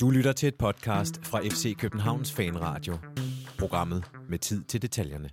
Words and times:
Du 0.00 0.10
lytter 0.10 0.32
til 0.32 0.46
et 0.46 0.54
podcast 0.54 1.26
fra 1.26 1.40
FC 1.40 1.76
Københavns 1.76 2.32
Fanradio. 2.32 2.98
Programmet 3.58 4.04
med 4.28 4.38
tid 4.38 4.64
til 4.64 4.82
detaljerne. 4.82 5.30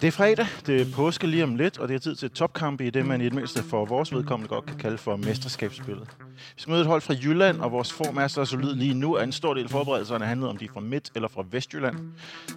Det 0.00 0.06
er 0.06 0.10
fredag, 0.10 0.46
det 0.66 0.80
er 0.80 0.86
påske 0.94 1.26
lige 1.26 1.44
om 1.44 1.56
lidt, 1.56 1.78
og 1.78 1.88
det 1.88 1.94
er 1.94 1.98
tid 1.98 2.16
til 2.16 2.30
topkamp 2.30 2.80
i 2.80 2.90
det, 2.90 3.06
man 3.06 3.20
i 3.20 3.24
det 3.24 3.34
mindste 3.34 3.62
for 3.62 3.84
vores 3.84 4.12
vedkommende 4.12 4.48
godt 4.48 4.66
kan 4.66 4.78
kalde 4.78 4.98
for 4.98 5.16
mesterskabsspillet. 5.16 6.08
Vi 6.56 6.60
skal 6.60 6.70
møde 6.70 6.80
et 6.80 6.86
hold 6.86 7.00
fra 7.00 7.14
Jylland, 7.14 7.60
og 7.60 7.72
vores 7.72 7.92
form 7.92 8.16
er 8.16 8.28
så 8.28 8.44
solid 8.44 8.74
lige 8.74 8.94
nu, 8.94 9.14
at 9.14 9.24
en 9.24 9.32
stor 9.32 9.54
del 9.54 9.64
af 9.64 9.70
forberedelserne 9.70 10.26
handler 10.26 10.48
om 10.48 10.56
de 10.56 10.64
er 10.64 10.72
fra 10.72 10.80
Midt- 10.80 11.10
eller 11.14 11.28
fra 11.28 11.44
Vestjylland. 11.50 11.96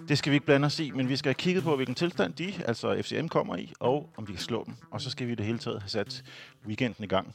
Det 0.08 0.18
skal 0.18 0.30
vi 0.30 0.34
ikke 0.34 0.46
blande 0.46 0.66
os 0.66 0.80
i, 0.80 0.90
men 0.90 1.08
vi 1.08 1.16
skal 1.16 1.28
have 1.28 1.34
kigget 1.34 1.64
på, 1.64 1.76
hvilken 1.76 1.94
tilstand 1.94 2.32
de, 2.32 2.52
altså 2.66 3.02
FCM, 3.02 3.28
kommer 3.28 3.56
i, 3.56 3.72
og 3.80 4.10
om 4.16 4.28
vi 4.28 4.32
kan 4.32 4.42
slå 4.42 4.64
dem. 4.64 4.74
Og 4.90 5.00
så 5.00 5.10
skal 5.10 5.26
vi 5.26 5.32
i 5.32 5.34
det 5.34 5.46
hele 5.46 5.58
taget 5.58 5.82
have 5.82 5.88
sat 5.88 6.24
weekenden 6.66 7.04
i 7.04 7.08
gang. 7.08 7.34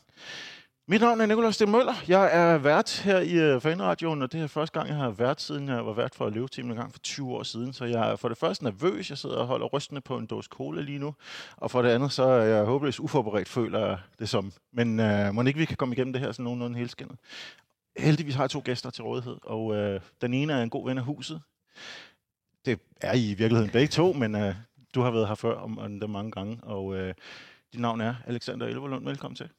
Mit 0.88 1.02
navn 1.02 1.22
er 1.22 1.26
Nikolaj 1.26 1.52
Sten 1.52 1.72
Møller. 1.72 1.94
Jeg 2.08 2.30
er 2.34 2.58
vært 2.58 3.02
her 3.06 3.20
i 3.20 3.56
uh, 3.56 3.62
Fanradioen, 3.62 4.22
og 4.22 4.32
det 4.32 4.42
er 4.42 4.48
første 4.48 4.80
gang, 4.80 4.90
jeg 4.90 4.98
har 4.98 5.10
været, 5.10 5.42
siden 5.42 5.68
jeg 5.68 5.86
var 5.86 5.94
vært 5.94 6.16
for 6.16 6.30
Løveteam 6.30 6.70
en 6.70 6.76
gang 6.76 6.92
for 6.92 7.00
20 7.00 7.32
år 7.32 7.44
siden. 7.44 7.74
Så 7.74 7.86
jeg 7.86 8.12
er 8.12 8.16
for 8.16 8.30
det 8.30 8.38
første 8.38 8.64
nervøs. 8.64 9.10
Jeg 9.10 9.18
sidder 9.18 9.36
og 9.36 9.48
holder 9.48 9.66
rystende 9.66 10.02
på 10.02 10.18
en 10.18 10.26
dåse 10.26 10.50
cola 10.52 10.82
lige 10.82 11.00
nu. 11.00 11.16
Og 11.58 11.72
for 11.72 11.82
det 11.82 11.90
andet, 11.90 12.12
så 12.12 12.24
er 12.24 12.44
jeg 12.44 12.66
håbløst 12.66 13.00
uforberedt, 13.00 13.50
føler 13.50 13.80
jeg 13.80 13.98
det 14.20 14.30
som. 14.30 14.54
Men 14.74 15.00
øh, 15.00 15.30
uh, 15.30 15.36
må 15.36 15.44
ikke 15.44 15.60
vi 15.60 15.66
kan 15.66 15.78
komme 15.78 15.96
igennem 15.96 16.14
det 16.14 16.22
her 16.22 16.32
sådan 16.32 16.44
nogenlunde 16.44 16.80
helskindet. 16.80 17.18
Heldigvis 17.98 18.36
har 18.36 18.44
jeg 18.44 18.50
to 18.50 18.62
gæster 18.66 18.90
til 18.90 19.04
rådighed, 19.04 19.38
og 19.44 19.66
uh, 19.66 20.02
den 20.22 20.34
ene 20.34 20.54
er 20.54 20.64
en 20.64 20.70
god 20.70 20.88
ven 20.88 20.98
af 20.98 21.04
huset. 21.04 21.42
Det 22.66 22.80
er 23.02 23.14
I 23.14 23.32
i 23.32 23.34
virkeligheden 23.34 23.72
begge 23.72 23.88
to, 23.88 24.14
men 24.14 24.36
uh, 24.36 24.56
du 24.96 25.02
har 25.02 25.12
været 25.12 25.28
her 25.28 25.36
før 25.36 25.56
om, 25.56 25.80
om 25.80 26.00
det 26.00 26.10
mange 26.10 26.32
gange. 26.32 26.60
Og 26.64 26.86
uh, 26.86 27.08
dit 27.74 27.80
navn 27.80 28.02
er 28.02 28.16
Alexander 28.28 28.68
Elverlund. 28.68 29.06
Velkommen 29.06 29.36
til. 29.36 29.50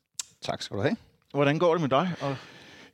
Tak 0.43 0.63
skal 0.63 0.77
du 0.77 0.83
have. 0.83 0.97
Hvordan 1.35 1.59
går 1.59 1.73
det 1.73 1.81
med 1.81 1.89
dig? 1.89 2.13
Og 2.21 2.37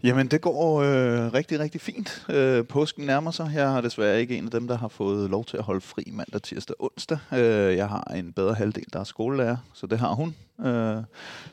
Jamen, 0.02 0.26
det 0.26 0.40
går 0.40 0.82
øh, 0.82 1.32
rigtig, 1.32 1.60
rigtig 1.60 1.80
fint. 1.80 2.26
Øh, 2.28 2.66
påsken 2.66 3.06
nærmer 3.06 3.30
sig. 3.30 3.50
Jeg 3.54 3.70
har 3.70 3.80
desværre 3.80 4.20
ikke 4.20 4.38
en 4.38 4.44
af 4.44 4.50
dem, 4.50 4.68
der 4.68 4.78
har 4.78 4.88
fået 4.88 5.30
lov 5.30 5.44
til 5.44 5.56
at 5.56 5.62
holde 5.62 5.80
fri 5.80 6.02
mandag, 6.12 6.42
tirsdag, 6.42 6.76
onsdag. 6.78 7.18
Øh, 7.32 7.76
jeg 7.76 7.88
har 7.88 8.02
en 8.02 8.32
bedre 8.32 8.54
halvdel, 8.54 8.84
der 8.92 9.00
er 9.00 9.04
skolelærer, 9.04 9.56
så 9.74 9.86
det 9.86 9.98
har 9.98 10.14
hun. 10.14 10.36
Øh, 10.60 11.02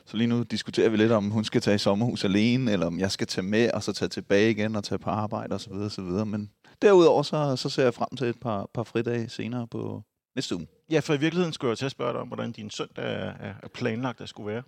så 0.06 0.16
lige 0.16 0.26
nu 0.26 0.42
diskuterer 0.42 0.88
vi 0.88 0.96
lidt, 0.96 1.12
om 1.12 1.30
hun 1.30 1.44
skal 1.44 1.60
tage 1.60 1.74
i 1.74 1.78
sommerhus 1.78 2.24
alene, 2.24 2.72
eller 2.72 2.86
om 2.86 2.98
jeg 2.98 3.10
skal 3.10 3.26
tage 3.26 3.44
med, 3.44 3.70
og 3.70 3.82
så 3.82 3.92
tage 3.92 4.08
tilbage 4.08 4.50
igen 4.50 4.76
og 4.76 4.84
tage 4.84 4.98
på 4.98 5.10
arbejde 5.10 5.54
osv. 5.54 5.72
osv. 5.72 6.04
Men 6.04 6.50
derudover, 6.82 7.22
så, 7.22 7.56
så 7.56 7.68
ser 7.68 7.82
jeg 7.82 7.94
frem 7.94 8.16
til 8.16 8.26
et 8.26 8.40
par, 8.40 8.68
par 8.74 8.82
fridage 8.82 9.28
senere 9.28 9.66
på 9.66 10.02
næste 10.36 10.56
uge. 10.56 10.66
Ja, 10.90 11.00
for 11.00 11.14
i 11.14 11.18
virkeligheden 11.18 11.52
skulle 11.52 11.70
jeg 11.70 11.78
til 11.78 11.86
at 11.86 11.92
spørge 11.92 12.12
dig 12.12 12.20
om, 12.20 12.28
hvordan 12.28 12.52
din 12.52 12.70
søndag 12.70 13.04
er, 13.04 13.32
er 13.62 13.68
planlagt 13.74 14.20
at 14.20 14.28
skulle 14.28 14.54
være. 14.54 14.62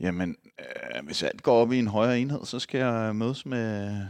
Jamen, 0.00 0.36
øh, 0.58 1.04
hvis 1.04 1.22
alt 1.22 1.42
går 1.42 1.62
op 1.62 1.72
i 1.72 1.78
en 1.78 1.86
højere 1.86 2.20
enhed, 2.20 2.44
så 2.44 2.58
skal 2.58 2.78
jeg 2.78 3.16
mødes 3.16 3.46
med 3.46 4.00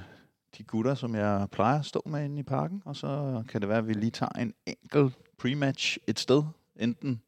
de 0.59 0.65
gutter, 0.65 0.95
som 0.95 1.15
jeg 1.15 1.49
plejer 1.53 1.79
at 1.79 1.87
stå 1.87 2.03
med 2.07 2.25
inde 2.25 2.39
i 2.39 2.43
parken, 2.43 2.83
og 2.85 2.97
så 2.97 3.43
kan 3.49 3.61
det 3.61 3.69
være, 3.69 3.79
at 3.79 3.89
vi 3.89 3.93
lige 3.93 4.11
tager 4.11 4.39
en 4.39 4.55
enkelt 4.67 5.15
pre-match 5.43 5.97
et 6.07 6.19
sted. 6.19 6.43
Enten 6.77 7.23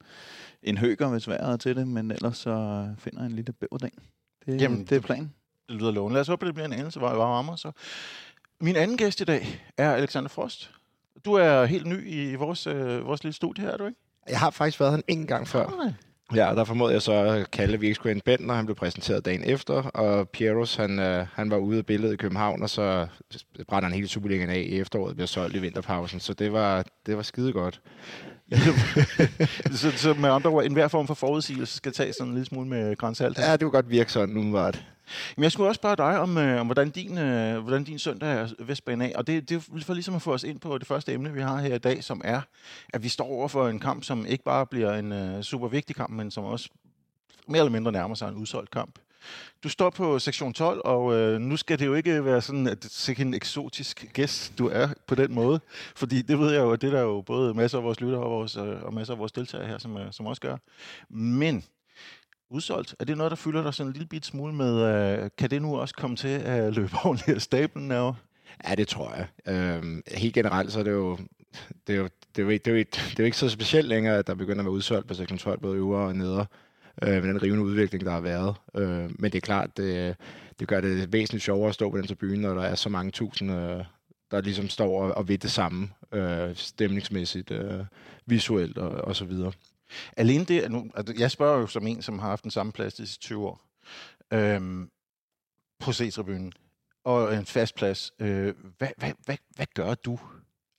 en 0.63 0.79
høger, 0.79 1.09
hvis 1.09 1.29
vejret 1.29 1.53
er 1.53 1.57
til 1.57 1.77
det, 1.77 1.89
men 1.89 2.11
ellers 2.11 2.37
så 2.37 2.87
finder 2.99 3.21
jeg 3.21 3.27
en 3.27 3.37
lille 3.37 3.53
bæverding. 3.53 3.95
Det, 4.47 4.61
Jamen, 4.61 4.85
det 4.85 4.93
er 4.93 5.01
planen. 5.01 5.35
Det 5.69 5.77
lyder 5.77 5.91
lovende. 5.91 6.15
Lad 6.15 6.21
os 6.21 6.29
håbe, 6.29 6.47
det 6.47 6.55
bliver 6.55 6.67
en 6.67 6.73
anelse 6.73 6.99
hvor 6.99 7.09
jeg 7.09 7.19
var 7.19 7.27
varmere. 7.27 7.59
Så. 7.59 7.73
Min 8.61 8.77
anden 8.77 8.97
gæst 8.97 9.21
i 9.21 9.25
dag 9.25 9.63
er 9.77 9.93
Alexander 9.93 10.29
Frost. 10.29 10.71
Du 11.25 11.33
er 11.33 11.65
helt 11.65 11.87
ny 11.87 12.09
i 12.09 12.35
vores, 12.35 12.67
øh, 12.67 13.07
vores 13.07 13.25
lille 13.25 13.35
studie 13.35 13.65
her, 13.65 13.71
er 13.73 13.77
du 13.77 13.87
ikke? 13.87 13.99
Jeg 14.29 14.39
har 14.39 14.51
faktisk 14.51 14.81
været 14.81 14.93
her 14.93 15.03
en 15.09 15.27
gang 15.27 15.49
før. 15.49 15.93
Ja, 16.35 16.55
der 16.55 16.65
formodede 16.65 16.95
jeg 16.95 17.03
så 17.03 17.13
at 17.13 17.51
Kalle, 17.51 17.81
vi 17.81 17.87
ikke 17.87 17.95
skulle 17.95 18.11
hente 18.11 18.25
Bent, 18.25 18.47
når 18.47 18.55
han 18.55 18.67
blev 18.67 18.77
præsenteret 18.77 19.25
dagen 19.25 19.45
efter. 19.45 19.75
Og 19.75 20.29
Pieros, 20.29 20.77
han, 20.77 20.99
øh, 20.99 21.27
han 21.33 21.51
var 21.51 21.57
ude 21.57 21.79
af 21.79 21.87
billedet 21.87 22.15
i 22.15 22.17
København, 22.17 22.63
og 22.63 22.71
så 22.71 23.07
brænder 23.69 23.89
han 23.89 23.95
hele 23.95 24.09
Superligaen 24.09 24.51
af 24.51 24.59
i 24.59 24.81
efteråret, 24.81 25.17
bliver 25.17 25.27
solgt 25.27 25.57
i 25.57 25.59
vinterpausen. 25.59 26.21
Så 26.21 26.35
det 26.35 26.53
var, 26.53 26.85
det 27.07 27.17
var 27.17 27.23
skide 27.23 27.53
godt. 27.53 27.81
så, 29.81 29.91
så 29.91 30.15
med 30.15 30.31
andre 30.31 30.51
ord, 30.51 30.65
enhver 30.65 30.89
form 30.89 31.07
for 31.07 31.15
forudsigelse 31.15 31.77
skal 31.77 31.93
tage 31.93 32.13
sådan 32.13 32.29
en 32.29 32.35
lille 32.35 32.47
smule 32.47 32.69
med 32.69 32.97
grænsalt. 32.97 33.39
Ja, 33.39 33.53
det 33.53 33.61
kunne 33.61 33.71
godt 33.71 33.91
virke 33.91 34.13
sådan, 34.13 34.37
umiddelbart. 34.37 34.85
Men 35.37 35.43
jeg 35.43 35.53
skulle 35.53 35.69
også 35.69 35.79
spørge 35.79 35.97
dig 35.97 36.19
om, 36.19 36.39
øh, 36.39 36.61
om 36.61 36.67
hvordan, 36.67 36.91
din, 36.91 37.19
øh, 37.19 37.59
hvordan 37.59 37.85
din 37.85 37.99
søndag 37.99 38.29
er 38.33 38.49
Vestbanen 38.59 39.03
af. 39.03 39.13
Og 39.15 39.27
det, 39.27 39.49
det 39.49 39.57
er 39.57 39.81
for 39.81 39.95
ligesom 39.95 40.15
at 40.15 40.23
få 40.23 40.33
os 40.33 40.45
ind 40.45 40.61
på 40.61 40.79
det 40.79 40.87
første 40.87 41.13
emne, 41.13 41.33
vi 41.33 41.41
har 41.41 41.61
her 41.61 41.75
i 41.75 41.79
dag, 41.79 42.05
som 42.05 42.21
er, 42.25 42.41
at 42.93 43.03
vi 43.03 43.09
står 43.09 43.25
over 43.25 43.49
for 43.49 43.69
en 43.69 43.81
kamp, 43.81 44.05
som 44.05 44.27
ikke 44.27 44.45
bare 44.45 44.67
bliver 44.67 44.95
en 44.95 45.13
øh, 45.13 45.43
super 45.43 45.69
vigtig 45.69 45.97
kamp, 45.97 46.11
men 46.11 46.31
som 46.31 46.45
også 46.45 46.69
mere 47.49 47.59
eller 47.59 47.73
mindre 47.73 47.93
nærmer 47.93 48.15
sig 48.15 48.29
en 48.29 48.35
udsolgt 48.35 48.71
kamp. 48.71 48.99
Du 49.63 49.69
står 49.69 49.91
på 49.91 50.19
sektion 50.19 50.53
12, 50.53 50.81
og 50.85 51.15
øh, 51.15 51.41
nu 51.41 51.57
skal 51.57 51.79
det 51.79 51.87
jo 51.87 51.95
ikke 51.95 52.25
være 52.25 52.41
sådan, 52.41 52.67
at 52.67 52.83
det 52.83 53.09
er 53.09 53.23
en 53.23 53.35
eksotisk 53.35 54.07
gæst, 54.13 54.59
du 54.59 54.69
er 54.69 54.89
på 55.07 55.15
den 55.15 55.35
måde. 55.35 55.61
Fordi 55.97 56.23
det 56.23 56.39
ved 56.39 56.53
jeg 56.53 56.61
jo, 56.61 56.73
at 56.73 56.81
det 56.81 56.87
er 56.87 56.93
der 56.93 57.01
jo 57.01 57.21
både 57.21 57.55
masser 57.55 57.79
af 57.79 57.85
vores 57.85 58.01
lyttere 58.01 58.23
og, 58.23 58.31
vores, 58.31 58.57
øh, 58.57 58.83
og 58.83 58.95
masser 58.95 59.15
af 59.15 59.19
vores 59.19 59.33
deltagere 59.33 59.67
her, 59.67 59.79
som, 59.79 59.97
øh, 59.97 60.13
som 60.13 60.27
også 60.27 60.41
gør. 60.41 60.57
Men 61.09 61.65
udsolgt, 62.51 62.95
er 62.99 63.05
det 63.05 63.17
noget, 63.17 63.31
der 63.31 63.37
fylder 63.37 63.63
dig 63.63 63.75
sådan 63.75 63.89
en 63.89 63.93
lille 63.93 64.09
bit 64.09 64.27
smule 64.27 64.55
med, 64.55 64.83
øh, 64.83 65.31
kan 65.39 65.51
det 65.51 65.63
nu 65.63 65.77
også 65.77 65.95
komme 65.95 66.17
til 66.17 66.29
at 66.29 66.75
løbe 66.75 66.91
ordentligt 67.05 67.37
af 67.37 67.43
stablen 67.43 67.93
over? 67.93 68.15
Ja, 68.69 68.75
det 68.75 68.89
tror 68.89 69.15
jeg. 69.15 69.55
Øhm, 69.55 70.03
helt 70.09 70.35
generelt, 70.35 70.73
så 70.73 70.79
er 70.79 70.85
det 70.85 70.91
jo, 70.91 71.19
det 71.87 71.95
er 71.95 71.99
jo, 71.99 72.05
det 72.05 72.39
er 72.39 72.43
jo, 72.43 72.49
ikke, 72.49 72.63
det 72.65 72.71
er 72.71 72.75
jo, 72.75 72.79
ikke, 72.79 72.91
det 72.91 73.19
er 73.19 73.23
jo 73.23 73.25
ikke 73.25 73.37
så 73.37 73.49
specielt 73.49 73.89
længere, 73.89 74.19
at 74.19 74.27
der 74.27 74.35
begynder 74.35 74.59
at 74.59 74.65
være 74.65 74.73
udsolgt 74.73 75.09
på 75.09 75.15
sektion 75.15 75.39
12, 75.39 75.61
både 75.61 75.77
øvre 75.77 76.07
og 76.07 76.17
nedre 76.17 76.47
øh, 77.03 77.23
med 77.23 77.23
den 77.23 77.43
rivende 77.43 77.65
udvikling, 77.65 78.05
der 78.05 78.11
har 78.11 78.21
været. 78.21 78.55
Øh, 78.77 79.11
men 79.19 79.33
det 79.33 79.35
er 79.35 79.41
klart, 79.41 79.77
det, 79.77 80.17
det 80.61 80.69
gør 80.69 80.81
det 80.81 81.13
væsentligt 81.13 81.45
sjovere 81.45 81.69
at 81.69 81.75
stå 81.75 81.91
på 81.91 81.97
den 81.97 82.07
tribune, 82.07 82.37
når 82.37 82.55
der 82.55 82.63
er 82.63 82.75
så 82.75 82.89
mange 82.89 83.11
tusind, 83.11 83.53
øh, 83.53 83.85
der 84.31 84.41
ligesom 84.41 84.69
står 84.69 85.03
og, 85.03 85.17
og 85.17 85.29
ved 85.29 85.39
det 85.39 85.51
samme, 85.51 85.89
øh, 86.13 86.57
stemningsmæssigt, 86.57 87.51
øh, 87.51 87.85
visuelt 88.27 88.79
og, 88.79 88.91
og 88.91 89.17
så 89.17 89.25
videre. 89.25 89.53
Alene 90.17 90.45
det, 90.45 90.71
nu, 90.71 90.91
altså, 90.95 91.15
jeg 91.19 91.31
spørger 91.31 91.61
jo 91.61 91.67
som 91.67 91.87
en, 91.87 92.03
som 92.03 92.19
har 92.19 92.29
haft 92.29 92.43
den 92.43 92.51
samme 92.51 92.73
plads 92.73 92.99
i 92.99 93.19
20 93.19 93.47
år, 93.47 93.61
øhm, 94.33 94.91
på 95.81 95.93
C-tribunen, 95.93 96.53
og 97.05 97.35
en 97.35 97.47
fast 97.47 97.75
plads. 97.75 98.13
Øh, 98.19 98.55
hvad, 98.79 98.89
hvad, 98.99 99.13
hvad, 99.25 99.37
hvad 99.57 99.67
gør 99.75 99.95
du? 99.95 100.19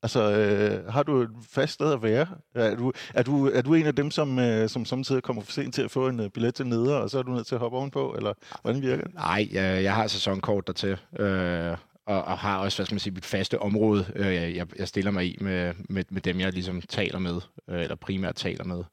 Altså, 0.03 0.31
øh, 0.31 0.93
har 0.93 1.03
du 1.03 1.21
et 1.21 1.29
fast 1.49 1.73
sted 1.73 1.93
at 1.93 2.03
være? 2.03 2.27
Er 2.55 2.75
du, 2.75 2.91
er 3.13 3.23
du, 3.23 3.47
er 3.47 3.61
du 3.61 3.73
en 3.73 3.85
af 3.85 3.95
dem, 3.95 4.11
som, 4.11 4.39
øh, 4.39 4.69
som 4.69 4.85
samtidig 4.85 5.23
kommer 5.23 5.43
for 5.43 5.51
sent 5.51 5.75
til 5.75 5.81
at 5.81 5.91
få 5.91 6.07
en 6.07 6.19
øh, 6.19 6.29
billet 6.29 6.55
til 6.55 6.67
neder, 6.67 6.95
og 6.95 7.09
så 7.09 7.19
er 7.19 7.23
du 7.23 7.31
nødt 7.31 7.47
til 7.47 7.55
at 7.55 7.59
hoppe 7.59 7.77
ovenpå, 7.77 8.13
eller 8.13 8.33
hvordan 8.61 8.81
virker 8.81 9.03
det? 9.03 9.13
Nej, 9.13 9.47
jeg, 9.51 9.83
jeg 9.83 9.95
har 9.95 10.07
sæsonkort 10.07 10.67
dertil, 10.67 10.97
øh, 11.19 11.77
og, 12.05 12.23
og 12.23 12.37
har 12.37 12.57
også, 12.57 12.77
hvad 12.77 12.85
skal 12.85 12.95
man 12.95 12.99
sige, 12.99 13.13
mit 13.13 13.25
faste 13.25 13.59
område, 13.59 14.05
øh, 14.15 14.55
jeg, 14.55 14.67
jeg 14.79 14.87
stiller 14.87 15.11
mig 15.11 15.25
i 15.25 15.37
med, 15.41 15.73
med, 15.89 16.03
med 16.09 16.21
dem, 16.21 16.39
jeg 16.39 16.53
ligesom 16.53 16.81
taler 16.81 17.19
med, 17.19 17.41
øh, 17.69 17.81
eller 17.81 17.95
primært 17.95 18.35
taler 18.35 18.63
med. 18.63 18.83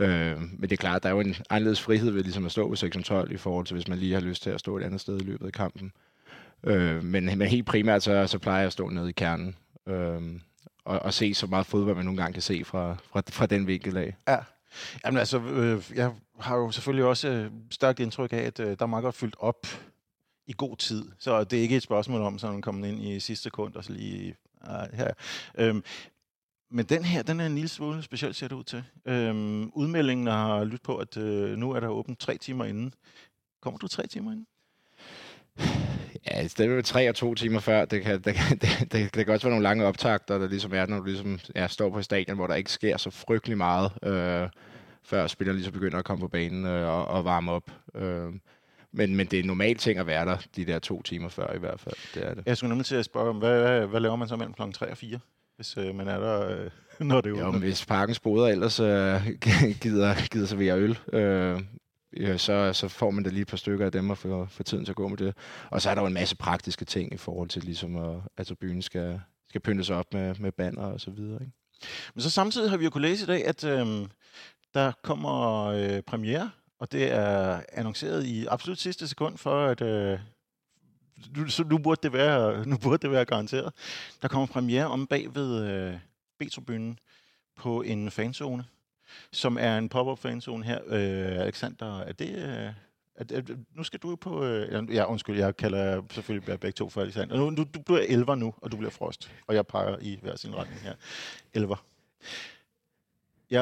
Øh, 0.00 0.40
men 0.40 0.62
det 0.62 0.72
er 0.72 0.76
klart, 0.76 1.02
der 1.02 1.08
er 1.08 1.12
jo 1.12 1.20
en 1.20 1.36
anderledes 1.50 1.82
frihed 1.82 2.10
ved 2.10 2.22
ligesom 2.22 2.46
at 2.46 2.52
stå 2.52 2.68
ved 2.68 2.76
sektion 2.76 3.02
12 3.02 3.32
i 3.32 3.36
forhold 3.36 3.66
til, 3.66 3.74
hvis 3.74 3.88
man 3.88 3.98
lige 3.98 4.14
har 4.14 4.20
lyst 4.20 4.42
til 4.42 4.50
at 4.50 4.60
stå 4.60 4.76
et 4.76 4.82
andet 4.82 5.00
sted 5.00 5.20
i 5.20 5.24
løbet 5.24 5.46
af 5.46 5.52
kampen. 5.52 5.92
Øh, 6.64 7.04
men, 7.04 7.24
men 7.24 7.42
helt 7.42 7.66
primært, 7.66 8.02
så, 8.02 8.26
så 8.26 8.38
plejer 8.38 8.58
jeg 8.58 8.66
at 8.66 8.72
stå 8.72 8.88
nede 8.88 9.08
i 9.08 9.12
kernen. 9.12 9.56
Øh, 9.86 10.40
og, 10.84 10.98
og 10.98 11.14
se 11.14 11.34
så 11.34 11.46
meget 11.46 11.66
fodbold, 11.66 11.96
man 11.96 12.04
nogle 12.04 12.22
gange 12.22 12.32
kan 12.32 12.42
se 12.42 12.64
fra, 12.64 12.96
fra, 13.12 13.22
fra 13.30 13.46
den 13.46 13.66
vinkel 13.66 13.96
af. 13.96 14.16
Ja. 14.28 14.38
Jamen 15.04 15.18
altså, 15.18 15.38
øh, 15.38 15.82
jeg 15.94 16.12
har 16.40 16.56
jo 16.56 16.70
selvfølgelig 16.70 17.04
også 17.04 17.28
øh, 17.28 17.50
stærkt 17.70 18.00
indtryk 18.00 18.32
af, 18.32 18.36
at 18.36 18.60
øh, 18.60 18.66
der 18.66 18.82
er 18.82 18.86
meget 18.86 19.02
godt 19.02 19.14
fyldt 19.14 19.36
op 19.38 19.66
i 20.46 20.54
god 20.56 20.76
tid. 20.76 21.04
Så 21.18 21.44
det 21.44 21.58
er 21.58 21.62
ikke 21.62 21.76
et 21.76 21.82
spørgsmål 21.82 22.20
om, 22.20 22.38
så 22.38 22.50
man 22.50 22.62
kommer 22.62 22.86
ind 22.86 23.02
i 23.02 23.20
sidste 23.20 23.42
sekund 23.42 23.74
og 23.74 23.84
så 23.84 23.92
lige 23.92 24.36
øh, 24.68 24.98
her. 24.98 25.10
Øhm, 25.58 25.84
men 26.70 26.84
den 26.84 27.04
her, 27.04 27.22
den 27.22 27.40
er 27.40 27.46
en 27.46 27.54
lille 27.54 27.68
smule 27.68 28.02
speciel, 28.02 28.34
ser 28.34 28.48
det 28.48 28.56
ud 28.56 28.64
til. 28.64 28.84
Øhm, 29.06 29.70
udmeldingen 29.74 30.26
har 30.26 30.64
lyttet 30.64 30.82
på, 30.82 30.96
at 30.96 31.16
øh, 31.16 31.56
nu 31.56 31.70
er 31.70 31.80
der 31.80 31.88
åbent 31.88 32.20
tre 32.20 32.38
timer 32.38 32.64
inden. 32.64 32.94
Kommer 33.62 33.78
du 33.78 33.88
tre 33.88 34.06
timer 34.06 34.32
inden? 34.32 34.46
Ja, 36.30 36.42
det 36.42 36.60
er 36.60 36.64
jo 36.64 36.82
tre 36.82 37.08
og 37.08 37.14
to 37.14 37.34
timer 37.34 37.60
før. 37.60 37.84
Det 37.84 38.02
kan, 38.02 38.20
det, 38.20 38.34
kan, 38.34 38.58
det, 38.58 38.92
det, 38.92 39.14
det 39.14 39.24
kan 39.24 39.34
også 39.34 39.46
være 39.46 39.50
nogle 39.50 39.62
lange 39.62 39.84
optagter, 39.84 40.38
der 40.38 40.48
ligesom 40.48 40.74
er, 40.74 40.86
når 40.86 40.98
du 40.98 41.04
ligesom, 41.04 41.38
ja, 41.54 41.68
står 41.68 41.90
på 41.90 42.02
stadion, 42.02 42.36
hvor 42.36 42.46
der 42.46 42.54
ikke 42.54 42.72
sker 42.72 42.96
så 42.96 43.10
frygtelig 43.10 43.56
meget, 43.56 43.92
øh, 44.02 44.48
før 45.04 45.26
spillerne 45.26 45.56
ligesom 45.56 45.72
begynder 45.72 45.98
at 45.98 46.04
komme 46.04 46.20
på 46.20 46.28
banen 46.28 46.66
øh, 46.66 46.88
og, 46.88 47.08
og 47.08 47.24
varme 47.24 47.52
op. 47.52 47.70
Øh, 47.94 48.32
men, 48.92 49.16
men 49.16 49.26
det 49.26 49.40
er 49.40 49.44
normalt 49.44 49.80
ting 49.80 49.98
at 49.98 50.06
være 50.06 50.26
der 50.26 50.36
de 50.56 50.64
der 50.64 50.78
to 50.78 51.02
timer 51.02 51.28
før 51.28 51.54
i 51.54 51.58
hvert 51.58 51.80
fald. 51.80 52.14
Det 52.14 52.26
er 52.26 52.34
det. 52.34 52.46
Jeg 52.46 52.56
skulle 52.56 52.68
nemlig 52.68 52.86
til 52.86 52.96
at 52.96 53.04
spørge 53.04 53.28
om, 53.28 53.36
hvad, 53.36 53.60
hvad, 53.60 53.86
hvad 53.86 54.00
laver 54.00 54.16
man 54.16 54.28
så 54.28 54.36
mellem 54.36 54.54
kl. 54.54 54.62
3 54.72 54.90
og 54.90 54.96
4? 54.96 55.18
Hvis 55.56 55.76
øh, 55.76 55.94
man 55.94 56.08
er 56.08 56.18
der, 56.18 56.48
øh, 56.48 56.70
når 57.08 57.20
det 57.20 57.36
er 57.36 57.40
jo, 57.40 57.50
hvis 57.50 57.86
parkens 57.86 58.20
boder 58.20 58.46
ellers 58.46 58.80
øh, 58.80 59.26
gider, 59.82 60.28
gider 60.28 60.46
servere 60.46 60.78
øl, 60.78 60.98
øh, 61.12 61.60
øh, 62.16 62.38
så, 62.38 62.72
så 62.72 62.88
får 62.88 63.10
man 63.10 63.24
da 63.24 63.30
lige 63.30 63.42
et 63.42 63.48
par 63.48 63.56
stykker 63.56 63.86
af 63.86 63.92
dem 63.92 64.10
og 64.10 64.18
får, 64.18 64.46
får 64.46 64.64
tiden 64.64 64.84
til 64.84 64.92
at 64.92 64.96
gå 64.96 65.08
med 65.08 65.16
det. 65.16 65.34
Og 65.70 65.82
så 65.82 65.90
er 65.90 65.94
der 65.94 66.02
jo 66.02 66.06
en 66.06 66.14
masse 66.14 66.36
praktiske 66.36 66.84
ting 66.84 67.14
i 67.14 67.16
forhold 67.16 67.48
til, 67.48 67.64
ligesom 67.64 67.96
at, 67.96 68.16
at 68.36 68.46
tribunen 68.46 68.82
skal, 68.82 69.20
skal 69.48 69.60
pyntes 69.60 69.90
op 69.90 70.14
med, 70.14 70.34
med 70.34 70.52
banner 70.52 70.82
og 70.82 71.00
så 71.00 71.10
videre. 71.10 71.42
Ikke? 71.42 71.52
Men 72.14 72.22
så 72.22 72.30
samtidig 72.30 72.70
har 72.70 72.76
vi 72.76 72.84
jo 72.84 72.90
kunnet 72.90 73.10
læse 73.10 73.22
i 73.24 73.26
dag, 73.26 73.46
at 73.46 73.64
øh, 73.64 73.86
der 74.74 74.92
kommer 75.02 75.64
øh, 75.64 76.02
premiere, 76.02 76.50
og 76.80 76.92
det 76.92 77.12
er 77.12 77.60
annonceret 77.72 78.24
i 78.24 78.46
absolut 78.46 78.78
sidste 78.78 79.08
sekund 79.08 79.38
for, 79.38 79.66
at, 79.66 79.80
øh, 79.80 80.18
nu, 81.36 81.48
så 81.48 81.64
nu 81.64 81.78
burde, 81.78 82.00
det 82.02 82.12
være, 82.12 82.56
nu 82.68 82.76
burde 82.76 82.98
det 82.98 83.10
være 83.10 83.24
garanteret. 83.24 83.72
Der 84.22 84.28
kommer 84.28 84.46
premiere 84.46 84.86
om 84.86 85.06
bag 85.06 85.34
ved 85.34 85.70
øh, 85.70 85.98
B-tribunen 86.38 86.98
på 87.56 87.82
en 87.82 88.10
fanzone, 88.10 88.64
som 89.32 89.56
er 89.60 89.78
en 89.78 89.88
pop-up 89.88 90.18
fanzone 90.18 90.64
her. 90.64 90.80
Øh, 90.86 91.40
Alexander, 91.40 92.00
er 92.00 92.12
det... 92.12 92.36
Øh, 92.36 92.72
at, 93.18 93.32
at, 93.32 93.50
nu 93.74 93.82
skal 93.82 94.00
du 94.00 94.10
jo 94.10 94.16
på... 94.16 94.44
Øh, 94.44 94.94
ja, 94.94 95.04
undskyld, 95.04 95.38
jeg 95.38 95.56
kalder 95.56 96.02
selvfølgelig 96.10 96.60
begge 96.60 96.72
to 96.72 96.88
for 96.88 97.00
Alexander. 97.00 97.36
Nu, 97.36 97.56
du, 97.56 97.64
du 97.74 97.82
bliver 97.82 98.00
11 98.08 98.36
nu, 98.36 98.54
og 98.56 98.72
du 98.72 98.76
bliver 98.76 98.90
Frost. 98.90 99.32
Og 99.46 99.54
jeg 99.54 99.66
peger 99.66 99.96
i 100.00 100.18
hver 100.22 100.36
sin 100.36 100.54
retning 100.54 100.80
her. 100.80 100.94
11. 101.54 101.76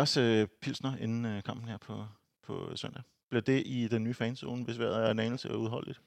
også 0.00 0.20
øh, 0.20 0.48
pilsner 0.60 0.96
inden 0.96 1.24
øh, 1.24 1.42
kampen 1.42 1.68
her 1.68 1.76
på, 1.76 2.04
på 2.46 2.76
søndag. 2.76 3.02
Bliver 3.30 3.42
det 3.42 3.62
i 3.66 3.88
den 3.88 4.04
nye 4.04 4.14
fanzone, 4.14 4.64
hvis 4.64 4.78
vejret 4.78 5.06
er 5.06 5.10
en 5.10 5.18
anelse 5.18 5.56
udholdeligt? 5.56 6.00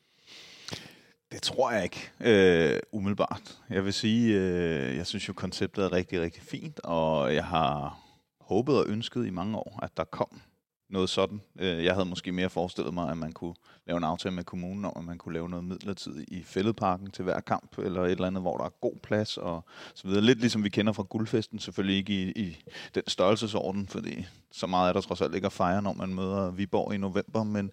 Det 1.32 1.42
tror 1.42 1.72
jeg 1.72 1.84
ikke, 1.84 2.12
øh, 2.20 2.80
umiddelbart. 2.92 3.58
Jeg 3.70 3.86
vil 3.86 3.94
sige, 3.94 4.36
øh, 4.36 4.96
jeg 4.98 5.08
synes 5.08 5.28
jo, 5.28 5.34
konceptet 5.34 5.84
er 5.84 5.92
rigtig, 5.92 6.22
rigtig 6.22 6.44
fint, 6.44 6.80
og 6.84 7.36
jeg 7.36 7.46
har 7.46 8.00
håbet 8.42 8.78
og 8.78 8.88
ønsket 8.88 9.28
i 9.28 9.30
mange 9.30 9.58
år, 9.58 9.80
at 9.84 9.98
der 9.98 10.04
kom 10.04 10.42
noget 10.90 11.10
sådan. 11.10 11.42
Øh, 11.60 11.86
jeg 11.86 11.94
havde 11.94 12.10
måske 12.10 12.32
mere 12.32 12.50
forestillet 12.50 12.94
mig, 12.94 13.12
at 13.12 13.18
man 13.18 13.32
kunne 13.32 13.56
lave 13.88 13.98
en 13.98 14.04
aftale 14.04 14.36
med 14.36 14.44
kommunen 14.44 14.86
om, 14.86 14.94
at 14.96 15.04
man 15.04 15.18
kunne 15.18 15.34
lave 15.34 15.50
noget 15.50 15.66
midlertidigt 15.66 16.30
i 16.30 16.44
fældeparken 16.44 17.12
til 17.12 17.24
hver 17.24 17.40
kamp, 17.40 17.78
eller 17.78 18.04
et 18.04 18.12
eller 18.12 18.28
andet, 18.28 18.44
hvor 18.44 18.58
der 18.58 18.66
er 18.66 18.70
god 18.82 18.96
plads 19.04 19.38
og 19.38 19.66
så 19.94 20.08
videre. 20.08 20.24
Lidt 20.24 20.40
ligesom 20.40 20.64
vi 20.64 20.70
kender 20.70 20.94
fra 20.94 21.04
guldfesten, 21.04 21.60
selvfølgelig 21.60 21.98
ikke 21.98 22.14
i, 22.14 22.32
i 22.32 22.58
den 22.96 23.04
størrelsesorden, 23.08 23.88
fordi 23.88 24.26
så 24.52 24.68
meget 24.68 24.90
er 24.90 24.94
der 24.94 25.02
trods 25.02 25.22
alt 25.22 25.36
ikke 25.36 25.46
at 25.46 25.54
fejre, 25.54 25.82
når 25.82 25.94
man 25.94 26.14
møder 26.14 26.52
Viborg 26.52 26.94
i 26.94 26.98
november, 26.98 27.44
men, 27.44 27.72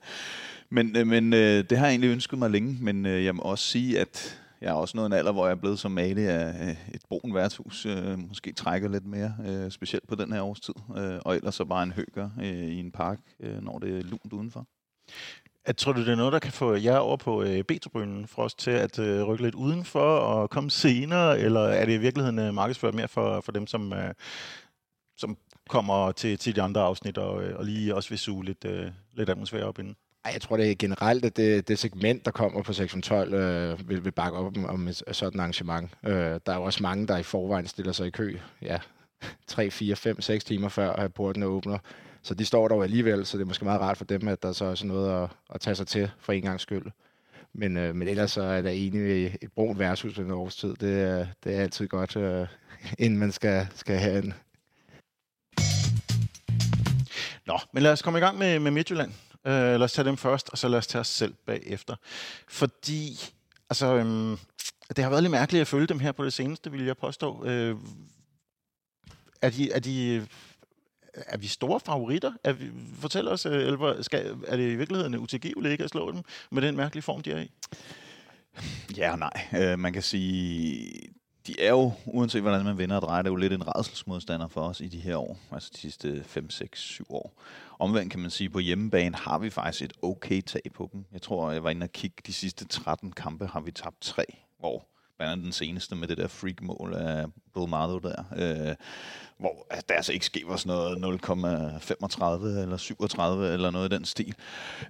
men, 0.71 0.97
øh, 0.97 1.07
men 1.07 1.33
øh, 1.33 1.65
det 1.71 1.79
har 1.79 1.87
jeg 1.87 1.93
egentlig 1.93 2.11
ønsket 2.11 2.39
mig 2.39 2.51
længe, 2.51 2.79
men 2.81 3.07
jeg 3.07 3.35
må 3.35 3.43
også 3.43 3.65
sige, 3.65 4.01
at 4.01 4.41
jeg 4.65 4.71
er 4.71 4.75
også 4.75 4.97
nået 4.97 5.07
en 5.07 5.13
alder, 5.13 5.33
hvor 5.33 5.47
jeg 5.47 5.53
er 5.53 5.61
blevet 5.61 5.79
så 5.79 5.89
malig 5.89 6.29
af 6.29 6.77
et 6.95 7.01
brun 7.09 7.35
værtshus. 7.35 7.87
Øh, 7.87 8.19
måske 8.19 8.53
trækker 8.53 8.89
lidt 8.89 9.07
mere, 9.07 9.35
øh, 9.47 9.71
specielt 9.71 10.09
på 10.09 10.15
den 10.15 10.33
her 10.33 10.43
årstid. 10.43 10.75
Øh, 10.97 11.19
og 11.25 11.37
ellers 11.37 11.55
så 11.55 11.65
bare 11.65 11.83
en 11.83 11.93
høger 11.93 12.31
øh, 12.41 12.47
i 12.47 12.81
en 12.81 12.91
park, 12.91 13.19
øh, 13.41 13.63
når 13.63 13.79
det 13.79 13.99
er 13.99 14.03
lunt 14.03 14.33
udenfor. 14.33 14.67
At, 15.65 15.77
tror 15.77 15.93
du, 15.93 16.01
det 16.01 16.09
er 16.09 16.17
noget, 16.17 16.33
der 16.33 16.39
kan 16.39 16.53
få 16.53 16.75
jer 16.75 16.97
over 16.97 17.17
på 17.17 17.43
øh, 17.43 17.65
B-tribunen 17.65 18.27
for 18.27 18.43
os 18.43 18.55
til 18.55 18.71
at 18.71 18.99
øh, 18.99 19.23
rykke 19.23 19.45
lidt 19.45 19.55
udenfor 19.55 20.19
og 20.19 20.51
komme 20.51 20.71
senere? 20.71 21.39
Eller 21.39 21.61
er 21.61 21.87
det 21.87 21.93
i 21.93 21.99
virkeligheden 21.99 22.39
øh, 22.39 22.55
markedsført 22.55 22.95
mere 22.95 23.09
for, 23.09 23.41
for 23.41 23.53
dem, 23.53 23.67
som, 23.67 23.93
øh, 23.93 24.15
som 25.17 25.37
kommer 25.69 26.13
til, 26.13 26.39
til 26.39 26.57
de 26.57 26.63
andre 26.63 26.81
afsnit 26.81 27.19
og, 27.19 27.43
øh, 27.43 27.59
og 27.59 27.65
lige 27.65 27.95
også 27.95 28.09
vil 28.09 28.19
suge 28.19 28.45
lidt, 28.45 28.65
øh, 28.65 28.91
lidt 29.13 29.31
atmosfære 29.31 29.65
op 29.65 29.79
inden? 29.79 29.97
Ej, 30.25 30.31
jeg 30.33 30.41
tror 30.41 30.57
det 30.57 30.71
er 30.71 30.75
generelt, 30.79 31.25
at 31.25 31.37
det, 31.37 31.69
det 31.69 31.79
segment, 31.79 32.25
der 32.25 32.31
kommer 32.31 32.63
på 32.63 32.73
612, 32.73 33.35
øh, 33.35 33.89
vil, 33.89 34.05
vil 34.05 34.11
bakke 34.11 34.39
op 34.39 34.57
om, 34.57 34.65
om 34.65 34.89
et, 34.89 35.03
et 35.09 35.17
sådan 35.17 35.41
arrangement. 35.41 35.91
Øh, 36.05 36.15
der 36.15 36.53
er 36.53 36.57
jo 36.57 36.63
også 36.63 36.83
mange, 36.83 37.07
der 37.07 37.17
i 37.17 37.23
forvejen 37.23 37.67
stiller 37.67 37.93
sig 37.93 38.07
i 38.07 38.11
kø. 38.11 38.37
Ja, 38.63 38.79
3, 39.47 39.71
4, 39.71 39.97
5, 39.97 40.21
6 40.21 40.45
timer 40.45 40.69
før 40.69 40.91
at 40.91 41.15
porten 41.15 41.43
åbner. 41.43 41.79
Så 42.23 42.35
de 42.35 42.45
står 42.45 42.69
der 42.69 42.75
jo 42.75 42.83
alligevel, 42.83 43.27
så 43.27 43.39
det 43.39 43.43
er 43.43 43.47
måske 43.47 43.65
meget 43.65 43.81
rart 43.81 43.97
for 43.97 44.05
dem, 44.05 44.29
at 44.29 44.43
der 44.43 44.53
så 44.53 44.65
er 44.65 44.75
sådan 44.75 44.89
noget 44.89 45.23
at, 45.23 45.31
at 45.55 45.61
tage 45.61 45.75
sig 45.77 45.87
til 45.87 46.11
for 46.19 46.33
en 46.33 46.43
gang 46.43 46.61
skyld. 46.61 46.87
Men, 47.53 47.77
øh, 47.77 47.95
men 47.95 48.09
ellers 48.09 48.31
så 48.31 48.43
er 48.43 48.63
der 48.63 48.71
egentlig 48.71 49.39
et 49.43 49.53
brunt 49.55 49.79
værtshus 49.79 50.19
ved 50.19 50.25
en 50.25 50.31
årstid. 50.31 50.69
Det, 50.69 51.29
det 51.45 51.57
er 51.57 51.61
altid 51.61 51.89
godt, 51.89 52.17
øh, 52.17 52.47
inden 53.05 53.19
man 53.19 53.33
skal, 53.33 53.69
skal 53.75 53.99
have 53.99 54.25
en. 54.25 54.35
Nå, 57.47 57.59
men 57.73 57.83
lad 57.83 57.93
os 57.93 58.03
komme 58.03 58.19
i 58.19 58.23
gang 58.23 58.39
med, 58.39 58.59
med 58.59 58.71
Midtjylland. 58.71 59.13
Øh, 59.47 59.53
lad 59.53 59.83
os 59.83 59.93
tage 59.93 60.05
dem 60.05 60.17
først, 60.17 60.51
og 60.51 60.59
så 60.59 60.69
lad 60.69 60.79
os 60.79 60.87
tage 60.87 61.01
os 61.01 61.09
selv 61.09 61.35
bagefter. 61.47 61.97
Fordi, 62.49 63.19
altså, 63.71 63.95
øhm, 63.95 64.39
det 64.97 65.05
har 65.05 65.11
været 65.11 65.23
lidt 65.23 65.31
mærkeligt 65.31 65.61
at 65.61 65.69
følge 65.69 65.87
dem 65.87 65.99
her 65.99 66.13
på 66.13 66.25
det 66.25 66.33
seneste, 66.33 66.71
vil 66.71 66.85
jeg 66.85 66.97
påstå. 66.97 67.45
Øh, 67.45 67.77
er 69.43 69.51
de, 69.51 69.73
er 69.73 69.81
de 69.81 70.27
er 71.15 71.37
vi 71.37 71.47
store 71.47 71.81
favoritter? 71.81 72.33
Er 72.45 72.53
vi, 72.53 72.71
fortæl 73.01 73.29
os, 73.29 73.47
øh, 73.47 73.53
Elver, 73.53 74.03
skal, 74.03 74.37
er 74.47 74.57
det 74.57 74.73
i 74.73 74.75
virkeligheden 74.75 75.19
utilgiveligt 75.19 75.73
ikke 75.73 75.85
at 75.85 75.91
slå 75.91 76.13
dem 76.13 76.23
med 76.51 76.63
den 76.63 76.77
mærkelige 76.77 77.03
form, 77.03 77.23
de 77.23 77.33
er 77.33 77.41
i? 77.41 77.51
Ja 78.97 79.13
og 79.13 79.19
nej. 79.19 79.49
Øh, 79.57 79.79
man 79.79 79.93
kan 79.93 80.03
sige, 80.03 80.93
de 81.47 81.61
er 81.61 81.71
jo, 81.71 81.93
uanset 82.07 82.43
hvordan 82.43 82.65
man 82.65 82.79
vender 82.79 82.97
og 82.97 83.03
drejer, 83.03 83.23
det 83.23 83.29
er 83.29 83.33
jo 83.33 83.37
lidt 83.37 83.53
en 83.53 83.77
redselsmodstander 83.77 84.49
for 84.49 84.61
os 84.61 84.81
i 84.81 84.89
de 84.89 85.01
her 85.01 85.17
år, 85.17 85.39
altså 85.53 85.71
de 85.75 85.79
sidste 85.79 86.25
5, 86.25 86.51
6, 86.51 86.81
7 86.81 87.07
år. 87.09 87.33
Omvendt 87.79 88.11
kan 88.11 88.21
man 88.21 88.31
sige, 88.31 88.47
at 88.47 88.53
på 88.53 88.59
hjemmebane 88.59 89.17
har 89.17 89.39
vi 89.39 89.51
faktisk 89.51 89.85
et 89.85 89.93
okay 90.03 90.41
tag 90.41 90.63
på 90.75 90.91
dem. 90.93 91.05
Jeg 91.13 91.23
tror, 91.23 91.51
jeg 91.51 91.65
var 91.65 91.71
inde 91.71 91.85
og 91.85 91.93
kigge, 91.93 92.17
de 92.27 92.33
sidste 92.33 92.65
13 92.65 93.13
kampe 93.13 93.47
har 93.47 93.61
vi 93.61 93.71
tabt 93.71 94.01
3, 94.01 94.25
hvor 94.59 94.85
blandt 95.17 95.33
andet 95.33 95.45
den 95.45 95.53
seneste 95.53 95.97
med 95.97 96.09
det 96.09 96.19
der 96.19 96.29
freak-mål 96.29 96.95
af 96.95 97.27
Bill 97.55 97.69
Marlow 97.69 97.99
der, 97.99 98.25
øh, 98.37 98.77
hvor 99.39 99.67
altså, 99.71 99.85
der 99.89 99.95
altså 99.95 100.13
ikke 100.13 100.27
sker 100.27 100.57
sådan 100.57 100.99
noget 101.01 101.21
0,35 101.23 102.63
eller 102.63 102.77
37 102.77 103.53
eller 103.53 103.71
noget 103.71 103.93
i 103.93 103.97
den 103.97 104.05
stil. 104.05 104.35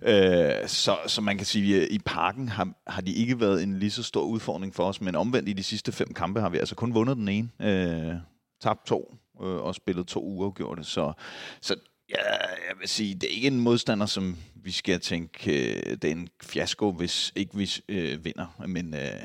Øh, 0.02 0.68
så, 0.68 0.96
så 1.06 1.20
man 1.20 1.36
kan 1.36 1.46
sige, 1.46 1.82
at 1.82 1.88
i 1.90 1.98
parken 1.98 2.48
har, 2.48 2.68
har 2.86 3.02
de 3.02 3.12
ikke 3.12 3.40
været 3.40 3.62
en 3.62 3.78
lige 3.78 3.90
så 3.90 4.02
stor 4.02 4.22
udfordring 4.22 4.74
for 4.74 4.84
os, 4.84 5.00
men 5.00 5.16
omvendt 5.16 5.48
i 5.48 5.52
de 5.52 5.62
sidste 5.62 5.92
fem 5.92 6.14
kampe 6.14 6.40
har 6.40 6.48
vi 6.48 6.58
altså 6.58 6.74
kun 6.74 6.94
vundet 6.94 7.16
den 7.16 7.28
ene, 7.28 7.48
øh, 7.60 8.14
tabt 8.62 8.86
to 8.86 9.14
øh, 9.42 9.56
og 9.56 9.74
spillet 9.74 10.06
to 10.06 10.20
uafgjorte, 10.20 10.84
Så, 10.84 11.12
så 11.60 11.76
Ja, 12.10 12.38
jeg 12.68 12.76
vil 12.80 12.88
sige, 12.88 13.14
det 13.14 13.24
er 13.24 13.34
ikke 13.34 13.46
en 13.46 13.60
modstander, 13.60 14.06
som 14.06 14.36
vi 14.54 14.70
skal 14.70 15.00
tænke, 15.00 15.52
øh, 15.52 15.96
det 16.02 16.04
er 16.04 16.12
en 16.12 16.28
fiasko, 16.42 16.92
hvis 16.92 17.32
ikke 17.36 17.56
vi 17.56 17.70
øh, 17.88 18.24
vinder. 18.24 18.64
Men 18.66 18.94
øh, 18.94 19.20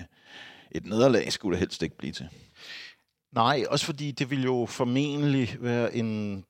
et 0.72 0.86
nederlag 0.86 1.34
skulle 1.34 1.54
det 1.54 1.60
helst 1.60 1.84
ikke 1.84 1.98
blive 1.98 2.14
til. 2.14 2.30
Nej, 3.32 3.64
også 3.70 3.86
fordi 3.86 4.12
det 4.12 4.30
vil 4.30 4.44
jo 4.44 4.66
formentlig 4.70 5.58
være 5.60 5.96
en 5.96 6.44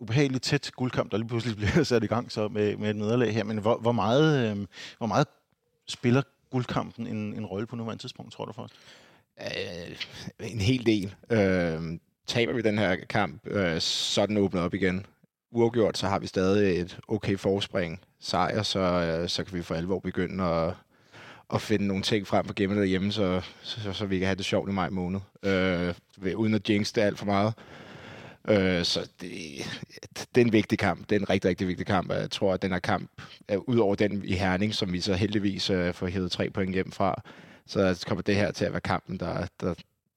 ubehageligt 0.00 0.44
tæt 0.44 0.70
guldkamp, 0.76 1.10
der 1.10 1.18
lige 1.18 1.28
pludselig 1.28 1.56
bliver 1.72 1.82
sat 1.82 2.04
i 2.04 2.06
gang 2.06 2.32
så 2.32 2.48
med, 2.48 2.76
med 2.76 2.90
et 2.90 2.96
nederlag 2.96 3.34
her. 3.34 3.44
Men 3.44 3.58
hvor, 3.58 3.78
hvor, 3.78 3.92
meget, 3.92 4.50
øh, 4.50 4.66
hvor 4.98 5.06
meget 5.06 5.26
spiller 5.88 6.22
guldkampen 6.50 7.06
en, 7.06 7.34
en 7.34 7.46
rolle 7.46 7.66
på 7.66 7.76
nuværende 7.76 8.02
tidspunkt, 8.02 8.32
tror 8.32 8.44
du 8.44 8.52
for 8.52 8.62
os? 8.62 8.70
Øh, 9.40 9.96
en 10.40 10.60
hel 10.60 10.86
del. 10.86 11.14
Øh, 11.30 11.98
taber 12.26 12.52
vi 12.52 12.62
den 12.62 12.78
her 12.78 12.96
kamp, 12.96 13.46
øh, 13.46 13.80
så 13.80 14.22
er 14.22 14.26
den 14.26 14.36
åbnet 14.36 14.62
op 14.62 14.74
igen 14.74 15.06
uafgjort, 15.50 15.98
så 15.98 16.08
har 16.08 16.18
vi 16.18 16.26
stadig 16.26 16.80
et 16.80 16.98
okay 17.08 17.38
forspring 17.38 18.00
sejr, 18.20 18.62
så, 18.62 18.80
øh, 18.80 19.28
så 19.28 19.44
kan 19.44 19.58
vi 19.58 19.62
for 19.62 19.74
alvor 19.74 19.98
begynde 19.98 20.44
at, 20.44 20.74
at 21.54 21.62
finde 21.62 21.86
nogle 21.86 22.02
ting 22.02 22.26
frem 22.26 22.46
for 22.46 22.54
gemmet 22.54 22.78
derhjemme, 22.78 23.12
så, 23.12 23.40
så, 23.62 23.92
så 23.92 24.06
vi 24.06 24.18
kan 24.18 24.26
have 24.26 24.36
det 24.36 24.44
sjovt 24.44 24.70
i 24.70 24.72
maj 24.72 24.88
måned, 24.88 25.20
øh, 25.42 25.94
uden 26.36 26.54
at 26.54 26.70
jinx 26.70 26.92
det 26.92 27.02
alt 27.02 27.18
for 27.18 27.26
meget. 27.26 27.54
Øh, 28.48 28.84
så 28.84 29.08
det, 29.20 29.30
det 30.34 30.40
er 30.40 30.44
en 30.44 30.52
vigtig 30.52 30.78
kamp. 30.78 31.00
Det 31.10 31.16
er 31.16 31.20
en 31.20 31.30
rigtig, 31.30 31.48
rigtig 31.48 31.68
vigtig 31.68 31.86
kamp. 31.86 32.10
Jeg 32.10 32.30
tror, 32.30 32.54
at 32.54 32.62
den 32.62 32.72
her 32.72 32.78
kamp, 32.78 33.10
ud 33.66 33.78
over 33.78 33.94
den 33.94 34.24
i 34.24 34.32
Herning, 34.32 34.74
som 34.74 34.92
vi 34.92 35.00
så 35.00 35.14
heldigvis 35.14 35.70
øh, 35.70 35.94
får 35.94 36.06
hævet 36.06 36.32
tre 36.32 36.50
point 36.50 36.74
hjem 36.74 36.92
fra, 36.92 37.22
så 37.66 38.04
kommer 38.06 38.22
det 38.22 38.36
her 38.36 38.50
til 38.50 38.64
at 38.64 38.72
være 38.72 38.80
kampen, 38.80 39.20
der, 39.20 39.46
der, 39.60 39.74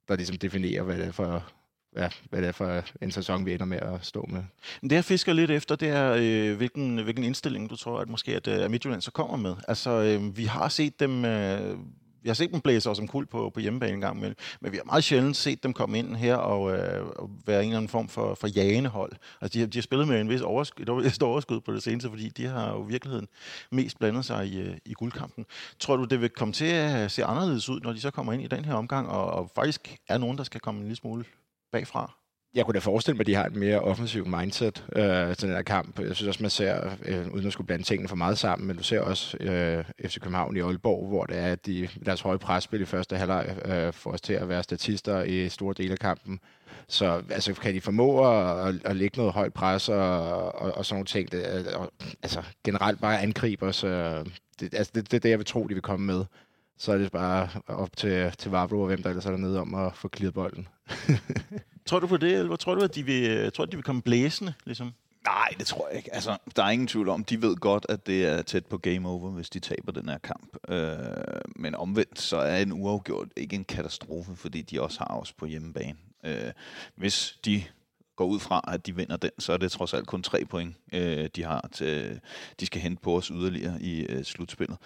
der 0.08 0.16
ligesom 0.16 0.38
definerer, 0.38 0.84
hvad 0.84 0.98
det 0.98 1.06
er 1.06 1.12
for, 1.12 1.52
ja, 1.98 2.10
hvad 2.30 2.42
det 2.42 2.48
er 2.48 2.52
for 2.52 2.84
en 3.02 3.12
sæson, 3.12 3.46
vi 3.46 3.54
ender 3.54 3.66
med 3.66 3.78
at 3.78 4.06
stå 4.06 4.26
med. 4.30 4.44
Det 4.82 4.92
jeg 4.92 5.06
fisker 5.06 5.34
lidt 5.34 5.52
efter, 5.52 5.76
det 5.76 5.90
er, 5.90 6.16
øh, 6.20 6.58
hvilken, 6.58 6.98
hvilken 6.98 7.24
indstilling 7.24 7.70
du 7.70 7.76
tror, 7.76 8.00
at 8.00 8.10
måske 8.10 8.36
at, 8.36 8.48
øh, 8.48 8.64
at 8.64 8.72
Midtjylland 8.72 9.02
så 9.02 9.12
kommer 9.12 9.38
med. 9.38 9.56
Altså, 9.68 9.90
øh, 9.90 10.38
vi 10.38 10.46
har 10.46 10.70
set 10.70 11.00
dem... 11.00 11.26
Øh, 11.26 11.78
jeg 12.24 12.30
har 12.30 12.36
set 12.36 12.52
dem 12.52 12.62
blæse 12.62 12.90
os 12.90 13.02
kul 13.08 13.26
på, 13.26 13.50
på 13.54 13.60
hjemmebane 13.60 13.94
en 13.94 14.02
gang, 14.02 14.20
men, 14.20 14.36
men 14.62 14.72
vi 14.72 14.78
har 14.78 14.84
meget 14.84 15.04
sjældent 15.04 15.38
set 15.38 15.64
dem 15.64 15.74
komme 15.74 16.00
ind 16.00 16.16
her 16.16 16.36
og, 16.36 16.78
øh, 16.78 17.06
og 17.06 17.30
være 17.46 17.60
en 17.60 17.66
eller 17.66 17.78
anden 17.78 17.90
form 17.90 18.08
for, 18.08 18.36
for 18.36 18.48
jagende 18.48 18.90
hold. 18.90 19.12
Altså, 19.42 19.60
de, 19.60 19.66
de 19.66 19.78
har 19.78 19.82
spillet 19.82 20.08
med 20.08 20.22
en 20.22 20.30
vis 20.30 20.42
overskud, 20.42 21.06
et 21.06 21.24
overskud 21.24 21.62
på 21.62 21.74
det 21.74 21.84
seneste, 21.84 22.10
fordi 22.10 22.30
de 22.30 22.46
har 22.46 22.72
jo 22.72 22.86
i 22.86 22.88
virkeligheden 22.88 23.28
mest 23.72 24.00
blandet 24.00 24.26
sig 24.26 24.48
i, 24.48 24.60
øh, 24.60 24.78
i 24.86 24.94
guldkampen. 24.94 25.46
Tror 25.80 25.96
du, 25.96 26.04
det 26.04 26.22
vil 26.22 26.30
komme 26.30 26.54
til 26.54 26.66
at 26.66 27.12
se 27.12 27.26
anderledes 27.26 27.70
ud, 27.70 27.80
når 27.80 27.94
de 27.94 28.02
så 28.02 28.12
kommer 28.12 28.34
ind 28.34 28.42
i 28.42 28.48
den 28.48 28.66
her 28.66 28.74
omgang, 28.74 29.10
og, 29.10 29.26
og 29.26 29.52
faktisk 29.56 29.96
er 30.08 30.18
nogen, 30.18 30.38
der 30.38 30.44
skal 30.44 30.62
komme 30.62 30.78
en 30.78 30.84
lille 30.84 30.96
smule 30.96 31.26
bagfra? 31.72 32.20
Jeg 32.54 32.66
kunne 32.66 32.74
da 32.74 32.80
forestille 32.80 33.16
mig, 33.16 33.22
at 33.22 33.28
de 33.28 33.36
har 33.36 33.46
et 33.46 33.56
mere 33.56 33.80
offensivt 33.80 34.28
mindset 34.28 34.86
øh, 34.96 35.36
til 35.36 35.48
den 35.48 35.56
her 35.56 35.62
kamp. 35.62 36.00
Jeg 36.00 36.16
synes 36.16 36.28
også, 36.28 36.44
man 36.44 36.50
ser, 36.50 36.92
øh, 37.06 37.28
uden 37.34 37.48
at 37.48 37.54
skulle 37.54 37.68
blande 37.68 37.84
tingene 37.84 38.10
for 38.10 38.16
meget 38.16 38.38
sammen, 38.38 38.68
men 38.68 38.78
du 38.78 38.84
ser 38.84 39.02
også 39.02 39.38
øh, 39.38 39.86
FC 40.06 40.20
København 40.20 40.58
i 40.58 40.60
Aalborg, 40.60 41.08
hvor 41.08 41.26
det 41.26 41.38
er, 41.38 41.52
at 41.52 41.66
de, 41.66 41.90
deres 42.06 42.22
høje 42.22 42.40
presspil 42.40 42.82
i 42.82 42.86
første 42.86 43.18
halvleg 43.18 43.56
øh, 43.66 43.94
får 43.94 44.12
os 44.12 44.22
til 44.22 44.34
at 44.34 44.50
være 44.50 44.64
statister 44.64 45.24
i 45.24 45.50
store 45.50 45.74
dele 45.78 45.92
af 45.92 46.00
kampen. 46.00 46.40
Så 46.88 47.24
altså, 47.30 47.54
kan 47.54 47.74
de 47.74 47.82
formå 47.82 48.32
at, 48.32 48.76
at 48.86 48.96
lægge 48.96 49.18
noget 49.18 49.34
højt 49.34 49.54
pres 49.54 49.90
og, 49.90 50.32
og, 50.56 50.72
og 50.78 50.86
sådan 50.86 50.96
nogle 50.96 51.06
ting. 51.06 51.32
Det, 51.32 51.68
og, 51.68 51.92
altså 52.24 52.44
generelt 52.64 53.02
bare 53.02 53.22
angribe 53.22 53.66
os. 53.66 53.84
Øh, 53.84 54.26
det, 54.60 54.74
altså, 54.74 54.92
det, 54.96 55.12
det 55.12 55.14
er 55.14 55.20
det, 55.20 55.30
jeg 55.30 55.38
vil 55.38 55.46
tro, 55.46 55.68
de 55.68 55.74
vil 55.74 55.84
komme 55.84 56.06
med 56.06 56.26
så 56.80 56.92
er 56.92 56.98
det 56.98 57.12
bare 57.12 57.50
op 57.68 57.98
til, 57.98 58.32
til 58.38 58.52
Vavro 58.52 58.82
og 58.82 58.88
hvem 58.88 59.04
der 59.04 59.10
ellers 59.10 59.26
er 59.26 59.32
dernede 59.32 59.60
om 59.60 59.76
at 59.76 59.96
få 59.96 60.08
klidret 60.08 60.34
bolden. 60.34 60.68
tror 61.86 62.00
du 62.00 62.08
på 62.08 62.18
det, 62.18 62.34
eller 62.34 62.56
tror 62.56 62.76
du, 62.76 62.82
at 62.82 62.96
de 62.96 63.04
vil, 63.04 63.52
tror, 63.52 63.64
at 63.64 63.72
de 63.72 63.78
vil 63.78 63.84
komme 63.84 64.02
blæsende? 64.02 64.54
Ligesom? 64.66 64.94
Nej, 65.24 65.50
det 65.58 65.68
tror 65.68 65.88
jeg 65.88 65.98
ikke. 65.98 66.14
Altså, 66.14 66.38
der 66.56 66.64
er 66.64 66.70
ingen 66.70 66.88
tvivl 66.88 67.10
om, 67.10 67.24
de 67.24 67.42
ved 67.42 67.56
godt, 67.56 67.86
at 67.90 68.08
det 68.08 68.26
er 68.26 68.42
tæt 68.42 68.66
på 68.66 68.78
game 68.78 69.10
over, 69.10 69.32
hvis 69.32 69.50
de 69.50 69.60
taber 69.60 69.92
den 69.92 70.10
her 70.10 70.18
kamp. 70.18 70.58
Øh, 70.68 70.98
men 71.56 71.76
omvendt, 71.76 72.20
så 72.20 72.38
er 72.38 72.58
en 72.58 72.72
uafgjort 72.72 73.28
ikke 73.38 73.56
en 73.56 73.66
katastrofe, 73.66 74.36
fordi 74.36 74.62
de 74.62 74.82
også 74.82 75.00
har 75.00 75.20
os 75.20 75.34
på 75.34 75.46
hjemmebane. 75.46 75.98
Øh, 76.24 76.52
hvis 76.96 77.40
de 77.46 77.64
går 78.20 78.26
ud 78.26 78.40
fra, 78.40 78.62
at 78.68 78.86
de 78.86 78.96
vinder 78.96 79.18
den, 79.18 79.32
så 79.40 79.54
er 79.54 79.58
det 79.58 79.72
trods 79.72 79.94
alt 79.94 80.08
kun 80.08 80.24
tre 80.24 80.46
point, 80.46 80.76
øh, 80.94 81.30
de 81.36 81.44
har 81.44 81.70
til, 81.72 82.20
de 82.60 82.66
skal 82.66 82.82
hente 82.82 83.02
på 83.02 83.18
os 83.18 83.28
yderligere 83.28 83.82
i 83.82 84.02
øh, 84.02 84.24
slutspillet. 84.24 84.78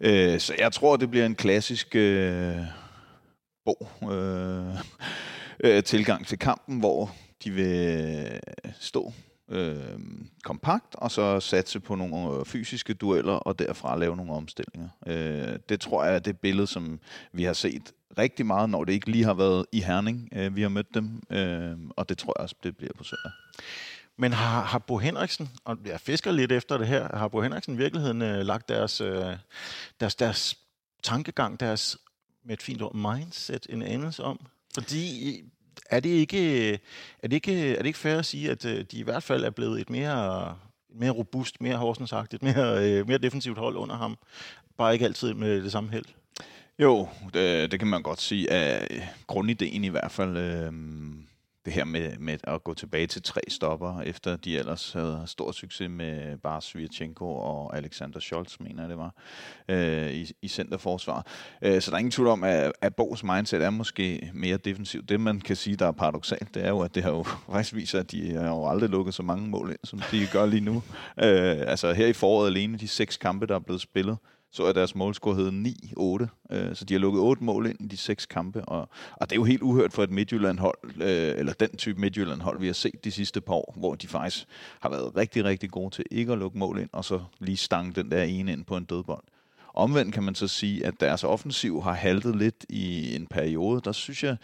Øh, 0.00 0.40
så 0.40 0.54
jeg 0.58 0.72
tror, 0.72 0.96
det 0.96 1.10
bliver 1.10 1.26
en 1.26 1.34
klassisk 1.34 1.96
øh, 1.96 2.56
bog 3.64 4.12
øh, 4.12 4.74
øh, 5.64 5.82
tilgang 5.82 6.26
til 6.26 6.38
kampen, 6.38 6.78
hvor 6.78 7.10
de 7.44 7.50
vil 7.50 8.00
øh, 8.64 8.72
stå 8.80 9.12
øh, 9.50 9.98
kompakt, 10.44 10.94
og 10.94 11.10
så 11.10 11.40
satse 11.40 11.80
på 11.80 11.94
nogle 11.94 12.38
øh, 12.38 12.44
fysiske 12.44 12.94
dueller, 12.94 13.32
og 13.32 13.58
derfra 13.58 13.98
lave 13.98 14.16
nogle 14.16 14.32
omstillinger. 14.32 14.88
Øh, 15.06 15.58
det 15.68 15.80
tror 15.80 16.04
jeg 16.04 16.14
er 16.14 16.18
det 16.18 16.38
billede, 16.38 16.66
som 16.66 17.00
vi 17.32 17.44
har 17.44 17.52
set 17.52 17.92
rigtig 18.18 18.46
meget, 18.46 18.70
når 18.70 18.84
det 18.84 18.92
ikke 18.92 19.10
lige 19.10 19.24
har 19.24 19.34
været 19.34 19.66
i 19.72 19.80
Herning, 19.80 20.28
øh, 20.32 20.56
vi 20.56 20.62
har 20.62 20.68
mødt 20.68 20.94
dem, 20.94 21.22
øh, 21.30 21.76
og 21.96 22.08
det 22.08 22.18
tror 22.18 22.34
jeg 22.38 22.42
også, 22.42 22.54
det 22.62 22.76
bliver 22.76 22.92
på 22.98 23.04
søndag. 23.04 23.32
Men 24.16 24.32
har, 24.32 24.62
har 24.62 24.78
Bo 24.78 24.98
Henriksen, 24.98 25.50
og 25.64 25.78
jeg 25.86 26.00
fisker 26.00 26.32
lidt 26.32 26.52
efter 26.52 26.78
det 26.78 26.86
her, 26.86 27.16
har 27.16 27.28
Bo 27.28 27.40
Henriksen 27.40 27.74
i 27.74 27.76
virkeligheden 27.76 28.22
øh, 28.22 28.46
lagt 28.46 28.68
deres, 28.68 29.00
øh, 29.00 29.36
deres, 30.00 30.14
deres 30.14 30.58
tankegang, 31.02 31.60
deres, 31.60 31.98
med 32.44 32.54
et 32.54 32.62
fint 32.62 32.82
ord, 32.82 32.94
mindset 32.94 33.66
en 33.70 33.82
anelse 33.82 34.22
om? 34.24 34.46
Fordi 34.74 35.36
øh, 35.38 35.44
er 35.90 36.00
det 36.00 36.10
ikke, 36.10 36.70
øh, 36.72 36.78
er 37.22 37.28
det 37.28 37.32
ikke, 37.32 37.74
er 37.74 37.78
det 37.78 37.86
ikke 37.86 37.98
fair 37.98 38.18
at 38.18 38.26
sige, 38.26 38.50
at 38.50 38.64
øh, 38.64 38.84
de 38.90 38.98
i 38.98 39.02
hvert 39.02 39.22
fald 39.22 39.44
er 39.44 39.50
blevet 39.50 39.80
et 39.80 39.90
mere, 39.90 40.58
mere 40.94 41.10
robust, 41.10 41.60
mere 41.60 41.76
Horsensagtigt, 41.76 42.42
mere, 42.42 42.90
øh, 42.90 43.06
mere 43.06 43.18
defensivt 43.18 43.58
hold 43.58 43.76
under 43.76 43.96
ham? 43.96 44.18
Bare 44.78 44.92
ikke 44.92 45.04
altid 45.04 45.34
med 45.34 45.62
det 45.62 45.72
samme 45.72 45.90
held? 45.90 46.04
Jo, 46.80 47.08
det, 47.34 47.70
det 47.70 47.78
kan 47.78 47.88
man 47.88 48.02
godt 48.02 48.20
sige. 48.20 48.42
Øh, 48.42 48.80
Af 48.80 49.08
grundideen 49.26 49.84
i 49.84 49.88
hvert 49.88 50.10
fald. 50.10 50.36
Øh, 50.36 50.72
det 51.64 51.72
her 51.72 51.84
med, 51.84 52.18
med 52.18 52.38
at 52.44 52.64
gå 52.64 52.74
tilbage 52.74 53.06
til 53.06 53.22
tre 53.22 53.40
stopper, 53.48 54.00
efter 54.00 54.36
de 54.36 54.58
ellers 54.58 54.92
havde 54.92 55.22
stor 55.26 55.52
succes 55.52 55.90
med 55.90 56.36
bare 56.38 56.62
Svirchenko 56.62 57.34
og 57.34 57.76
Alexander 57.76 58.20
Scholz, 58.20 58.60
mener 58.60 58.82
jeg 58.82 58.88
det 58.88 58.98
var, 58.98 59.14
øh, 59.68 60.14
i, 60.14 60.32
i 60.42 60.48
centerforsvar. 60.48 61.26
Øh, 61.62 61.80
så 61.80 61.90
der 61.90 61.94
er 61.94 61.98
ingen 61.98 62.10
tvivl 62.10 62.28
om, 62.28 62.44
at, 62.44 62.72
at 62.80 62.94
Bogs 62.94 63.24
mindset 63.24 63.62
er 63.62 63.70
måske 63.70 64.30
mere 64.34 64.56
defensivt. 64.56 65.08
Det 65.08 65.20
man 65.20 65.40
kan 65.40 65.56
sige, 65.56 65.76
der 65.76 65.86
er 65.86 65.92
paradoxalt, 65.92 66.54
det 66.54 66.64
er 66.64 66.68
jo, 66.68 66.80
at 66.80 66.94
det 66.94 67.02
har 67.02 67.10
jo 67.10 67.22
faktisk 67.52 67.74
vist 67.74 67.94
at 67.94 68.10
de 68.10 68.32
har 68.34 68.48
jo 68.48 68.68
aldrig 68.68 68.90
lukket 68.90 69.14
så 69.14 69.22
mange 69.22 69.48
mål 69.48 69.70
ind, 69.70 69.78
som 69.84 70.02
de 70.10 70.26
gør 70.32 70.46
lige 70.46 70.64
nu. 70.64 70.76
Øh, 71.22 71.58
altså 71.66 71.92
her 71.92 72.06
i 72.06 72.12
foråret 72.12 72.50
alene, 72.50 72.78
de 72.78 72.88
seks 72.88 73.16
kampe, 73.16 73.46
der 73.46 73.54
er 73.54 73.58
blevet 73.58 73.80
spillet, 73.80 74.16
så 74.52 74.64
er 74.64 74.72
deres 74.72 74.94
målscore 74.94 75.34
hed 75.34 75.48
9-8. 76.50 76.54
Øh, 76.56 76.76
så 76.76 76.84
de 76.84 76.94
har 76.94 76.98
lukket 76.98 77.20
8 77.20 77.44
mål 77.44 77.66
ind 77.66 77.80
i 77.80 77.86
de 77.86 77.96
seks 77.96 78.26
kampe. 78.26 78.64
Og, 78.64 78.88
og 79.16 79.30
det 79.30 79.32
er 79.32 79.40
jo 79.40 79.44
helt 79.44 79.62
uhørt 79.62 79.92
for 79.92 80.02
et 80.02 80.10
Midtjylland-hold, 80.10 80.78
øh, 81.02 81.38
eller 81.38 81.52
den 81.52 81.76
type 81.76 82.00
Midtjylland-hold, 82.00 82.60
vi 82.60 82.66
har 82.66 82.72
set 82.72 83.04
de 83.04 83.10
sidste 83.10 83.40
par 83.40 83.54
år, 83.54 83.74
hvor 83.76 83.94
de 83.94 84.08
faktisk 84.08 84.46
har 84.80 84.88
været 84.88 85.16
rigtig, 85.16 85.44
rigtig 85.44 85.70
gode 85.70 85.94
til 85.94 86.04
ikke 86.10 86.32
at 86.32 86.38
lukke 86.38 86.58
mål 86.58 86.78
ind, 86.78 86.90
og 86.92 87.04
så 87.04 87.20
lige 87.38 87.56
stange 87.56 87.92
den 87.92 88.10
der 88.10 88.22
ene 88.22 88.52
ind 88.52 88.64
på 88.64 88.76
en 88.76 88.84
dødbold. 88.84 89.22
Omvendt 89.74 90.14
kan 90.14 90.22
man 90.22 90.34
så 90.34 90.48
sige, 90.48 90.86
at 90.86 91.00
deres 91.00 91.24
offensiv 91.24 91.82
har 91.82 91.92
haltet 91.92 92.36
lidt 92.36 92.66
i 92.68 93.16
en 93.16 93.26
periode. 93.26 93.80
Der 93.84 93.92
synes 93.92 94.24
jeg, 94.24 94.36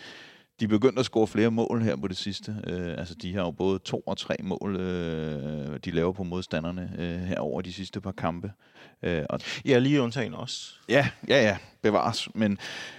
de 0.61 0.65
er 0.65 0.69
begyndt 0.69 0.99
at 0.99 1.05
score 1.05 1.27
flere 1.27 1.51
mål 1.51 1.83
her 1.83 1.97
på 1.97 2.09
det 2.09 2.17
sidste. 2.17 2.57
Øh, 2.67 2.99
altså, 2.99 3.15
de 3.15 3.35
har 3.35 3.41
jo 3.41 3.51
både 3.51 3.79
to 3.79 4.01
og 4.01 4.17
tre 4.17 4.37
mål, 4.43 4.77
øh, 4.77 5.79
de 5.85 5.91
laver 5.91 6.13
på 6.13 6.23
modstanderne 6.23 6.93
øh, 6.99 7.21
her 7.21 7.39
over 7.39 7.63
de 7.63 7.73
sidste 7.73 8.01
par 8.01 8.13
kampe. 8.13 8.53
Øh, 9.03 9.25
og 9.31 9.41
ja, 9.65 9.79
lige 9.79 10.03
undtagen 10.03 10.35
også. 10.35 10.73
Ja, 10.89 11.09
ja, 11.29 11.43
ja, 11.43 11.59
bevares. 11.83 12.35
Men, 12.35 12.59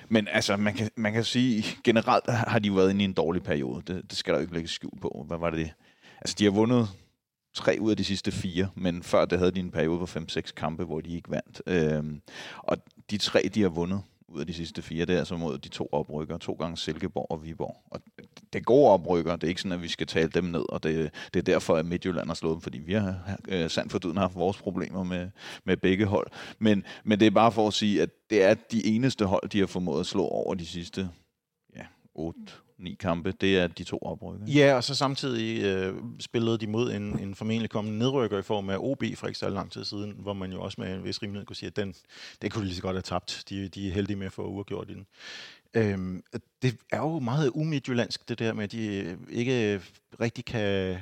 men 0.09 0.27
altså, 0.31 0.57
man 0.57 0.73
kan, 0.73 0.89
man 0.95 1.13
kan 1.13 1.23
sige, 1.23 1.65
generelt 1.83 2.29
har 2.29 2.59
de 2.59 2.75
været 2.75 2.89
inde 2.89 3.01
i 3.01 3.05
en 3.05 3.13
dårlig 3.13 3.43
periode. 3.43 3.81
Det, 3.87 4.09
det 4.09 4.17
skal 4.17 4.33
der 4.33 4.39
jo 4.39 4.41
ikke 4.41 4.53
lægge 4.53 4.69
skjul 4.69 4.99
på. 5.01 5.25
Hvad 5.27 5.37
var 5.37 5.49
det? 5.49 5.73
Altså, 6.21 6.35
de 6.39 6.43
har 6.43 6.51
vundet 6.51 6.89
tre 7.53 7.77
ud 7.79 7.91
af 7.91 7.97
de 7.97 8.03
sidste 8.03 8.31
fire, 8.31 8.69
men 8.75 9.03
før 9.03 9.25
det 9.25 9.39
havde 9.39 9.51
de 9.51 9.59
en 9.59 9.71
periode 9.71 9.99
på 9.99 10.05
fem-seks 10.05 10.51
kampe, 10.51 10.83
hvor 10.83 11.01
de 11.01 11.15
ikke 11.15 11.31
vandt. 11.31 11.61
Øh, 11.67 12.03
og 12.57 12.77
de 13.11 13.17
tre, 13.17 13.49
de 13.53 13.61
har 13.61 13.69
vundet, 13.69 14.01
ud 14.29 14.39
af 14.39 14.47
de 14.47 14.53
sidste 14.53 14.81
fire, 14.81 15.05
det 15.05 15.17
er 15.31 15.37
mod 15.37 15.57
de 15.57 15.69
to 15.69 15.89
oprykker, 15.91 16.37
to 16.37 16.53
gange 16.53 16.77
Silkeborg 16.77 17.27
og 17.29 17.43
Viborg. 17.43 17.75
Og 17.91 18.01
det 18.53 18.59
er 18.59 18.63
gode 18.63 18.89
oprykker, 18.89 19.35
det 19.35 19.43
er 19.43 19.47
ikke 19.47 19.61
sådan, 19.61 19.71
at 19.71 19.81
vi 19.81 19.87
skal 19.87 20.07
tale 20.07 20.29
dem 20.29 20.43
ned, 20.43 20.65
og 20.69 20.83
det, 20.83 21.11
det 21.33 21.39
er 21.39 21.43
derfor, 21.43 21.75
at 21.75 21.85
Midtjylland 21.85 22.27
har 22.27 22.33
slået 22.33 22.53
dem, 22.53 22.61
fordi 22.61 22.77
vi 22.77 22.93
har 22.93 23.39
øh, 23.47 23.69
sandt 23.69 23.91
for 23.91 23.99
dyden 23.99 24.17
haft 24.17 24.35
vores 24.35 24.57
problemer 24.57 25.03
med, 25.03 25.29
med 25.63 25.77
begge 25.77 26.05
hold. 26.05 26.27
Men, 26.59 26.83
men 27.03 27.19
det 27.19 27.25
er 27.25 27.31
bare 27.31 27.51
for 27.51 27.67
at 27.67 27.73
sige, 27.73 28.01
at 28.01 28.09
det 28.29 28.43
er 28.43 28.53
de 28.53 28.85
eneste 28.85 29.25
hold, 29.25 29.49
de 29.49 29.59
har 29.59 29.67
formået 29.67 29.99
at 29.99 30.05
slå 30.05 30.23
over 30.23 30.53
de 30.53 30.65
sidste 30.65 31.09
ja, 31.75 31.85
8, 32.15 32.39
ni 32.79 32.93
kampe, 32.99 33.31
det 33.31 33.57
er 33.57 33.67
de 33.67 33.83
to 33.83 33.97
oprykker. 34.01 34.45
Ja, 34.47 34.75
og 34.75 34.83
så 34.83 34.95
samtidig 34.95 35.63
øh, 35.63 35.95
spillede 36.19 36.57
de 36.57 36.67
mod 36.67 36.91
en, 36.91 37.19
en 37.19 37.35
formentlig 37.35 37.69
kommende 37.69 37.99
nedrykker 37.99 38.39
i 38.39 38.41
form 38.41 38.69
af 38.69 38.77
OB 38.79 39.03
for 39.15 39.27
ikke 39.27 39.39
så 39.39 39.49
lang 39.49 39.71
tid 39.71 39.85
siden, 39.85 40.15
hvor 40.19 40.33
man 40.33 40.51
jo 40.51 40.61
også 40.61 40.81
med 40.81 40.95
en 40.95 41.03
vis 41.03 41.21
rimelighed 41.21 41.45
kunne 41.45 41.55
sige, 41.55 41.67
at 41.67 41.75
den, 41.75 41.95
det 42.41 42.51
kunne 42.51 42.61
de 42.61 42.67
lige 42.67 42.75
så 42.75 42.81
godt 42.81 42.95
have 42.95 43.01
tabt. 43.01 43.43
De, 43.49 43.67
de 43.67 43.87
er 43.87 43.91
heldige 43.91 44.17
med 44.17 44.25
at 44.25 44.33
få 44.33 44.47
uafgjort 44.47 44.89
i 44.89 44.93
den. 44.93 45.05
Øhm, 45.73 46.23
det 46.61 46.77
er 46.91 46.97
jo 46.97 47.19
meget 47.19 47.51
umidjyllandsk, 47.53 48.29
det 48.29 48.39
der 48.39 48.53
med, 48.53 48.63
at 48.63 48.71
de 48.71 49.17
ikke 49.29 49.81
rigtig 50.19 50.45
kan 50.45 50.97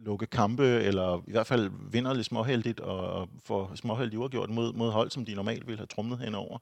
lukke 0.00 0.26
kampe, 0.26 0.64
eller 0.64 1.18
i 1.26 1.30
hvert 1.30 1.46
fald 1.46 1.70
vinder 1.90 2.14
lidt 2.14 2.26
småheldigt 2.26 2.80
og 2.80 3.28
får 3.44 3.72
småheldigt 3.74 4.18
uafgjort 4.18 4.50
mod, 4.50 4.72
mod 4.72 4.90
hold, 4.90 5.10
som 5.10 5.24
de 5.24 5.34
normalt 5.34 5.66
ville 5.66 5.78
have 5.78 5.86
trumlet 5.86 6.18
henover. 6.18 6.58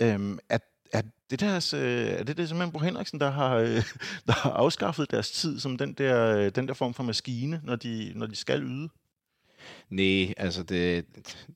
Øhm, 0.00 0.38
at 0.48 0.62
er 0.92 1.02
det, 1.30 1.40
deres, 1.40 1.74
øh, 1.74 2.06
er 2.06 2.24
det 2.24 2.36
det 2.36 2.48
simpelthen 2.48 2.72
Bo 2.72 2.78
Henriksen, 2.78 3.20
der 3.20 3.30
har, 3.30 3.56
øh, 3.56 3.68
der 4.26 4.32
har 4.32 4.50
afskaffet 4.50 5.10
deres 5.10 5.30
tid 5.30 5.60
som 5.60 5.78
den 5.78 5.92
der, 5.92 6.36
øh, 6.36 6.50
den 6.54 6.68
der 6.68 6.74
form 6.74 6.94
for 6.94 7.02
maskine, 7.02 7.60
når 7.64 7.76
de, 7.76 8.12
når 8.14 8.26
de 8.26 8.36
skal 8.36 8.62
yde? 8.62 8.88
Nej, 9.90 10.34
altså 10.36 10.62
det, 10.62 11.04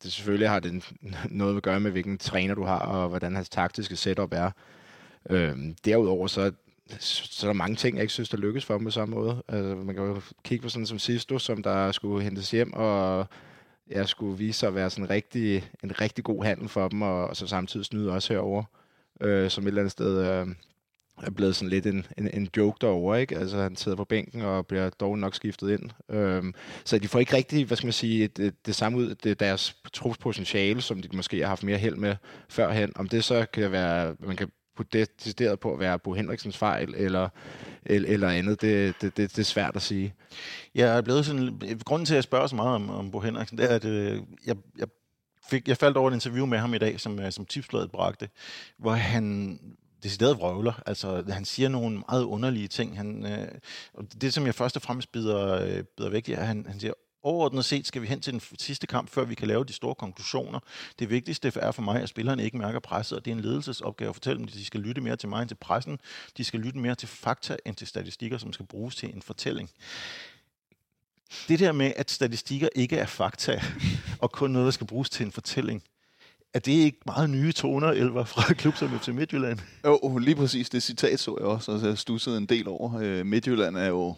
det 0.03 0.13
selvfølgelig 0.13 0.49
har 0.49 0.61
det 0.61 0.85
noget 1.31 1.57
at 1.57 1.63
gøre 1.63 1.81
med, 1.81 1.91
hvilken 1.91 2.19
træner 2.19 2.55
du 2.55 2.65
har, 2.65 2.79
og 2.79 3.09
hvordan 3.09 3.35
hans 3.35 3.49
taktiske 3.49 3.97
setup 3.97 4.33
er. 4.33 4.51
Øhm, 5.31 5.77
derudover 5.85 6.27
så, 6.27 6.53
så 7.01 7.47
er 7.47 7.49
der 7.49 7.53
mange 7.53 7.77
ting, 7.77 7.97
jeg 7.97 8.03
ikke 8.03 8.13
synes, 8.13 8.29
der 8.29 8.37
lykkes 8.37 8.65
for 8.65 8.75
ham 8.75 8.85
på 8.85 8.91
samme 8.91 9.15
måde. 9.15 9.43
Altså, 9.49 9.75
man 9.75 9.95
kan 9.95 10.05
jo 10.05 10.21
kigge 10.45 10.63
på 10.63 10.69
sådan 10.69 10.87
som 10.87 10.99
Sisto, 10.99 11.39
som 11.39 11.63
der 11.63 11.93
skulle 11.93 12.25
hentes 12.25 12.51
hjem, 12.51 12.73
og 12.73 13.27
jeg 13.91 14.09
skulle 14.09 14.39
vise 14.39 14.59
sig 14.59 14.67
at 14.67 14.75
være 14.75 14.91
sådan 14.91 15.05
en 15.05 15.11
rigtig, 15.11 15.71
en 15.85 16.01
rigtig 16.01 16.25
god 16.25 16.45
handel 16.45 16.69
for 16.69 16.89
dem, 16.89 17.03
og, 17.03 17.27
og 17.27 17.37
så 17.37 17.47
samtidig 17.47 17.87
snyde 17.87 18.13
også 18.13 18.33
herover 18.33 18.65
øh, 19.21 19.51
som 19.51 19.65
et 19.65 19.69
eller 19.69 19.81
andet 19.81 19.93
sted 19.93 20.19
øh, 20.19 20.47
er 21.23 21.31
blevet 21.31 21.57
sådan 21.57 21.69
lidt 21.69 21.87
en, 21.87 22.07
en, 22.19 22.31
en 22.35 22.49
joke 22.57 22.79
derovre, 22.81 23.21
ikke? 23.21 23.39
Altså 23.39 23.63
han 23.63 23.77
sidder 23.77 23.97
på 23.97 24.05
bænken 24.05 24.43
og 24.43 24.67
bliver 24.67 24.91
dog 24.91 25.19
nok 25.19 25.35
skiftet 25.35 25.71
ind. 25.71 25.91
Øhm, 26.11 26.55
så 26.85 26.99
de 26.99 27.09
får 27.09 27.19
ikke 27.19 27.37
rigtig, 27.37 27.65
hvad 27.65 27.77
skal 27.77 27.87
man 27.87 27.93
sige, 27.93 28.29
det, 28.29 28.67
det 28.67 28.75
samme 28.75 28.99
ud, 28.99 29.15
det 29.15 29.41
deres 29.41 29.77
trospotentiale, 29.93 30.83
som 30.83 31.03
de 31.03 31.17
måske 31.17 31.41
har 31.41 31.49
haft 31.49 31.63
mere 31.63 31.79
held 31.79 31.97
med 31.97 32.17
førhen. 32.49 32.93
Om 32.97 33.09
det 33.09 33.25
så 33.25 33.47
kan 33.53 33.73
være, 33.73 34.17
man 34.19 34.37
kan 34.37 34.51
putte 34.77 34.99
det 34.99 35.19
decideret 35.19 35.61
på 35.61 35.73
at 35.73 35.81
være 35.81 35.99
Bo 35.99 36.13
Henriksens 36.13 36.57
fejl, 36.57 36.95
eller, 36.97 37.29
eller, 37.87 38.09
eller 38.09 38.29
andet, 38.29 38.61
det, 38.61 38.95
det, 39.01 39.17
det, 39.17 39.31
det 39.31 39.39
er 39.39 39.43
svært 39.43 39.77
at 39.77 39.83
sige. 39.83 40.15
Jeg 40.75 40.97
er 40.97 41.01
blevet 41.01 41.27
sådan, 41.27 41.59
grunden 41.85 42.07
til, 42.07 42.15
at 42.15 42.17
jeg 42.17 42.25
spørger 42.25 42.47
så 42.47 42.57
meget 42.57 42.75
om, 42.75 42.91
om 42.91 43.11
Bo 43.11 43.21
Henriksen, 43.21 43.59
det 43.59 43.71
er, 43.71 43.75
at 43.75 43.85
øh, 43.85 44.21
jeg, 44.47 44.57
jeg 44.79 44.87
fik, 45.55 45.69
jeg 45.69 45.77
faldt 45.77 45.97
over 45.97 46.11
et 46.11 46.15
interview 46.15 46.47
med 46.47 46.59
ham 46.59 46.75
i 46.75 46.79
dag, 46.79 47.01
som, 47.01 47.19
øh, 47.21 47.33
som 47.33 47.47
tipsbladet 47.47 47.91
bragte, 47.91 48.29
hvor 48.79 48.93
han 48.93 49.59
decideret 50.03 50.39
vrøvler. 50.39 50.83
Altså, 50.87 51.25
han 51.29 51.45
siger 51.45 51.69
nogle 51.69 52.03
meget 52.09 52.23
underlige 52.25 52.69
ting. 52.69 52.97
Han, 52.97 53.27
øh, 53.27 53.49
det, 54.21 54.35
som 54.35 54.47
jeg 54.47 54.55
først 54.55 54.77
og 54.77 54.83
fremmest 54.83 55.13
bider, 55.13 55.65
øh, 55.67 55.85
bider 55.97 56.11
væk, 56.11 56.29
er, 56.29 56.39
at 56.39 56.47
han, 56.47 56.67
han 56.69 56.81
siger, 56.81 56.93
overordnet 57.23 57.65
set 57.65 57.87
skal 57.87 58.03
vi 58.03 58.07
hen 58.07 58.21
til 58.21 58.33
den 58.33 58.41
sidste 58.59 58.87
kamp, 58.87 59.11
før 59.11 59.25
vi 59.25 59.35
kan 59.35 59.49
lave 59.49 59.65
de 59.65 59.73
store 59.73 59.95
konklusioner. 59.95 60.59
Det 60.99 61.11
vigtigste 61.11 61.53
er 61.57 61.71
for 61.71 61.83
mig, 61.83 62.03
at 62.03 62.09
spillerne 62.09 62.45
ikke 62.45 62.59
mærker 62.59 62.81
presset, 62.81 63.19
og 63.19 63.25
det 63.25 63.31
er 63.31 63.37
en 63.37 63.43
ledelsesopgave 63.43 64.09
at 64.09 64.15
fortælle 64.15 64.39
dem, 64.39 64.47
at 64.49 64.55
de 64.55 64.65
skal 64.65 64.81
lytte 64.81 65.01
mere 65.01 65.17
til 65.17 65.29
mig 65.29 65.41
end 65.41 65.49
til 65.49 65.55
pressen. 65.55 65.99
De 66.37 66.45
skal 66.45 66.61
lytte 66.61 66.79
mere 66.79 66.95
til 66.95 67.09
fakta 67.09 67.57
end 67.67 67.77
til 67.77 67.87
statistikker, 67.87 68.39
som 68.39 68.53
skal 68.53 68.67
bruges 68.67 68.97
til 68.97 69.15
en 69.15 69.23
fortælling 69.23 69.71
det 71.49 71.59
der 71.59 71.73
med, 71.73 71.93
at 71.97 72.11
statistikker 72.11 72.69
ikke 72.75 72.97
er 72.97 73.07
fakta, 73.07 73.63
og 74.23 74.33
kun 74.33 74.51
noget, 74.51 74.65
der 74.65 74.71
skal 74.71 74.87
bruges 74.87 75.11
til 75.11 75.27
en 75.27 75.33
fortælling, 75.33 75.83
er 76.55 76.59
det 76.59 76.73
ikke 76.73 76.99
meget 77.07 77.31
nye 77.31 77.53
toner, 77.53 77.89
Elver, 77.89 78.25
fra 78.25 78.53
klub 78.61 78.77
som 78.77 78.99
FC 78.99 79.09
Midtjylland? 79.09 79.59
Jo, 79.85 80.19
lige 80.19 80.37
præcis. 80.37 80.71
Det 80.71 80.83
citat 80.83 81.21
så 81.21 81.37
jeg 81.39 81.47
også, 81.47 81.73
og 81.73 81.83
jeg 81.83 81.99
stussede 81.99 82.37
en 82.37 82.47
del 82.47 82.69
over. 82.69 82.99
Øh, 83.03 83.27
Midtjylland 83.27 83.77
er 83.77 83.87
jo 83.87 84.15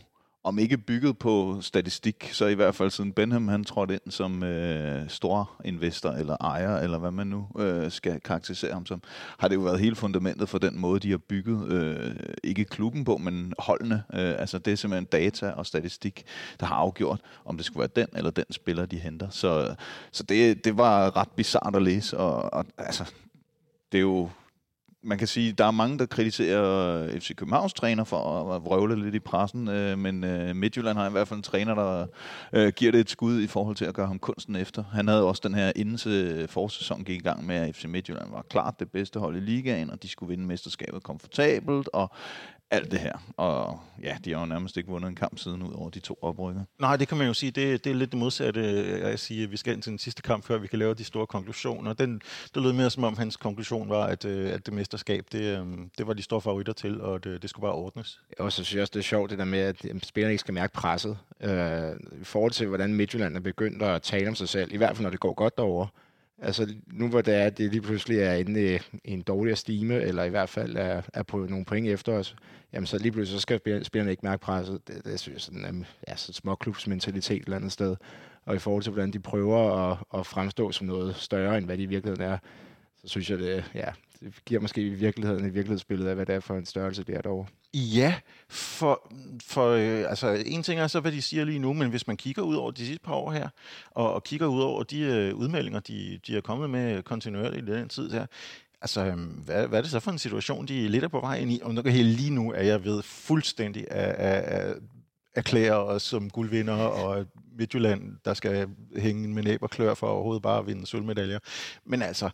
om 0.47 0.59
ikke 0.59 0.79
bygget 0.79 1.19
på 1.19 1.59
statistik, 1.61 2.31
så 2.33 2.47
i 2.47 2.55
hvert 2.55 2.75
fald 2.75 2.91
siden 2.91 3.13
Benham 3.13 3.49
han 3.49 3.65
trådte 3.65 3.95
ind 3.95 4.11
som 4.11 4.43
øh, 4.43 5.09
stor 5.09 5.51
investor 5.65 6.11
eller 6.11 6.37
ejer, 6.41 6.79
eller 6.79 6.99
hvad 6.99 7.11
man 7.11 7.27
nu 7.27 7.47
øh, 7.59 7.91
skal 7.91 8.21
karakterisere 8.21 8.73
ham 8.73 8.87
som, 8.87 9.03
har 9.39 9.49
det 9.49 9.55
jo 9.55 9.61
været 9.61 9.81
hele 9.81 9.97
fundamentet 9.97 10.49
for 10.49 10.59
den 10.59 10.81
måde, 10.81 11.01
de 11.01 11.11
har 11.11 11.19
bygget, 11.19 11.73
øh, 11.73 12.15
ikke 12.45 12.65
klubben 12.65 13.05
på, 13.05 13.17
men 13.17 13.53
holdene. 13.59 14.03
Øh, 14.15 14.35
altså 14.39 14.59
det 14.59 14.73
er 14.73 14.77
simpelthen 14.77 15.05
data 15.05 15.51
og 15.51 15.67
statistik, 15.67 16.25
der 16.61 16.67
har 16.67 16.75
afgjort, 16.75 17.21
om 17.45 17.57
det 17.57 17.67
skulle 17.67 17.81
være 17.81 18.05
den 18.05 18.17
eller 18.19 18.31
den 18.31 18.45
spiller, 18.51 18.87
de 18.87 18.99
henter. 18.99 19.31
Så, 19.31 19.75
så 20.13 20.23
det, 20.23 20.65
det 20.65 20.77
var 20.77 21.17
ret 21.17 21.31
bizart 21.37 21.77
at 21.77 21.83
læse, 21.83 22.17
og, 22.17 22.53
og 22.53 22.65
altså, 22.79 23.05
det 23.93 23.99
er 23.99 24.03
jo 24.03 24.31
man 25.07 25.19
kan 25.19 25.27
sige, 25.27 25.53
der 25.53 25.65
er 25.65 25.71
mange, 25.71 25.99
der 25.99 26.07
kritiserer 26.07 27.21
FC 27.21 27.35
Københavns 27.35 27.73
træner 27.73 28.05
for 28.05 28.53
at 28.55 28.65
vrøvle 28.65 29.05
lidt 29.05 29.15
i 29.15 29.19
pressen, 29.19 29.69
øh, 29.69 29.99
men 29.99 30.25
øh, 30.25 30.57
Midtjylland 30.57 30.99
har 30.99 31.09
i 31.09 31.11
hvert 31.11 31.29
fald 31.29 31.39
en 31.39 31.43
træner, 31.43 31.75
der 31.75 32.07
øh, 32.53 32.73
giver 32.77 32.93
det 32.93 33.01
et 33.01 33.11
skud 33.11 33.41
i 33.41 33.47
forhold 33.47 33.77
til 33.77 33.85
at 33.85 33.95
gøre 33.95 34.07
ham 34.07 34.19
kunsten 34.19 34.57
efter. 34.57 34.85
Han 34.93 35.09
havde 35.09 35.25
også 35.25 35.43
den 35.45 35.55
her 35.55 35.73
inden 35.77 36.13
øh, 36.13 36.49
forsæson 36.49 37.05
gik 37.05 37.17
i 37.17 37.23
gang 37.23 37.47
med, 37.47 37.57
at 37.57 37.77
FC 37.77 37.85
Midtjylland 37.85 38.31
var 38.31 38.47
klart 38.51 38.81
det 38.81 38.91
bedste 38.91 39.21
hold 39.21 39.37
i 39.37 39.41
ligaen, 39.41 39.91
og 39.91 40.03
de 40.03 40.09
skulle 40.09 40.31
vinde 40.31 40.45
mesterskabet 40.45 41.03
komfortabelt, 41.03 41.89
og 41.93 42.11
alt 42.71 42.91
det 42.91 43.01
her. 43.01 43.13
Og 43.37 43.81
ja, 44.03 44.17
de 44.25 44.33
har 44.33 44.41
jo 44.41 44.47
nærmest 44.47 44.77
ikke 44.77 44.91
vundet 44.91 45.09
en 45.09 45.15
kamp 45.15 45.39
siden 45.39 45.63
ud 45.63 45.75
over 45.75 45.91
de 45.91 46.01
to 46.01 46.19
oprykker. 46.23 46.63
Nej, 46.79 46.97
det 46.97 47.09
kan 47.09 47.19
man 47.19 47.27
jo 47.27 47.35
sige. 47.35 47.51
Det, 47.51 47.85
det 47.85 47.91
er 47.91 47.95
lidt 47.95 48.13
det 48.13 48.19
modsatte. 48.19 48.61
Jeg 49.03 49.19
siger, 49.19 49.45
at 49.45 49.53
vi 49.53 49.57
skal 49.57 49.73
ind 49.73 49.83
til 49.83 49.91
den 49.91 49.99
sidste 49.99 50.23
kamp, 50.23 50.45
før 50.45 50.59
vi 50.59 50.67
kan 50.67 50.79
lave 50.79 50.95
de 50.95 51.05
store 51.05 51.27
konklusioner. 51.27 51.93
Den, 51.93 52.23
det 52.55 52.63
lød 52.63 52.73
mere 52.73 52.91
som 52.91 53.05
om, 53.05 53.17
hans 53.17 53.37
konklusion 53.37 53.89
var, 53.89 54.07
at, 54.07 54.25
øh, 54.25 54.53
at 54.53 54.67
det 54.67 54.75
mesterskab, 54.75 55.27
det, 55.33 55.59
øhm, 55.59 55.91
det 55.99 56.07
var 56.07 56.13
de 56.13 56.23
store 56.23 56.41
favoritter 56.41 56.73
til, 56.73 57.01
og 57.01 57.25
det, 57.25 57.43
det 57.43 57.51
skulle 57.51 57.63
bare 57.63 57.75
ordnes. 57.75 58.21
Og 58.39 58.53
så 58.53 58.65
synes 58.65 58.75
jeg 58.75 58.83
også, 58.83 58.93
det 58.95 58.99
er 58.99 59.05
sjovt, 59.05 59.31
det 59.31 59.39
der 59.39 59.45
med, 59.45 59.59
at 59.59 59.87
spillerne 60.03 60.33
ikke 60.33 60.41
skal 60.41 60.55
mærke 60.55 60.73
presset. 60.73 61.19
Øh, 61.41 61.91
I 62.21 62.25
forhold 62.25 62.53
til, 62.53 62.67
hvordan 62.67 62.95
Midtjylland 62.95 63.37
er 63.37 63.41
begyndt 63.41 63.83
at 63.83 64.03
tale 64.03 64.29
om 64.29 64.35
sig 64.35 64.49
selv, 64.49 64.73
i 64.73 64.77
hvert 64.77 64.97
fald 64.97 65.03
når 65.03 65.11
det 65.11 65.21
går 65.21 65.35
godt 65.35 65.57
derovre, 65.57 65.89
Altså 66.43 66.75
nu 66.87 67.09
hvor 67.09 67.21
det 67.21 67.35
er, 67.35 67.45
at 67.45 67.59
det 67.59 67.71
lige 67.71 67.81
pludselig 67.81 68.19
er 68.19 68.35
inde 68.35 68.75
i 68.75 68.79
en 69.05 69.23
dårligere 69.23 69.57
stime, 69.57 69.95
eller 69.95 70.25
i 70.25 70.29
hvert 70.29 70.49
fald 70.49 70.77
er, 70.77 71.03
er 71.15 71.23
på 71.23 71.37
nogle 71.39 71.65
point 71.65 71.89
efter 71.89 72.13
os, 72.13 72.37
jamen 72.73 72.87
så 72.87 72.99
lige 72.99 73.13
pludselig 73.13 73.41
så 73.41 73.43
skal 73.43 73.85
spillerne 73.85 74.11
ikke 74.11 74.27
mærke 74.27 74.41
presset. 74.41 74.89
Det, 74.89 75.05
det 75.05 75.21
synes 75.21 75.35
jeg 75.35 75.41
sådan, 75.41 75.65
jamen, 75.65 75.87
ja, 76.09 76.17
så 76.17 76.33
småklubsmentalitet 76.33 77.37
et 77.37 77.45
eller 77.45 77.57
andet 77.57 77.73
sted. 77.73 77.97
Og 78.45 78.55
i 78.55 78.59
forhold 78.59 78.83
til, 78.83 78.93
hvordan 78.93 79.11
de 79.11 79.21
prøver 79.21 79.91
at, 79.91 79.99
at 80.19 80.27
fremstå 80.27 80.73
som 80.73 80.87
noget 80.87 81.17
større, 81.17 81.59
end 81.59 81.67
hvad 81.67 81.77
de 81.77 81.83
i 81.83 81.87
virkeligheden 81.87 82.33
er, 82.33 82.39
så 83.03 83.09
synes 83.09 83.31
jeg, 83.31 83.39
det, 83.39 83.65
ja, 83.75 83.89
det 84.21 84.45
giver 84.45 84.61
måske 84.61 84.81
i 84.81 84.89
virkeligheden 84.89 85.45
et 85.45 85.55
virkelighedsbillede 85.55 86.11
af, 86.11 86.17
hvad 86.17 86.27
det 86.27 86.35
er 86.35 86.41
for 86.41 86.57
en 86.57 86.67
størrelse, 86.67 87.05
det 87.05 87.17
er 87.17 87.23
derovre. 87.23 87.47
Ja, 87.75 88.15
for, 88.49 89.13
for 89.47 89.69
øh, 89.71 90.11
altså, 90.11 90.43
en 90.47 90.63
ting 90.63 90.81
er 90.81 90.87
så, 90.87 91.01
hvad 91.01 91.13
de 91.13 91.23
siger 91.23 91.45
lige 91.45 91.59
nu, 91.59 91.73
men 91.73 91.91
hvis 91.91 92.07
man 92.07 92.17
kigger 92.17 92.43
ud 92.43 92.57
over 92.57 92.71
de 92.71 92.87
sidste 92.87 93.05
par 93.05 93.15
år 93.15 93.31
her, 93.33 93.49
og, 93.91 94.15
og 94.15 94.25
kigger 94.25 94.47
ud 94.47 94.61
over 94.61 94.83
de 94.83 95.01
øh, 95.01 95.35
udmeldinger, 95.35 95.81
de, 95.81 96.21
de 96.27 96.37
er 96.37 96.41
kommet 96.41 96.71
med 96.71 97.03
kontinuerligt 97.03 97.69
i 97.69 97.73
den 97.73 97.89
tid 97.89 98.11
her, 98.11 98.27
altså, 98.81 99.05
øhm, 99.05 99.25
hvad, 99.25 99.67
hvad 99.67 99.79
er 99.79 99.83
det 99.83 99.91
så 99.91 100.01
for 100.01 100.11
en 100.11 100.19
situation, 100.19 100.67
de 100.67 100.89
lidt 100.89 101.05
er 101.05 101.09
på 101.09 101.21
vej 101.21 101.39
ind 101.39 101.53
i? 101.53 101.61
Og 101.63 101.75
lige 101.85 102.31
nu 102.31 102.53
er 102.53 102.63
jeg 102.63 102.85
ved 102.85 103.03
fuldstændig 103.03 103.87
at, 103.91 104.15
at, 104.15 104.43
at 104.43 104.77
erklære 105.35 105.85
os 105.85 106.03
som 106.03 106.31
guldvinder, 106.31 106.75
og 106.75 107.27
Midtjylland, 107.59 108.17
der 108.25 108.35
skal 108.35 108.69
hænge 108.97 109.29
med 109.29 109.43
næb 109.43 109.63
og 109.63 109.71
klør 109.71 109.95
for 109.95 110.07
overhovedet 110.07 110.43
bare 110.43 110.59
at 110.59 110.67
vinde 110.67 110.87
sølvmedaljer. 110.87 111.39
Men 111.85 112.03
altså, 112.03 112.31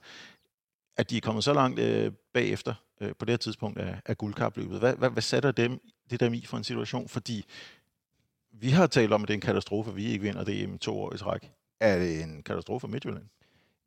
at 0.97 1.11
de 1.11 1.17
er 1.17 1.21
kommet 1.21 1.45
så 1.45 1.53
langt 1.53 1.81
øh, 1.81 2.13
bagefter 2.35 2.75
øh, 3.01 3.13
på 3.19 3.25
det 3.25 3.33
her 3.33 3.37
tidspunkt 3.37 3.79
af, 3.79 4.01
af 4.07 4.19
guldkapløbet. 4.19 4.79
Hvad, 4.79 4.95
hvad, 4.95 5.11
hvad 5.11 5.23
sætter 5.23 5.53
dem, 5.53 5.81
det 6.11 6.21
dem 6.21 6.35
i 6.35 6.45
for 6.47 6.57
en 6.57 6.65
situation? 6.65 7.09
Fordi 7.09 7.45
vi 8.53 8.71
har 8.71 8.87
talt 8.87 9.13
om, 9.13 9.23
at 9.23 9.29
det 9.29 9.35
er 9.35 9.37
en 9.37 9.41
katastrofe, 9.41 9.91
at 9.91 9.97
vi 9.97 10.05
ikke 10.05 10.23
vinder 10.23 10.45
det 10.45 10.55
i 10.55 10.79
to 10.79 11.01
år 11.01 11.15
i 11.15 11.19
træk. 11.19 11.51
Er 11.81 11.99
det 11.99 12.23
en 12.23 12.43
katastrofe 12.43 12.81
for 12.81 12.89
Midtjylland? 12.89 13.25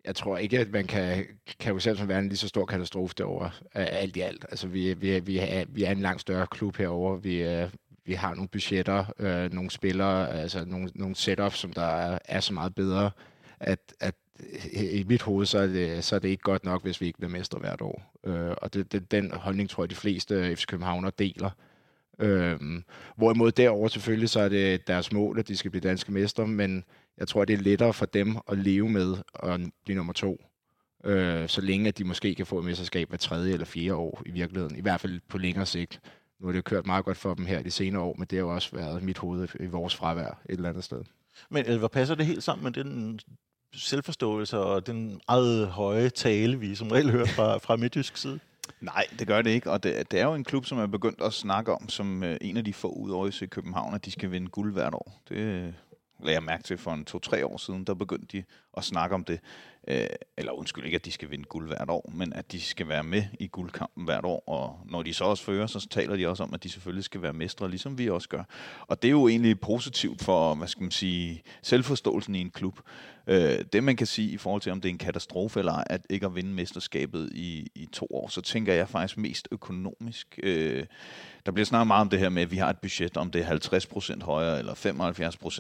Jeg 0.06 0.16
tror 0.16 0.38
ikke, 0.38 0.60
at 0.60 0.72
man 0.72 0.88
kan, 0.88 1.26
kan 1.60 1.74
jo 1.74 1.80
selv 1.80 2.08
være 2.08 2.20
en 2.20 2.28
lige 2.28 2.38
så 2.38 2.48
stor 2.48 2.66
katastrofe 2.66 3.16
derovre, 3.18 3.52
alt 3.74 4.18
i 4.18 4.22
alt. 4.22 4.46
Altså, 4.50 4.68
vi, 4.68 4.94
vi, 4.94 5.20
vi, 5.20 5.38
er, 5.38 5.66
vi 5.68 5.84
er 5.84 5.92
en 5.92 6.00
langt 6.00 6.22
større 6.22 6.48
klub 6.48 6.78
herover. 6.78 7.16
Vi, 7.16 7.44
øh, 7.44 7.70
vi 8.06 8.14
har 8.14 8.34
nogle 8.34 8.48
budgetter, 8.48 9.06
øh, 9.20 9.54
nogle 9.54 9.72
spillere, 9.72 10.32
altså 10.32 10.66
nogle, 10.66 10.92
nogle 10.96 11.16
setups, 11.16 11.58
som 11.58 11.74
der 11.74 11.82
er, 11.82 12.20
er 12.26 12.40
så 12.40 12.54
meget 12.54 12.76
bedre, 12.76 13.12
at, 13.60 13.94
at 14.00 14.16
i 14.74 15.06
mit 15.08 15.22
hoved, 15.22 15.46
så 15.46 15.60
er, 15.60 15.68
det, 15.68 16.04
så 16.04 16.16
er 16.16 16.20
det 16.20 16.30
ikke 16.30 16.42
godt 16.42 16.66
nok, 16.66 16.84
hvis 16.84 17.02
vi 17.02 17.06
ikke 17.06 17.20
bliver 17.20 17.32
mestre 17.32 17.60
hvert 17.60 17.82
år. 17.82 18.14
Øh, 18.24 18.56
og 18.62 18.74
det, 18.74 18.92
det, 18.92 19.12
den 19.12 19.32
holdning 19.32 19.70
tror 19.70 19.84
jeg, 19.84 19.90
de 19.90 19.96
fleste 19.96 20.56
FC 20.56 20.66
Københavner 20.66 21.10
deler. 21.10 21.50
Øh, 22.20 22.60
hvorimod 23.18 23.52
derover 23.52 23.88
selvfølgelig, 23.88 24.30
så 24.30 24.40
er 24.40 24.50
det 24.50 24.88
deres 24.88 25.12
mål, 25.12 25.40
at 25.40 25.48
de 25.48 25.58
skal 25.58 25.72
blive 25.72 25.82
danske 25.82 26.12
mestre, 26.12 26.48
men 26.48 26.84
jeg 27.18 27.28
tror, 27.28 27.46
det 27.46 27.54
er 27.54 27.62
lettere 27.62 27.94
for 27.94 28.06
dem 28.06 28.38
at 28.52 28.58
leve 28.58 28.90
med 28.90 29.16
at 29.44 29.60
blive 29.86 29.98
nummer 29.98 30.14
to. 30.14 30.42
Øh, 31.06 31.50
så 31.50 31.62
længe 31.62 31.88
at 31.88 31.98
de 31.98 32.04
måske 32.04 32.36
kan 32.36 32.46
få 32.46 32.60
et 32.60 32.66
mesterskab 32.66 33.10
hver 33.10 33.18
tredje 33.18 33.54
eller 33.54 33.66
fjerde 33.66 33.96
år 33.96 34.22
i 34.26 34.32
virkeligheden. 34.32 34.76
I 34.76 34.82
hvert 34.82 35.02
fald 35.02 35.20
på 35.30 35.38
længere 35.38 35.66
sigt. 35.66 36.02
Nu 36.40 36.48
har 36.48 36.52
det 36.52 36.58
jo 36.58 36.62
kørt 36.62 36.86
meget 36.86 37.06
godt 37.06 37.18
for 37.18 37.34
dem 37.34 37.46
her 37.46 37.62
de 37.62 37.72
senere 37.72 38.02
år, 38.02 38.16
men 38.18 38.28
det 38.30 38.38
har 38.38 38.46
jo 38.46 38.54
også 38.54 38.76
været 38.76 39.04
mit 39.04 39.18
hoved 39.18 39.48
i 39.60 39.66
vores 39.66 39.96
fravær 39.96 40.42
et 40.50 40.56
eller 40.56 40.70
andet 40.70 40.84
sted. 40.84 41.02
Men 41.50 41.80
hvad 41.80 41.90
passer 41.90 42.16
det 42.16 42.26
helt 42.26 42.44
sammen 42.44 42.64
med 42.64 42.84
den 42.84 43.20
selvforståelse 43.78 44.60
og 44.60 44.88
den 44.88 45.22
eget 45.28 45.68
høje 45.68 46.10
tale, 46.10 46.60
vi 46.60 46.76
som 46.76 46.88
regel 46.88 47.12
hører 47.12 47.26
fra, 47.26 47.58
fra 47.58 47.76
midtjysk 47.76 48.18
side? 48.18 48.40
Nej, 48.82 49.06
det 49.20 49.28
gør 49.28 49.42
det 49.42 49.50
ikke, 49.50 49.72
og 49.72 49.84
det, 49.84 50.12
det 50.12 50.20
er 50.20 50.26
jo 50.26 50.34
en 50.34 50.44
klub, 50.44 50.66
som 50.66 50.78
er 50.78 50.88
begyndt 50.88 51.22
at 51.22 51.34
snakke 51.34 51.74
om, 51.74 51.90
som 51.90 52.24
uh, 52.24 52.30
en 52.42 52.58
af 52.58 52.66
de 52.66 52.74
få 52.74 52.88
ud 52.88 53.12
over 53.12 53.44
i 53.44 53.46
København, 53.46 53.94
at 53.96 54.06
de 54.06 54.12
skal 54.12 54.32
vinde 54.32 54.48
guld 54.48 54.74
hvert 54.74 54.94
år. 54.94 55.22
Det 55.30 55.36
øh, 55.36 55.74
lagde 56.24 56.36
jeg 56.36 56.44
mærke 56.44 56.64
til 56.64 56.78
for 56.78 56.94
en 56.94 57.06
to-tre 57.06 57.46
år 57.46 57.58
siden, 57.58 57.84
der 57.84 57.94
begyndte 57.94 58.38
de 58.38 58.44
at 58.78 58.84
snakke 58.84 59.16
om 59.16 59.24
det. 59.24 59.40
Øh, 59.88 60.08
eller 60.38 60.52
undskyld 60.52 60.86
ikke, 60.86 60.96
at 60.96 61.06
de 61.06 61.12
skal 61.12 61.32
vinde 61.32 61.46
guld 61.46 61.68
hvert 61.68 61.90
år, 61.90 62.12
men 62.14 62.34
at 62.34 62.52
de 62.52 62.62
skal 62.62 62.88
være 62.88 63.04
med 63.04 63.24
i 63.40 63.48
guldkampen 63.48 64.06
hvert 64.06 64.26
år. 64.26 64.44
Og 64.48 64.80
når 64.86 65.04
de 65.04 65.14
så 65.14 65.24
også 65.24 65.44
fører, 65.44 65.68
så 65.68 65.88
taler 65.90 66.16
de 66.16 66.28
også 66.28 66.44
om, 66.44 66.54
at 66.54 66.64
de 66.64 66.70
selvfølgelig 66.70 67.04
skal 67.04 67.22
være 67.22 67.34
mestre, 67.34 67.70
ligesom 67.70 67.98
vi 67.98 68.10
også 68.10 68.30
gør. 68.30 68.44
Og 68.88 69.02
det 69.02 69.08
er 69.08 69.12
jo 69.12 69.28
egentlig 69.28 69.60
positivt 69.60 70.24
for, 70.24 70.56
hvad 70.56 70.68
skal 70.68 70.84
man 70.84 70.92
sige, 70.92 71.44
selvforståelsen 71.62 72.36
i 72.36 72.42
en 72.42 72.52
klub. 72.52 72.80
Øh, 73.28 73.66
det 73.74 73.84
man 73.84 73.96
kan 73.96 74.08
sige 74.08 74.32
i 74.32 74.38
forhold 74.38 74.62
til, 74.62 74.72
om 74.72 74.82
det 74.82 74.90
er 74.90 74.94
en 74.94 74.98
katastrofe 74.98 75.60
eller 75.60 75.74
ej, 75.74 75.84
at 75.90 76.02
ikke 76.10 76.26
at 76.26 76.36
vinde 76.36 76.54
mesterskabet 76.54 77.30
i, 77.34 77.68
i 77.76 77.86
to 77.92 78.08
år, 78.12 78.28
så 78.28 78.42
tænker 78.42 78.74
jeg 78.74 78.90
faktisk 78.90 79.18
mest 79.18 79.48
økonomisk. 79.52 80.40
Øh, 80.44 80.86
der 81.46 81.52
bliver 81.52 81.66
snart 81.66 81.88
meget 81.88 82.02
om 82.02 82.10
det 82.10 82.20
her 82.20 82.30
med, 82.30 82.42
at 82.42 82.52
vi 82.52 82.58
har 82.58 82.70
et 82.70 82.78
budget, 82.78 83.18
om 83.18 83.32
det 83.32 83.42
er 83.42 84.16
50% 84.20 84.24
højere, 84.24 84.60
eller 84.60 84.74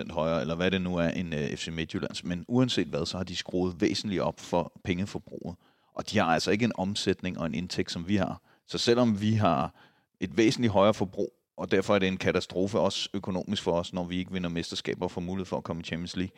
75% 0.07 0.13
højere, 0.13 0.41
eller 0.41 0.55
hvad 0.55 0.71
det 0.71 0.81
nu 0.81 0.95
er 0.95 1.07
end 1.07 1.35
øh, 1.35 1.55
FC 1.55 1.67
Midtjyllands. 1.67 2.23
Men 2.23 2.45
uanset 2.47 2.87
hvad, 2.87 3.05
så 3.05 3.17
har 3.17 3.23
de 3.23 3.35
skruet 3.35 3.81
væsentligt 3.81 4.21
op 4.21 4.39
for 4.39 4.71
pengeforbruget. 4.83 5.55
Og 5.95 6.11
de 6.11 6.17
har 6.17 6.25
altså 6.25 6.51
ikke 6.51 6.65
en 6.65 6.71
omsætning 6.75 7.39
og 7.39 7.45
en 7.45 7.53
indtægt, 7.53 7.91
som 7.91 8.07
vi 8.07 8.15
har. 8.15 8.41
Så 8.67 8.77
selvom 8.77 9.21
vi 9.21 9.33
har 9.33 9.73
et 10.19 10.37
væsentligt 10.37 10.73
højere 10.73 10.93
forbrug, 10.93 11.33
og 11.57 11.71
derfor 11.71 11.95
er 11.95 11.99
det 11.99 12.07
en 12.07 12.17
katastrofe 12.17 12.79
også 12.79 13.09
økonomisk 13.13 13.63
for 13.63 13.71
os, 13.71 13.93
når 13.93 14.03
vi 14.03 14.17
ikke 14.17 14.31
vinder 14.31 14.49
mesterskaber 14.49 15.05
og 15.05 15.11
får 15.11 15.21
mulighed 15.21 15.45
for 15.45 15.57
at 15.57 15.63
komme 15.63 15.81
i 15.81 15.83
Champions 15.83 16.15
League. 16.15 16.31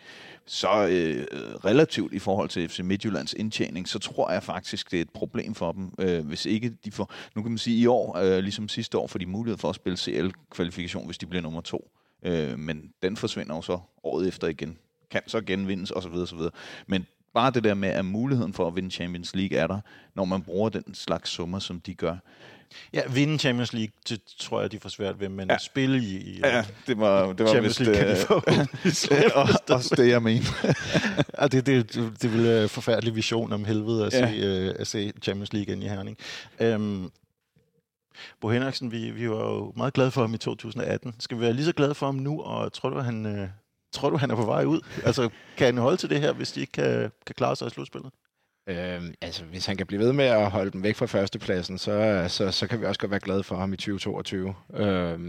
Så 0.45 0.67
øh, 0.67 1.25
relativt 1.65 2.13
i 2.13 2.19
forhold 2.19 2.49
til 2.49 2.69
FC 2.69 2.79
Midtjyllands 2.79 3.33
indtjening, 3.33 3.87
så 3.87 3.99
tror 3.99 4.31
jeg 4.31 4.43
faktisk, 4.43 4.91
det 4.91 4.97
er 4.97 5.01
et 5.01 5.09
problem 5.09 5.55
for 5.55 5.71
dem, 5.71 5.91
øh, 5.99 6.27
hvis 6.27 6.45
ikke 6.45 6.69
de 6.85 6.91
får, 6.91 7.13
nu 7.35 7.41
kan 7.41 7.51
man 7.51 7.57
sige 7.57 7.77
i 7.77 7.87
år, 7.87 8.17
øh, 8.17 8.39
ligesom 8.39 8.67
sidste 8.67 8.97
år, 8.97 9.07
får 9.07 9.19
de 9.19 9.25
mulighed 9.25 9.57
for 9.57 9.69
at 9.69 9.75
spille 9.75 9.97
CL-kvalifikation, 9.97 11.05
hvis 11.05 11.17
de 11.17 11.25
bliver 11.25 11.41
nummer 11.41 11.61
to. 11.61 11.91
Øh, 12.23 12.59
men 12.59 12.91
den 13.03 13.17
forsvinder 13.17 13.55
jo 13.55 13.61
så 13.61 13.79
året 14.03 14.27
efter 14.27 14.47
igen. 14.47 14.77
Kan 15.11 15.21
så 15.27 15.41
genvindes 15.41 15.91
osv. 15.91 16.13
osv. 16.13 16.39
Men 16.87 17.05
bare 17.33 17.51
det 17.51 17.63
der 17.63 17.73
med, 17.73 17.89
at 17.89 18.05
muligheden 18.05 18.53
for 18.53 18.67
at 18.67 18.75
vinde 18.75 18.91
Champions 18.91 19.35
League 19.35 19.57
er 19.57 19.67
der, 19.67 19.79
når 20.15 20.25
man 20.25 20.41
bruger 20.41 20.69
den 20.69 20.93
slags 20.93 21.29
summer, 21.29 21.59
som 21.59 21.79
de 21.79 21.93
gør. 21.93 22.17
Ja, 22.93 23.01
vinde 23.09 23.39
Champions 23.39 23.73
League, 23.73 23.91
det 24.09 24.21
tror 24.39 24.61
jeg, 24.61 24.71
de 24.71 24.79
får 24.79 24.89
svært 24.89 25.19
ved, 25.19 25.29
men 25.29 25.49
ja. 25.49 25.57
spille 25.57 25.97
i, 25.97 26.17
i 26.17 26.39
ja, 26.43 26.63
det 26.87 26.99
var, 26.99 27.33
det 27.33 27.45
var 27.45 27.51
Champions 27.51 27.79
League 27.79 27.95
kan 27.95 28.09
de 28.09 28.15
få. 28.15 28.33
også 29.75 29.95
det, 29.97 30.09
jeg 30.09 30.23
mener. 30.23 30.45
ja, 31.41 31.47
det, 31.47 31.65
det, 31.65 31.93
det, 32.21 32.33
ville 32.33 32.63
en 32.63 32.69
forfærdelig 32.69 33.15
vision 33.15 33.53
om 33.53 33.65
helvede 33.65 34.05
at, 34.05 34.13
ja. 34.13 34.31
se, 34.31 34.69
uh, 34.69 34.75
at 34.79 34.87
se 34.87 35.11
Champions 35.21 35.53
League 35.53 35.73
ind 35.73 35.83
i 35.83 35.87
Herning. 35.87 36.17
Um, 36.59 37.11
Bo 38.41 38.49
Henriksen, 38.49 38.91
vi, 38.91 39.09
vi 39.09 39.29
var 39.29 39.53
jo 39.53 39.73
meget 39.75 39.93
glade 39.93 40.11
for 40.11 40.21
ham 40.21 40.33
i 40.33 40.37
2018. 40.37 41.15
Skal 41.19 41.37
vi 41.37 41.41
være 41.41 41.53
lige 41.53 41.65
så 41.65 41.73
glade 41.73 41.95
for 41.95 42.05
ham 42.05 42.15
nu, 42.15 42.41
og 42.41 42.73
tror 42.73 42.89
du, 42.89 42.99
han, 42.99 43.25
uh, 43.25 43.47
tror 43.91 44.09
du, 44.09 44.17
han 44.17 44.31
er 44.31 44.35
på 44.35 44.45
vej 44.45 44.65
ud? 44.65 44.79
Altså, 45.05 45.29
kan 45.57 45.65
han 45.65 45.77
holde 45.77 45.97
til 45.97 46.09
det 46.09 46.19
her, 46.19 46.33
hvis 46.33 46.51
de 46.51 46.59
ikke 46.59 46.71
kan, 46.71 47.11
kan 47.25 47.35
klare 47.37 47.55
sig 47.55 47.67
i 47.67 47.69
slutspillet? 47.69 48.11
Øhm, 48.67 49.13
altså, 49.21 49.43
hvis 49.43 49.65
han 49.65 49.77
kan 49.77 49.87
blive 49.87 50.01
ved 50.01 50.13
med 50.13 50.25
at 50.25 50.51
holde 50.51 50.71
dem 50.71 50.83
væk 50.83 50.95
fra 50.95 51.05
førstepladsen, 51.05 51.77
så, 51.77 52.25
så, 52.27 52.51
så 52.51 52.67
kan 52.67 52.81
vi 52.81 52.85
også 52.85 52.99
godt 52.99 53.11
være 53.11 53.19
glade 53.19 53.43
for 53.43 53.55
ham 53.55 53.73
i 53.73 53.77
2022. 53.77 54.55
Øh, 54.73 55.19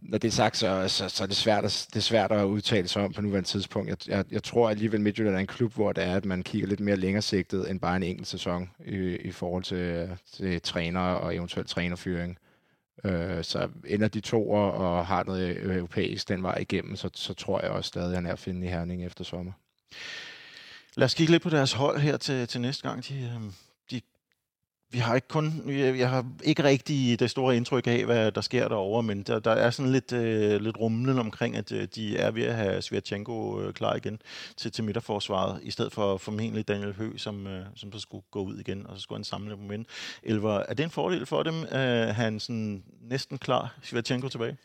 når 0.00 0.18
det 0.18 0.28
er 0.28 0.32
sagt, 0.32 0.56
så, 0.56 0.88
så, 0.88 1.08
så 1.08 1.22
er 1.22 1.26
det 1.26 1.36
svært, 1.36 1.64
at, 1.64 1.86
det 1.90 1.96
er 1.96 2.00
svært 2.00 2.32
at 2.32 2.44
udtale 2.44 2.88
sig 2.88 3.04
om 3.04 3.12
på 3.12 3.22
nuværende 3.22 3.48
tidspunkt. 3.48 3.88
Jeg, 3.88 3.96
jeg, 4.08 4.24
jeg 4.30 4.42
tror 4.42 4.70
alligevel, 4.70 5.00
Midtjylland 5.00 5.36
er 5.36 5.40
en 5.40 5.46
klub, 5.46 5.74
hvor 5.74 5.92
det 5.92 6.04
er, 6.04 6.16
at 6.16 6.24
man 6.24 6.42
kigger 6.42 6.68
lidt 6.68 6.80
mere 6.80 6.96
længere 6.96 7.22
sigtet 7.22 7.70
end 7.70 7.80
bare 7.80 7.96
en 7.96 8.02
enkelt 8.02 8.28
sæson 8.28 8.70
i, 8.86 9.16
i 9.16 9.32
forhold 9.32 9.62
til, 9.62 10.10
til 10.32 10.62
træner 10.62 11.00
og 11.00 11.34
eventuelt 11.36 11.68
trænerfyring. 11.68 12.38
Øh, 13.04 13.44
så 13.44 13.68
ender 13.86 14.08
de 14.08 14.20
to 14.20 14.50
og 14.50 15.06
har 15.06 15.24
noget 15.24 15.76
europæisk 15.76 16.28
den 16.28 16.42
vej 16.42 16.58
igennem, 16.60 16.96
så, 16.96 17.10
så 17.14 17.34
tror 17.34 17.60
jeg 17.60 17.70
også 17.70 17.88
stadig, 17.88 18.08
at 18.08 18.14
han 18.14 18.26
er 18.26 18.32
at 18.32 18.38
finde 18.38 18.66
i 18.66 18.70
Herning 18.70 19.04
efter 19.04 19.24
sommer. 19.24 19.52
Lad 20.98 21.04
os 21.04 21.14
kigge 21.14 21.30
lidt 21.30 21.42
på 21.42 21.50
deres 21.50 21.72
hold 21.72 21.98
her 22.00 22.16
til, 22.16 22.46
til 22.46 22.60
næste 22.60 22.88
gang. 22.88 23.08
De, 23.08 23.30
øhm, 23.34 23.52
de, 23.90 24.00
vi 24.90 24.98
har 24.98 25.14
ikke 25.14 25.28
kun, 25.28 25.62
jeg 25.68 26.10
har 26.10 26.26
ikke 26.44 26.64
rigtig 26.64 27.20
det 27.20 27.30
store 27.30 27.56
indtryk 27.56 27.86
af, 27.86 28.04
hvad 28.04 28.32
der 28.32 28.40
sker 28.40 28.68
derovre, 28.68 29.02
men 29.02 29.22
der, 29.22 29.38
der 29.38 29.50
er 29.50 29.70
sådan 29.70 29.92
lidt, 29.92 30.12
øh, 30.12 30.60
lidt 30.60 30.80
rumlen 30.80 31.18
omkring, 31.18 31.56
at 31.56 31.72
øh, 31.72 31.88
de 31.94 32.16
er 32.16 32.30
ved 32.30 32.42
at 32.42 32.54
have 32.54 32.82
Svirchenko 32.82 33.60
øh, 33.60 33.72
klar 33.72 33.94
igen 33.94 34.22
til, 34.56 34.72
til 34.72 34.84
midterforsvaret, 34.84 35.60
i 35.62 35.70
stedet 35.70 35.92
for 35.92 36.16
formentlig 36.16 36.68
Daniel 36.68 36.94
Hø, 36.94 37.16
som, 37.16 37.46
øh, 37.46 37.66
som 37.76 37.92
så 37.92 37.98
skulle 37.98 38.24
gå 38.30 38.42
ud 38.42 38.58
igen, 38.58 38.86
og 38.86 38.96
så 38.96 39.02
skulle 39.02 39.18
han 39.18 39.24
samle 39.24 39.56
dem 39.56 39.72
ind. 39.72 39.86
Elver, 40.22 40.58
er 40.68 40.74
det 40.74 40.84
en 40.84 40.90
fordel 40.90 41.26
for 41.26 41.42
dem, 41.42 41.54
at 41.68 42.14
han 42.14 42.40
sådan 42.40 42.82
næsten 43.00 43.38
klar 43.38 43.74
Svirchenko 43.82 44.28
tilbage? 44.28 44.56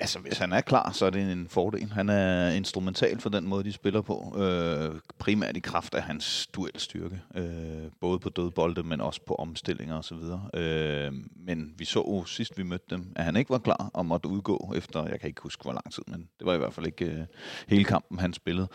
Altså, 0.00 0.18
hvis 0.18 0.38
han 0.38 0.52
er 0.52 0.60
klar, 0.60 0.92
så 0.92 1.06
er 1.06 1.10
det 1.10 1.32
en 1.32 1.48
fordel. 1.48 1.92
Han 1.92 2.08
er 2.08 2.50
instrumental 2.50 3.20
for 3.20 3.28
den 3.28 3.48
måde, 3.48 3.64
de 3.64 3.72
spiller 3.72 4.00
på. 4.00 4.36
Øh, 4.38 5.00
primært 5.18 5.56
i 5.56 5.60
kraft 5.60 5.94
af 5.94 6.02
hans 6.02 6.46
duelstyrke. 6.46 7.20
Øh, 7.34 7.90
både 8.00 8.18
på 8.18 8.28
dødbolde, 8.28 8.82
men 8.82 9.00
også 9.00 9.20
på 9.26 9.34
omstillinger 9.34 9.98
osv. 9.98 10.16
Øh, 10.54 11.12
men 11.36 11.74
vi 11.76 11.84
så 11.84 11.98
jo 11.98 12.24
sidst, 12.24 12.58
vi 12.58 12.62
mødte 12.62 12.84
dem, 12.90 13.12
at 13.16 13.24
han 13.24 13.36
ikke 13.36 13.50
var 13.50 13.58
klar 13.58 13.90
og 13.94 14.06
måtte 14.06 14.28
udgå 14.28 14.72
efter, 14.76 15.06
jeg 15.06 15.20
kan 15.20 15.28
ikke 15.28 15.42
huske, 15.42 15.62
hvor 15.62 15.72
lang 15.72 15.92
tid, 15.92 16.02
men 16.06 16.28
det 16.38 16.46
var 16.46 16.54
i 16.54 16.58
hvert 16.58 16.74
fald 16.74 16.86
ikke 16.86 17.04
øh, 17.04 17.26
hele 17.68 17.84
kampen, 17.84 18.18
han 18.18 18.32
spillede. 18.32 18.68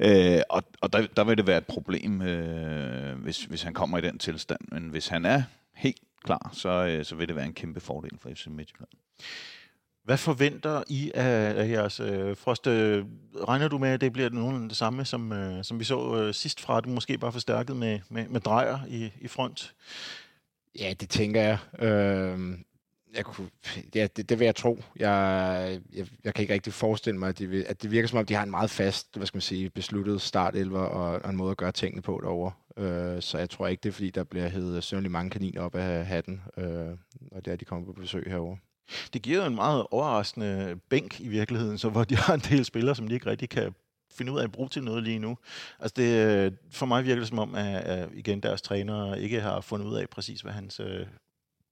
Øh, 0.00 0.40
og 0.50 0.62
og 0.80 0.92
der, 0.92 1.06
der 1.16 1.24
vil 1.24 1.36
det 1.36 1.46
være 1.46 1.58
et 1.58 1.66
problem, 1.66 2.22
øh, 2.22 3.18
hvis, 3.18 3.44
hvis 3.44 3.62
han 3.62 3.74
kommer 3.74 3.98
i 3.98 4.00
den 4.00 4.18
tilstand. 4.18 4.60
Men 4.72 4.88
hvis 4.88 5.08
han 5.08 5.24
er 5.24 5.42
helt 5.74 6.00
klar, 6.24 6.50
så, 6.52 6.68
øh, 6.68 7.04
så 7.04 7.16
vil 7.16 7.28
det 7.28 7.36
være 7.36 7.46
en 7.46 7.54
kæmpe 7.54 7.80
fordel 7.80 8.18
for 8.18 8.30
FC 8.34 8.46
Midtjylland. 8.46 8.90
Hvad 10.04 10.16
forventer 10.16 10.82
I 10.88 11.10
af, 11.14 11.54
af 11.62 11.68
jeres 11.68 12.00
øh, 12.00 12.36
Frost? 12.36 12.66
Øh, 12.66 13.04
regner 13.48 13.68
du 13.68 13.78
med, 13.78 13.88
at 13.88 14.00
det 14.00 14.12
bliver 14.12 14.30
nogenlunde 14.30 14.68
det 14.68 14.76
samme, 14.76 15.04
som, 15.04 15.32
øh, 15.32 15.64
som 15.64 15.78
vi 15.78 15.84
så 15.84 16.16
øh, 16.16 16.34
sidst 16.34 16.60
fra? 16.60 16.80
Det 16.80 16.88
måske 16.88 17.18
bare 17.18 17.32
forstærket 17.32 17.76
med, 17.76 18.00
med, 18.08 18.28
med 18.28 18.40
drejer 18.40 18.78
i, 18.88 19.12
i 19.20 19.28
front? 19.28 19.74
Ja, 20.78 20.94
det 21.00 21.08
tænker 21.08 21.42
jeg. 21.42 21.58
Øh, 21.78 22.58
jeg 23.14 23.24
kunne, 23.24 23.48
ja, 23.94 24.06
det, 24.16 24.28
det 24.28 24.38
vil 24.38 24.44
jeg 24.44 24.56
tro. 24.56 24.82
Jeg, 24.96 25.80
jeg, 25.92 26.06
jeg 26.24 26.34
kan 26.34 26.42
ikke 26.42 26.54
rigtig 26.54 26.72
forestille 26.72 27.18
mig, 27.18 27.28
at, 27.28 27.38
de 27.38 27.46
vil, 27.46 27.66
at 27.68 27.82
det 27.82 27.90
virker 27.90 28.08
som 28.08 28.18
om, 28.18 28.26
de 28.26 28.34
har 28.34 28.42
en 28.42 28.50
meget 28.50 28.70
fast, 28.70 29.16
hvad 29.16 29.26
skal 29.26 29.36
man 29.36 29.42
sige, 29.42 29.70
besluttet 29.70 30.20
startelver 30.20 30.80
og, 30.80 31.22
og 31.24 31.30
en 31.30 31.36
måde 31.36 31.50
at 31.50 31.56
gøre 31.56 31.72
tingene 31.72 32.02
på 32.02 32.20
derovre. 32.22 32.52
Øh, 32.76 33.22
så 33.22 33.38
jeg 33.38 33.50
tror 33.50 33.66
ikke, 33.66 33.80
det 33.80 33.88
er 33.88 33.92
fordi, 33.92 34.10
der 34.10 34.24
bliver 34.24 34.48
heddet 34.48 34.84
sønderlig 34.84 35.10
mange 35.10 35.30
kaniner 35.30 35.62
op 35.62 35.74
af 35.74 36.06
hatten, 36.06 36.42
øh, 36.56 36.64
når 37.32 37.40
det 37.44 37.52
er, 37.52 37.56
de 37.56 37.64
kommer 37.64 37.86
på 37.86 37.92
besøg 37.92 38.24
herover. 38.26 38.56
Det 39.12 39.22
giver 39.22 39.38
jo 39.38 39.46
en 39.46 39.54
meget 39.54 39.86
overraskende 39.90 40.80
bænk 40.88 41.20
i 41.20 41.28
virkeligheden, 41.28 41.78
så 41.78 41.88
hvor 41.88 42.04
de 42.04 42.16
har 42.16 42.34
en 42.34 42.40
del 42.40 42.64
spillere, 42.64 42.94
som 42.94 43.08
de 43.08 43.14
ikke 43.14 43.26
rigtig 43.26 43.48
kan 43.48 43.74
finde 44.12 44.32
ud 44.32 44.38
af 44.38 44.44
at 44.44 44.52
bruge 44.52 44.68
til 44.68 44.84
noget 44.84 45.02
lige 45.02 45.18
nu. 45.18 45.38
Altså 45.78 45.94
det, 45.96 46.26
øh, 46.26 46.52
for 46.70 46.86
mig 46.86 47.04
virker 47.04 47.20
det 47.20 47.28
som 47.28 47.38
om, 47.38 47.54
at, 47.54 47.76
at 47.76 48.08
igen 48.14 48.40
deres 48.40 48.62
træner 48.62 49.14
ikke 49.14 49.40
har 49.40 49.60
fundet 49.60 49.86
ud 49.86 49.96
af 49.96 50.08
præcis, 50.08 50.40
hvad 50.40 50.52
hans, 50.52 50.80
øh, 50.80 51.06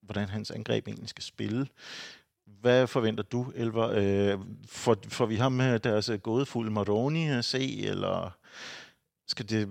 hvordan 0.03 0.29
hans 0.29 0.51
angreb 0.51 0.88
egentlig 0.88 1.09
skal 1.09 1.25
spille. 1.25 1.66
Hvad 2.61 2.87
forventer 2.87 3.23
du, 3.23 3.53
Elver? 3.55 3.90
Øh, 3.94 4.38
får, 4.66 4.97
får 5.09 5.27
vi 5.27 5.37
ham 5.37 5.53
med 5.53 5.79
deres 5.79 6.09
øh, 6.09 6.18
gådefulde 6.18 6.71
Maroni 6.71 7.29
at 7.29 7.44
se, 7.44 7.81
eller 7.81 8.31
skal 9.27 9.49
det 9.49 9.68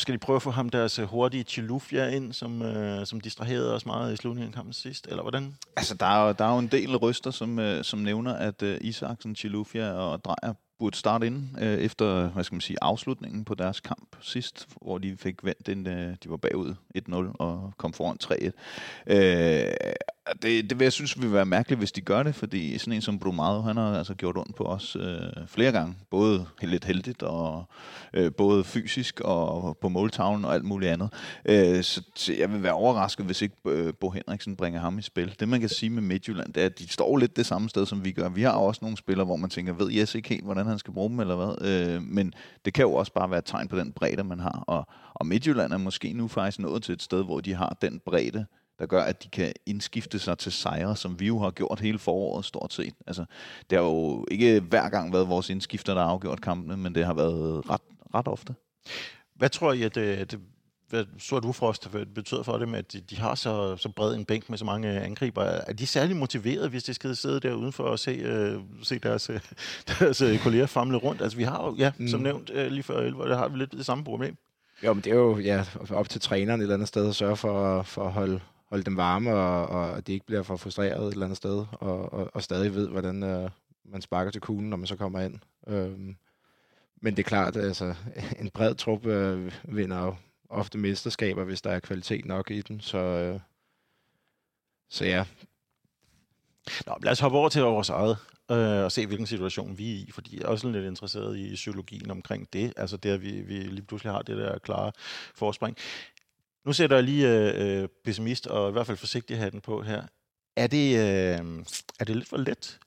skal 0.00 0.14
de 0.14 0.18
prøve 0.18 0.36
at 0.36 0.42
få 0.42 0.50
ham 0.50 0.68
deres 0.68 0.98
øh, 0.98 1.06
hurtige 1.06 1.44
Chilufya 1.44 2.08
ind, 2.08 2.32
som, 2.32 2.62
øh, 2.62 3.06
som 3.06 3.20
distraherede 3.20 3.74
os 3.74 3.86
meget 3.86 4.12
i 4.12 4.16
slutningen 4.16 4.52
af 4.52 4.54
kampen 4.54 4.72
sidst, 4.72 5.06
eller 5.06 5.22
hvordan? 5.22 5.56
Altså, 5.76 5.94
der 5.94 6.06
er, 6.06 6.32
der 6.32 6.44
er 6.44 6.52
jo 6.52 6.58
en 6.58 6.66
del 6.66 6.96
ryster, 6.96 7.30
som, 7.30 7.58
øh, 7.58 7.84
som 7.84 7.98
nævner, 7.98 8.34
at 8.34 8.62
øh, 8.62 8.78
Isaksen, 8.80 9.36
Chilufya 9.36 9.92
og 9.92 10.24
Drejer 10.24 10.54
burde 10.78 10.96
starte 10.96 11.26
ind 11.26 11.62
øh, 11.62 11.78
efter 11.78 12.28
hvad 12.28 12.44
skal 12.44 12.54
man 12.54 12.60
sige, 12.60 12.76
afslutningen 12.82 13.44
på 13.44 13.54
deres 13.54 13.80
kamp 13.80 14.16
sidst, 14.20 14.68
hvor 14.82 14.98
de 14.98 15.16
fik 15.16 15.44
vendt 15.44 15.66
den, 15.66 15.86
øh, 15.86 16.16
de 16.24 16.30
var 16.30 16.36
bagud 16.36 16.74
1-0 16.98 17.14
og 17.38 17.72
kom 17.76 17.92
foran 17.92 18.18
3-1. 18.24 18.50
Øh, 19.06 19.72
det, 20.42 20.70
det 20.70 20.78
vil 20.78 20.84
jeg 20.84 20.92
synes 20.92 21.22
vil 21.22 21.32
være 21.32 21.46
mærkeligt, 21.46 21.78
hvis 21.78 21.92
de 21.92 22.00
gør 22.00 22.22
det, 22.22 22.34
fordi 22.34 22.78
sådan 22.78 22.92
en 22.92 23.02
som 23.02 23.18
Brumado, 23.18 23.60
han 23.60 23.76
har 23.76 23.98
altså 23.98 24.14
gjort 24.14 24.36
ondt 24.36 24.56
på 24.56 24.64
os 24.64 24.96
øh, 25.00 25.46
flere 25.46 25.72
gange. 25.72 25.94
Både 26.10 26.46
lidt 26.62 26.84
heldigt, 26.84 27.22
og 27.22 27.64
øh, 28.14 28.32
både 28.32 28.64
fysisk 28.64 29.20
og 29.20 29.78
på 29.80 29.88
måltavlen 29.88 30.44
og 30.44 30.54
alt 30.54 30.64
muligt 30.64 30.92
andet. 30.92 31.08
Øh, 31.44 31.82
så, 31.82 32.02
så 32.14 32.32
jeg 32.32 32.52
vil 32.52 32.62
være 32.62 32.72
overrasket, 32.72 33.26
hvis 33.26 33.42
ikke 33.42 33.56
øh, 33.66 33.94
Bo 34.00 34.10
Henriksen 34.10 34.56
bringer 34.56 34.80
ham 34.80 34.98
i 34.98 35.02
spil. 35.02 35.36
Det 35.40 35.48
man 35.48 35.60
kan 35.60 35.68
sige 35.68 35.90
med 35.90 36.02
Midtjylland, 36.02 36.52
det 36.52 36.62
er, 36.62 36.66
at 36.66 36.78
de 36.78 36.88
står 36.88 37.16
lidt 37.16 37.36
det 37.36 37.46
samme 37.46 37.68
sted, 37.68 37.86
som 37.86 38.04
vi 38.04 38.12
gør. 38.12 38.28
Vi 38.28 38.42
har 38.42 38.52
også 38.52 38.78
nogle 38.82 38.96
spillere, 38.96 39.24
hvor 39.24 39.36
man 39.36 39.50
tænker, 39.50 39.72
ved 39.72 39.90
Jes 39.90 40.14
ikke 40.14 40.28
helt, 40.28 40.44
hvordan 40.44 40.66
han 40.66 40.78
skal 40.78 40.94
bruge 40.94 41.10
dem, 41.10 41.20
eller 41.20 41.36
hvad? 41.36 41.68
Øh, 41.68 42.02
men 42.02 42.34
det 42.64 42.74
kan 42.74 42.82
jo 42.82 42.94
også 42.94 43.12
bare 43.12 43.30
være 43.30 43.38
et 43.38 43.44
tegn 43.44 43.68
på 43.68 43.78
den 43.78 43.92
bredde, 43.92 44.24
man 44.24 44.40
har. 44.40 44.64
Og, 44.66 44.86
og 45.14 45.26
Midtjylland 45.26 45.72
er 45.72 45.78
måske 45.78 46.12
nu 46.12 46.28
faktisk 46.28 46.58
nået 46.58 46.82
til 46.82 46.92
et 46.92 47.02
sted, 47.02 47.24
hvor 47.24 47.40
de 47.40 47.54
har 47.54 47.76
den 47.82 48.00
bredde, 48.06 48.46
der 48.80 48.86
gør, 48.86 49.02
at 49.02 49.22
de 49.22 49.28
kan 49.28 49.52
indskifte 49.66 50.18
sig 50.18 50.38
til 50.38 50.52
sejre, 50.52 50.96
som 50.96 51.20
vi 51.20 51.26
jo 51.26 51.38
har 51.38 51.50
gjort 51.50 51.80
hele 51.80 51.98
foråret 51.98 52.44
stort 52.44 52.72
set. 52.72 52.94
Altså, 53.06 53.24
det 53.70 53.78
har 53.78 53.84
jo 53.84 54.26
ikke 54.30 54.60
hver 54.60 54.88
gang 54.88 55.12
været 55.12 55.28
vores 55.28 55.50
indskifter, 55.50 55.94
der 55.94 56.00
har 56.02 56.10
afgjort 56.10 56.40
kampene, 56.40 56.76
men 56.76 56.94
det 56.94 57.06
har 57.06 57.14
været 57.14 57.70
ret, 57.70 57.80
ret 58.14 58.28
ofte. 58.28 58.54
Hvad 59.34 59.48
tror 59.48 59.72
I, 59.72 59.82
at 59.82 59.94
det, 59.94 60.30
det 60.30 60.40
hvad 60.88 61.04
så 61.18 61.40
du 61.40 61.52
Frost 61.52 61.88
betyder 62.14 62.42
for 62.42 62.58
dem, 62.58 62.74
at 62.74 62.92
de, 62.92 63.00
de 63.00 63.16
har 63.16 63.34
så, 63.34 63.76
så 63.76 63.88
bred 63.88 64.14
en 64.14 64.24
bænk 64.24 64.50
med 64.50 64.58
så 64.58 64.64
mange 64.64 65.00
angriber? 65.00 65.42
Er 65.42 65.72
de 65.72 65.86
særlig 65.86 66.16
motiveret, 66.16 66.70
hvis 66.70 66.82
de 66.82 66.94
skal 66.94 67.16
sidde 67.16 67.40
der 67.40 67.52
udenfor 67.52 67.84
og 67.84 67.98
se, 67.98 68.54
uh, 68.56 68.62
se 68.82 68.98
deres, 68.98 69.30
deres 69.98 70.22
kolleger 70.42 70.66
famle 70.66 70.96
rundt? 70.96 71.22
Altså 71.22 71.38
vi 71.38 71.42
har 71.42 71.64
jo, 71.64 71.74
ja, 71.78 71.92
mm. 71.98 72.08
som 72.08 72.20
nævnt 72.20 72.50
uh, 72.50 72.66
lige 72.66 72.82
før 72.82 72.98
11, 72.98 73.28
der 73.28 73.36
har 73.36 73.48
vi 73.48 73.58
lidt 73.58 73.72
det 73.72 73.86
samme 73.86 74.04
problem. 74.04 74.36
Jo, 74.84 74.92
men 74.92 75.04
det 75.04 75.12
er 75.12 75.16
jo 75.16 75.38
ja, 75.38 75.64
op 75.90 76.08
til 76.08 76.20
træneren 76.20 76.60
et 76.60 76.64
eller 76.64 76.74
andet 76.74 76.88
sted 76.88 77.08
at 77.08 77.14
sørge 77.14 77.36
for, 77.36 77.82
for 77.82 78.04
at 78.04 78.12
holde, 78.12 78.40
holde 78.70 78.84
dem 78.84 78.96
varme, 78.96 79.34
og, 79.34 79.66
og 79.66 80.06
de 80.06 80.12
ikke 80.12 80.26
bliver 80.26 80.42
for 80.42 80.56
frustreret 80.56 81.06
et 81.06 81.12
eller 81.12 81.26
andet 81.26 81.36
sted, 81.36 81.66
og, 81.72 82.12
og, 82.12 82.30
og 82.34 82.42
stadig 82.42 82.74
ved, 82.74 82.88
hvordan 82.88 83.22
øh, 83.22 83.50
man 83.84 84.02
sparker 84.02 84.30
til 84.30 84.40
kuglen, 84.40 84.70
når 84.70 84.76
man 84.76 84.86
så 84.86 84.96
kommer 84.96 85.20
ind. 85.20 85.38
Øhm, 85.66 86.16
men 87.02 87.16
det 87.16 87.18
er 87.18 87.28
klart, 87.28 87.56
at 87.56 87.64
altså, 87.64 87.94
en 88.40 88.50
bred 88.50 88.74
trup 88.74 89.06
øh, 89.06 89.52
vinder 89.64 90.04
jo 90.04 90.14
ofte 90.48 90.78
mesterskaber, 90.78 91.44
hvis 91.44 91.62
der 91.62 91.70
er 91.70 91.80
kvalitet 91.80 92.24
nok 92.24 92.50
i 92.50 92.62
den. 92.62 92.80
Så, 92.80 92.98
øh, 92.98 93.40
så 94.90 95.04
ja. 95.04 95.24
Nå, 96.86 96.96
lad 97.02 97.12
os 97.12 97.20
hoppe 97.20 97.38
over 97.38 97.48
til 97.48 97.62
vores 97.62 97.88
eget 97.88 98.16
øh, 98.50 98.84
og 98.84 98.92
se, 98.92 99.06
hvilken 99.06 99.26
situation 99.26 99.78
vi 99.78 99.92
er 99.92 99.96
i, 99.96 100.10
fordi 100.10 100.36
jeg 100.36 100.44
er 100.44 100.48
også 100.48 100.68
lidt 100.68 100.84
interesseret 100.84 101.38
i 101.38 101.54
psykologien 101.54 102.10
omkring 102.10 102.52
det, 102.52 102.72
altså 102.76 102.96
det, 102.96 103.10
at 103.10 103.22
vi, 103.22 103.40
vi 103.40 103.54
lige 103.54 103.82
pludselig 103.82 104.12
har 104.12 104.22
det 104.22 104.36
der 104.36 104.58
klare 104.58 104.92
forspring. 105.34 105.76
Nu 106.66 106.72
sætter 106.72 106.96
jeg 106.96 107.04
lige 107.04 107.28
øh, 107.28 107.82
øh, 107.82 107.88
pessimist 108.04 108.46
og 108.46 108.68
i 108.68 108.72
hvert 108.72 108.86
fald 108.86 108.96
forsigtig 108.96 109.38
hatten 109.38 109.60
på 109.60 109.82
her. 109.82 110.02
Er 110.56 110.66
det, 110.66 110.96
øh, 110.96 111.64
er 112.00 112.04
det 112.04 112.16
lidt 112.16 112.28
for 112.28 112.36
let 112.36 112.78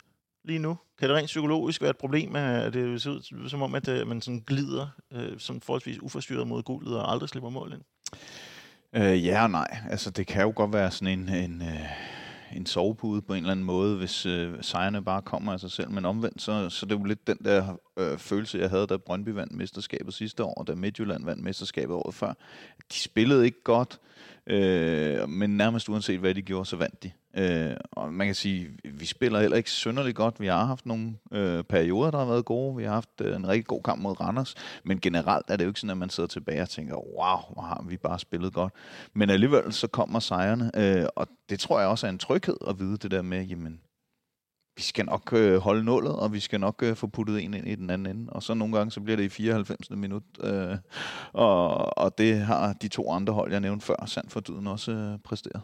lige 0.44 0.60
nu? 0.60 0.78
Kan 1.00 1.10
det 1.10 1.18
rent 1.18 1.26
psykologisk 1.26 1.82
være 1.82 1.90
et 1.90 1.98
problem, 1.98 2.36
at 2.36 2.74
det 2.74 3.02
ser 3.02 3.12
ud 3.12 3.50
som 3.50 3.62
om, 3.62 3.76
at 3.76 3.88
øh, 3.88 4.08
man 4.08 4.22
sådan 4.22 4.44
glider 4.48 4.88
øh, 5.14 5.40
som 5.40 5.62
forholdsvis 5.62 6.00
uforstyrret 6.02 6.48
mod 6.48 6.64
guldet 6.64 6.98
og 6.98 7.12
aldrig 7.12 7.30
slipper 7.30 7.50
mål 7.50 7.74
ind? 7.74 7.82
Øh, 8.96 9.26
ja 9.26 9.44
og 9.44 9.50
nej. 9.50 9.78
Altså, 9.90 10.12
det 10.12 10.28
kan 10.28 10.42
jo 10.42 10.54
godt 10.56 10.74
være 10.74 10.92
sådan 10.92 11.20
en, 11.20 11.30
en, 11.30 11.62
øh, 11.62 11.90
en 12.56 12.66
sovepude 12.66 13.22
på 13.22 13.34
en 13.34 13.38
eller 13.38 13.52
anden 13.52 13.66
måde, 13.66 13.98
hvis 13.98 14.26
øh, 14.26 14.54
sejrene 14.62 15.04
bare 15.04 15.22
kommer 15.22 15.54
af 15.54 15.60
sig 15.60 15.72
selv. 15.72 15.92
Men 15.92 16.06
omvendt, 16.06 16.42
så, 16.42 16.70
så 16.70 16.86
det 16.86 16.92
er 16.92 17.00
jo 17.00 17.04
lidt 17.04 17.28
den 17.28 17.38
der 17.46 17.78
øh, 17.98 18.18
følelse, 18.18 18.58
jeg 18.58 18.70
havde, 18.70 18.88
da 18.88 18.98
Brøndby 18.98 19.30
vandt 19.30 19.54
mesterskabet 19.54 20.13
sidste 20.13 20.44
år, 20.44 20.54
og 20.54 20.68
da 20.68 20.76
Midtjylland 20.76 21.26
vandt 21.26 21.44
mesterskabet 21.44 21.96
året 21.96 22.16
før. 22.16 22.34
De 22.92 23.00
spillede 23.00 23.46
ikke 23.46 23.63
godt, 23.63 24.00
øh, 24.04 24.12
Øh, 24.48 25.30
men 25.30 25.58
nærmest 25.58 25.90
uanset 25.90 26.20
hvad 26.20 26.36
de 26.36 26.42
gjorde, 26.42 26.66
så 26.66 26.76
vandt 26.76 27.04
de. 27.04 27.12
Øh, 27.38 27.78
og 27.92 28.14
man 28.14 28.28
kan 28.28 28.36
sige, 28.36 28.70
vi 28.84 29.06
spiller 29.06 29.40
heller 29.40 29.58
ikke 29.58 29.70
synderligt 29.70 30.16
godt. 30.16 30.40
Vi 30.40 30.48
har 30.48 30.66
haft 30.66 30.86
nogle 30.86 31.14
øh, 31.32 31.64
perioder, 31.64 32.12
der 32.12 32.18
har 32.18 32.26
været 32.26 32.46
gode. 32.46 32.76
Vi 32.76 32.84
har 32.84 32.94
haft 32.94 33.10
øh, 33.22 33.36
en 33.36 33.48
rigtig 33.48 33.66
god 33.66 33.82
kamp 33.84 34.02
mod 34.02 34.22
Randers. 34.22 34.56
Men 34.84 35.00
generelt 35.00 35.46
er 35.50 35.56
det 35.58 35.64
jo 35.64 35.70
ikke 35.70 35.80
sådan, 35.80 35.92
at 35.92 35.98
man 35.98 36.10
sidder 36.10 36.28
tilbage 36.28 36.62
og 36.62 36.70
tænker, 36.70 36.96
wow, 36.96 37.54
hvor 37.54 37.62
har 37.62 37.86
vi 37.88 37.98
bare 37.98 38.20
spillet 38.20 38.54
godt. 38.54 38.74
Men 39.14 39.30
alligevel 39.30 39.74
så 39.74 39.88
kommer 39.88 40.20
sejrene, 40.20 40.72
øh, 40.76 41.06
og 41.16 41.28
det 41.50 41.60
tror 41.60 41.80
jeg 41.80 41.90
også 41.90 42.08
er 42.08 42.12
en 42.12 42.18
tryghed 42.18 42.58
at 42.68 42.80
vide 42.80 42.98
det 42.98 43.12
der 43.12 43.22
med, 43.22 43.46
jamen, 43.46 43.80
vi 44.76 44.82
skal 44.82 45.06
nok 45.06 45.34
øh, 45.34 45.58
holde 45.58 45.84
nullet, 45.84 46.16
og 46.16 46.34
vi 46.34 46.40
skal 46.40 46.60
nok 46.60 46.84
øh, 46.84 46.96
få 46.96 47.08
puttet 47.08 47.44
en 47.44 47.54
ind 47.54 47.68
i 47.68 47.76
den 47.76 47.90
anden 47.90 48.18
ende. 48.18 48.34
Og 48.34 48.44
så 48.44 48.54
nogle 48.54 48.78
gange, 48.78 48.92
så 48.92 49.02
bliver 49.02 49.18
det 49.18 49.24
i 49.24 49.30
94. 49.30 49.90
minut. 49.90 50.24
Øh, 50.44 50.78
og, 51.34 51.98
og 51.98 52.18
det 52.18 52.38
har 52.38 52.74
de 52.74 52.88
to 52.88 53.12
andre 53.12 53.34
hold, 53.34 53.52
jeg 53.52 53.60
nævnte 53.60 53.86
før, 53.86 54.06
Sand 54.06 54.30
for 54.30 54.40
Dyden 54.40 54.68
også 54.68 54.92
øh, 54.92 55.20
præsteret. 55.24 55.62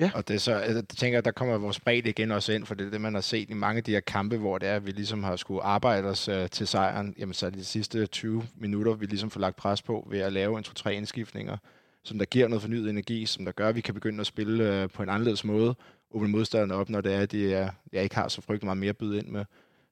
Ja. 0.00 0.10
Og 0.14 0.28
det 0.28 0.34
er 0.34 0.38
så, 0.38 0.58
jeg 0.58 0.88
tænker, 0.88 1.18
at 1.18 1.24
der 1.24 1.30
kommer 1.30 1.58
vores 1.58 1.80
bredde 1.80 2.08
igen 2.08 2.30
også 2.30 2.52
ind, 2.52 2.66
for 2.66 2.74
det 2.74 2.86
er 2.86 2.90
det, 2.90 3.00
man 3.00 3.14
har 3.14 3.20
set 3.20 3.50
i 3.50 3.54
mange 3.54 3.78
af 3.78 3.84
de 3.84 3.90
her 3.90 4.00
kampe, 4.00 4.36
hvor 4.36 4.58
det 4.58 4.68
er, 4.68 4.76
at 4.76 4.86
vi 4.86 4.90
ligesom 4.90 5.22
har 5.22 5.36
skulle 5.36 5.62
arbejde 5.62 6.08
os 6.08 6.28
uh, 6.28 6.46
til 6.46 6.66
sejren. 6.66 7.14
Jamen 7.18 7.34
så 7.34 7.46
er 7.46 7.50
de 7.50 7.64
sidste 7.64 8.06
20 8.06 8.42
minutter, 8.56 8.94
vi 8.94 9.06
ligesom 9.06 9.30
får 9.30 9.40
lagt 9.40 9.56
pres 9.56 9.82
på 9.82 10.08
ved 10.10 10.18
at 10.18 10.32
lave 10.32 10.58
en 10.58 10.64
2-3 10.68 10.88
indskiftninger, 10.88 11.56
som 12.04 12.18
der 12.18 12.24
giver 12.24 12.48
noget 12.48 12.62
fornyet 12.62 12.90
energi, 12.90 13.26
som 13.26 13.44
der 13.44 13.52
gør, 13.52 13.68
at 13.68 13.74
vi 13.74 13.80
kan 13.80 13.94
begynde 13.94 14.20
at 14.20 14.26
spille 14.26 14.84
uh, 14.84 14.90
på 14.90 15.02
en 15.02 15.08
anderledes 15.08 15.44
måde, 15.44 15.74
åbne 16.10 16.28
modstanderne 16.28 16.74
op, 16.74 16.88
når 16.88 17.00
det 17.00 17.14
er, 17.14 17.20
at 17.20 17.32
de 17.32 17.54
er, 17.54 17.70
jeg 17.92 18.02
ikke 18.02 18.14
har 18.14 18.28
så 18.28 18.40
frygtelig 18.40 18.66
meget 18.66 18.78
mere 18.78 18.88
at 18.90 18.96
byde 18.96 19.18
ind 19.18 19.28
med. 19.28 19.44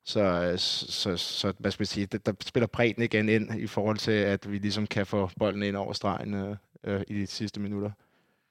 Så, 0.04 0.54
så, 0.56 1.16
så 1.16 1.52
hvad 1.58 1.70
skal 1.70 1.80
man 1.80 1.86
sige, 1.86 2.06
der, 2.06 2.18
der 2.18 2.32
spiller 2.40 2.66
bredden 2.66 3.02
igen 3.02 3.28
ind 3.28 3.60
i 3.60 3.66
forhold 3.66 3.98
til, 3.98 4.12
at 4.12 4.52
vi 4.52 4.58
ligesom 4.58 4.86
kan 4.86 5.06
få 5.06 5.30
bolden 5.38 5.62
ind 5.62 5.76
over 5.76 5.92
stregen 5.92 6.34
øh, 6.34 6.56
øh, 6.84 7.00
i 7.08 7.14
de 7.14 7.26
sidste 7.26 7.60
minutter. 7.60 7.90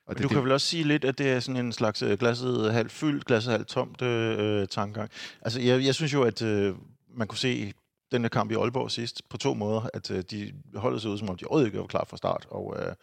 Og 0.07 0.15
det, 0.15 0.23
du 0.23 0.27
kan 0.27 0.43
vel 0.43 0.51
også 0.51 0.67
sige 0.67 0.83
lidt, 0.83 1.05
at 1.05 1.17
det 1.17 1.29
er 1.29 1.39
sådan 1.39 1.65
en 1.65 1.71
slags 1.73 2.01
øh, 2.01 2.17
glasset 2.17 2.73
halvt 2.73 2.91
fyldt, 2.91 3.25
glasset 3.25 3.51
halvt 3.51 3.67
tomt 3.67 4.01
øh, 4.01 4.67
tankegang. 4.67 5.11
Altså, 5.41 5.61
jeg, 5.61 5.85
jeg 5.85 5.95
synes 5.95 6.13
jo, 6.13 6.23
at 6.23 6.41
øh, 6.41 6.75
man 7.13 7.27
kunne 7.27 7.37
se 7.37 7.73
den 8.11 8.23
der 8.23 8.29
kamp 8.29 8.51
i 8.51 8.55
Aalborg 8.55 8.91
sidst 8.91 9.29
på 9.29 9.37
to 9.37 9.53
måder, 9.53 9.89
at 9.93 10.11
øh, 10.11 10.23
de 10.31 10.53
holdt 10.75 11.01
sig 11.01 11.11
ud, 11.11 11.17
som 11.17 11.29
om 11.29 11.37
de 11.37 11.45
overhovedet 11.45 11.67
ikke 11.67 11.79
var 11.79 11.85
klar 11.85 12.05
fra 12.05 12.17
start, 12.17 12.47
og 12.49 12.75
øh, 12.79 12.93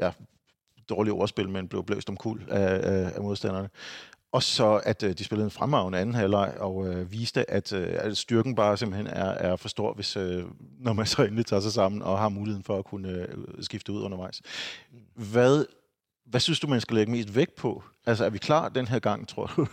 ja, 0.00 0.10
dårlige 0.88 1.14
ordspil, 1.14 1.48
men 1.48 1.68
blev 1.68 1.84
blæst 1.84 2.08
om 2.08 2.16
kul 2.16 2.40
af, 2.48 2.80
af, 2.82 3.12
af 3.14 3.22
modstanderne. 3.22 3.68
Og 4.32 4.42
så 4.42 4.80
at 4.84 5.02
øh, 5.02 5.12
de 5.18 5.24
spillede 5.24 5.44
en 5.44 5.50
fremragende 5.50 5.98
anden 5.98 6.14
halvleg 6.14 6.54
og 6.58 6.88
øh, 6.88 7.12
viste, 7.12 7.50
at, 7.50 7.72
øh, 7.72 7.88
at 7.90 8.16
styrken 8.16 8.54
bare 8.54 8.76
simpelthen 8.76 9.06
er, 9.06 9.30
er 9.30 9.56
for 9.56 9.68
stor, 9.68 9.94
hvis, 9.94 10.16
øh, 10.16 10.44
når 10.78 10.92
man 10.92 11.06
så 11.06 11.22
endelig 11.22 11.46
tager 11.46 11.60
sig 11.60 11.72
sammen 11.72 12.02
og 12.02 12.18
har 12.18 12.28
muligheden 12.28 12.64
for 12.64 12.78
at 12.78 12.84
kunne 12.84 13.08
øh, 13.08 13.28
skifte 13.60 13.92
ud 13.92 14.02
undervejs. 14.02 14.42
Hvad, 15.14 15.64
hvad 16.26 16.40
synes 16.40 16.60
du, 16.60 16.66
man 16.66 16.80
skal 16.80 16.94
lægge 16.94 17.12
mest 17.12 17.34
vægt 17.34 17.54
på? 17.54 17.82
Altså, 18.06 18.24
er 18.24 18.30
vi 18.30 18.38
klar 18.38 18.68
den 18.68 18.88
her 18.88 18.98
gang, 18.98 19.28
tror 19.28 19.52
du? 19.56 19.66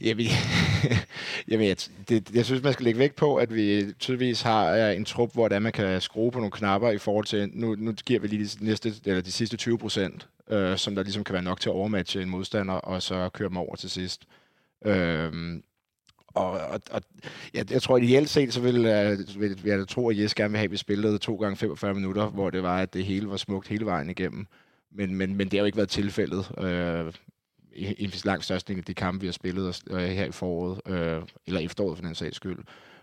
Jamen, 0.00 0.26
jamen 1.48 1.66
jeg, 1.66 1.76
det, 2.08 2.30
jeg 2.34 2.44
synes, 2.44 2.62
man 2.62 2.72
skal 2.72 2.84
lægge 2.84 2.98
vægt 2.98 3.16
på, 3.16 3.36
at 3.36 3.54
vi 3.54 3.92
tydeligvis 3.98 4.42
har 4.42 4.76
en 4.76 5.04
trup, 5.04 5.32
hvor 5.32 5.48
der 5.48 5.58
man 5.58 5.72
kan 5.72 6.00
skrue 6.00 6.30
på 6.30 6.38
nogle 6.38 6.52
knapper 6.52 6.90
i 6.90 6.98
forhold 6.98 7.24
til, 7.24 7.50
nu, 7.52 7.74
nu 7.78 7.92
giver 7.92 8.20
vi 8.20 8.26
lige 8.26 8.44
de, 8.44 8.64
næste, 8.64 8.94
eller 9.04 9.20
de 9.20 9.32
sidste 9.32 9.56
20 9.56 9.78
procent, 9.78 10.28
øh, 10.50 10.76
som 10.76 10.94
der 10.94 11.02
ligesom 11.02 11.24
kan 11.24 11.32
være 11.32 11.42
nok 11.42 11.60
til 11.60 11.68
at 11.68 11.74
overmatche 11.74 12.22
en 12.22 12.28
modstander, 12.28 12.74
og 12.74 13.02
så 13.02 13.28
køre 13.28 13.48
dem 13.48 13.56
over 13.56 13.76
til 13.76 13.90
sidst. 13.90 14.22
Øh, 14.84 15.60
og, 16.28 16.50
og, 16.50 16.80
og 16.90 17.02
jeg, 17.54 17.72
jeg 17.72 17.82
tror, 17.82 17.96
ideelt 17.96 18.30
set, 18.30 18.54
så 18.54 18.60
vil, 18.60 18.76
uh, 18.76 19.40
vil, 19.40 19.64
vil 19.64 19.70
jeg 19.70 19.88
tro, 19.88 20.08
at 20.08 20.18
Jes 20.18 20.34
gerne 20.34 20.50
vil 20.50 20.58
have, 20.58 20.64
at 20.64 20.70
vi 20.70 20.76
spillede 20.76 21.18
to 21.18 21.36
gange 21.36 21.56
45 21.56 21.94
minutter, 21.94 22.26
hvor 22.26 22.50
det 22.50 22.62
var, 22.62 22.78
at 22.78 22.94
det 22.94 23.04
hele 23.04 23.30
var 23.30 23.36
smukt 23.36 23.68
hele 23.68 23.86
vejen 23.86 24.10
igennem. 24.10 24.46
Men, 24.92 25.14
men, 25.14 25.36
men 25.36 25.48
det 25.48 25.52
har 25.52 25.58
jo 25.58 25.64
ikke 25.64 25.76
været 25.76 25.88
tilfældet. 25.88 26.50
Øh, 26.58 27.12
i, 27.78 27.94
i 27.98 28.10
langt 28.24 28.44
størstning 28.44 28.78
af 28.78 28.84
de 28.84 28.94
kampe, 28.94 29.20
vi 29.20 29.26
har 29.26 29.32
spillet 29.32 29.82
øh, 29.90 29.98
her 29.98 30.24
i 30.24 30.32
foråret, 30.32 30.80
øh, 30.86 31.22
eller 31.46 31.60
efteråret 31.60 31.98
for 31.98 32.04
den 32.04 32.14
sags 32.14 32.36
skyld. 32.36 32.58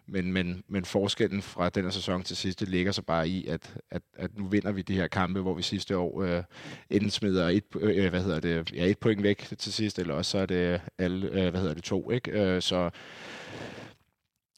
Men, 0.08 0.34
men, 0.34 0.64
men 0.68 0.86
forskellen 0.86 1.42
fra 1.42 1.70
den 1.70 1.84
her 1.84 1.92
sæson 1.92 2.24
til 2.24 2.38
sidste 2.38 2.66
ligger 2.66 2.92
så 2.92 3.02
bare 3.02 3.30
i, 3.30 3.48
at, 3.48 3.76
at, 3.92 4.02
at 4.18 4.38
nu 4.38 4.48
vinder 4.48 4.72
vi 4.72 4.82
de 4.82 4.96
her 4.96 5.08
kampe, 5.08 5.42
hvor 5.42 5.54
vi 5.54 5.62
sidste 5.62 5.98
år 5.98 6.22
øh, 6.22 6.44
enten 6.90 7.10
smider 7.10 7.50
et, 7.50 7.64
øh, 7.80 8.06
øh 8.06 8.10
hvad 8.10 8.24
hedder 8.24 8.40
det, 8.40 8.74
ja, 8.74 8.86
et 8.86 8.98
point 8.98 9.24
væk 9.24 9.54
til 9.58 9.74
sidst, 9.74 10.00
eller 10.00 10.14
også 10.14 10.32
så 10.32 10.38
er 10.38 10.46
det 10.46 10.82
alle, 10.98 11.28
øh, 11.28 11.50
hvad 11.50 11.62
hedder 11.62 11.74
det, 11.74 11.84
to. 11.84 12.12
Ikke? 12.12 12.32
Øh, 12.32 12.62
så 12.62 12.90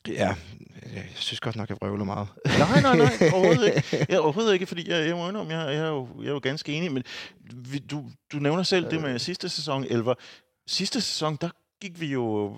Ja, 0.08 0.36
jeg 0.94 1.06
synes 1.16 1.40
godt 1.40 1.56
nok, 1.56 1.70
jeg 1.70 1.78
vrøvler 1.82 2.06
meget. 2.06 2.28
nej, 2.46 2.82
nej, 2.82 2.98
nej, 2.98 3.12
overhovedet 3.34 3.76
ikke. 3.76 4.06
Jeg, 4.10 4.20
overhovedet 4.20 4.54
ikke, 4.54 4.66
fordi 4.66 4.90
jeg, 4.90 5.08
jeg 5.08 5.16
må 5.16 5.30
indrømme, 5.30 5.58
jeg, 5.58 5.76
jeg, 5.76 5.84
er 5.84 5.88
jo, 5.88 6.08
jeg 6.22 6.28
er 6.28 6.34
jo 6.34 6.40
ganske 6.44 6.74
enig, 6.74 6.92
men 6.92 7.04
vi, 7.54 7.78
du, 7.78 8.06
du 8.32 8.38
nævner 8.38 8.64
selv 8.64 8.92
det 8.92 9.02
med 9.02 9.20
sidste 9.20 9.50
sæson, 9.50 9.84
Elver. 9.84 10.14
Sidste 10.68 11.02
sæson, 11.02 11.38
der 11.42 11.50
gik 11.82 12.02
vi 12.02 12.06
jo 12.06 12.58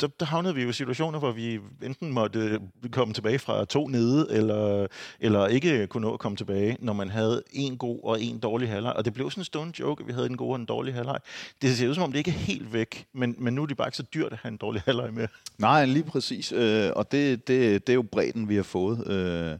der, 0.00 0.06
der 0.20 0.26
havnede 0.26 0.54
vi 0.54 0.62
jo 0.62 0.68
i 0.68 0.72
situationer, 0.72 1.18
hvor 1.18 1.32
vi 1.32 1.58
enten 1.82 2.12
måtte 2.12 2.60
komme 2.92 3.14
tilbage 3.14 3.38
fra 3.38 3.64
to 3.64 3.88
nede, 3.88 4.26
eller, 4.30 4.86
eller 5.20 5.46
ikke 5.46 5.86
kunne 5.86 6.06
nå 6.06 6.12
at 6.12 6.20
komme 6.20 6.36
tilbage, 6.36 6.76
når 6.80 6.92
man 6.92 7.10
havde 7.10 7.42
en 7.52 7.76
god 7.76 8.00
og 8.02 8.22
en 8.22 8.38
dårlig 8.38 8.68
halvleg. 8.68 8.92
Og 8.92 9.04
det 9.04 9.14
blev 9.14 9.30
sådan 9.30 9.40
en 9.40 9.44
stone 9.44 9.72
joke, 9.80 10.02
at 10.02 10.08
vi 10.08 10.12
havde 10.12 10.26
en 10.26 10.36
god 10.36 10.50
og 10.50 10.56
en 10.56 10.64
dårlig 10.64 10.94
halvleg. 10.94 11.18
Det 11.62 11.76
ser 11.76 11.88
ud 11.88 11.94
som 11.94 12.04
om, 12.04 12.12
det 12.12 12.18
ikke 12.18 12.30
er 12.30 12.34
helt 12.34 12.72
væk, 12.72 13.06
men, 13.12 13.34
men 13.38 13.54
nu 13.54 13.62
er 13.62 13.66
det 13.66 13.76
bare 13.76 13.88
ikke 13.88 13.96
så 13.96 14.02
dyrt 14.14 14.32
at 14.32 14.38
have 14.42 14.50
en 14.50 14.56
dårlig 14.56 14.82
halvleg 14.86 15.14
med. 15.14 15.28
Nej, 15.58 15.84
lige 15.84 16.04
præcis. 16.04 16.52
Øh, 16.52 16.90
og 16.96 17.12
det, 17.12 17.48
det, 17.48 17.86
det 17.86 17.92
er 17.92 17.94
jo 17.94 18.02
bredden, 18.02 18.48
vi 18.48 18.56
har 18.56 18.62
fået. 18.62 19.06
Øh, 19.06 19.58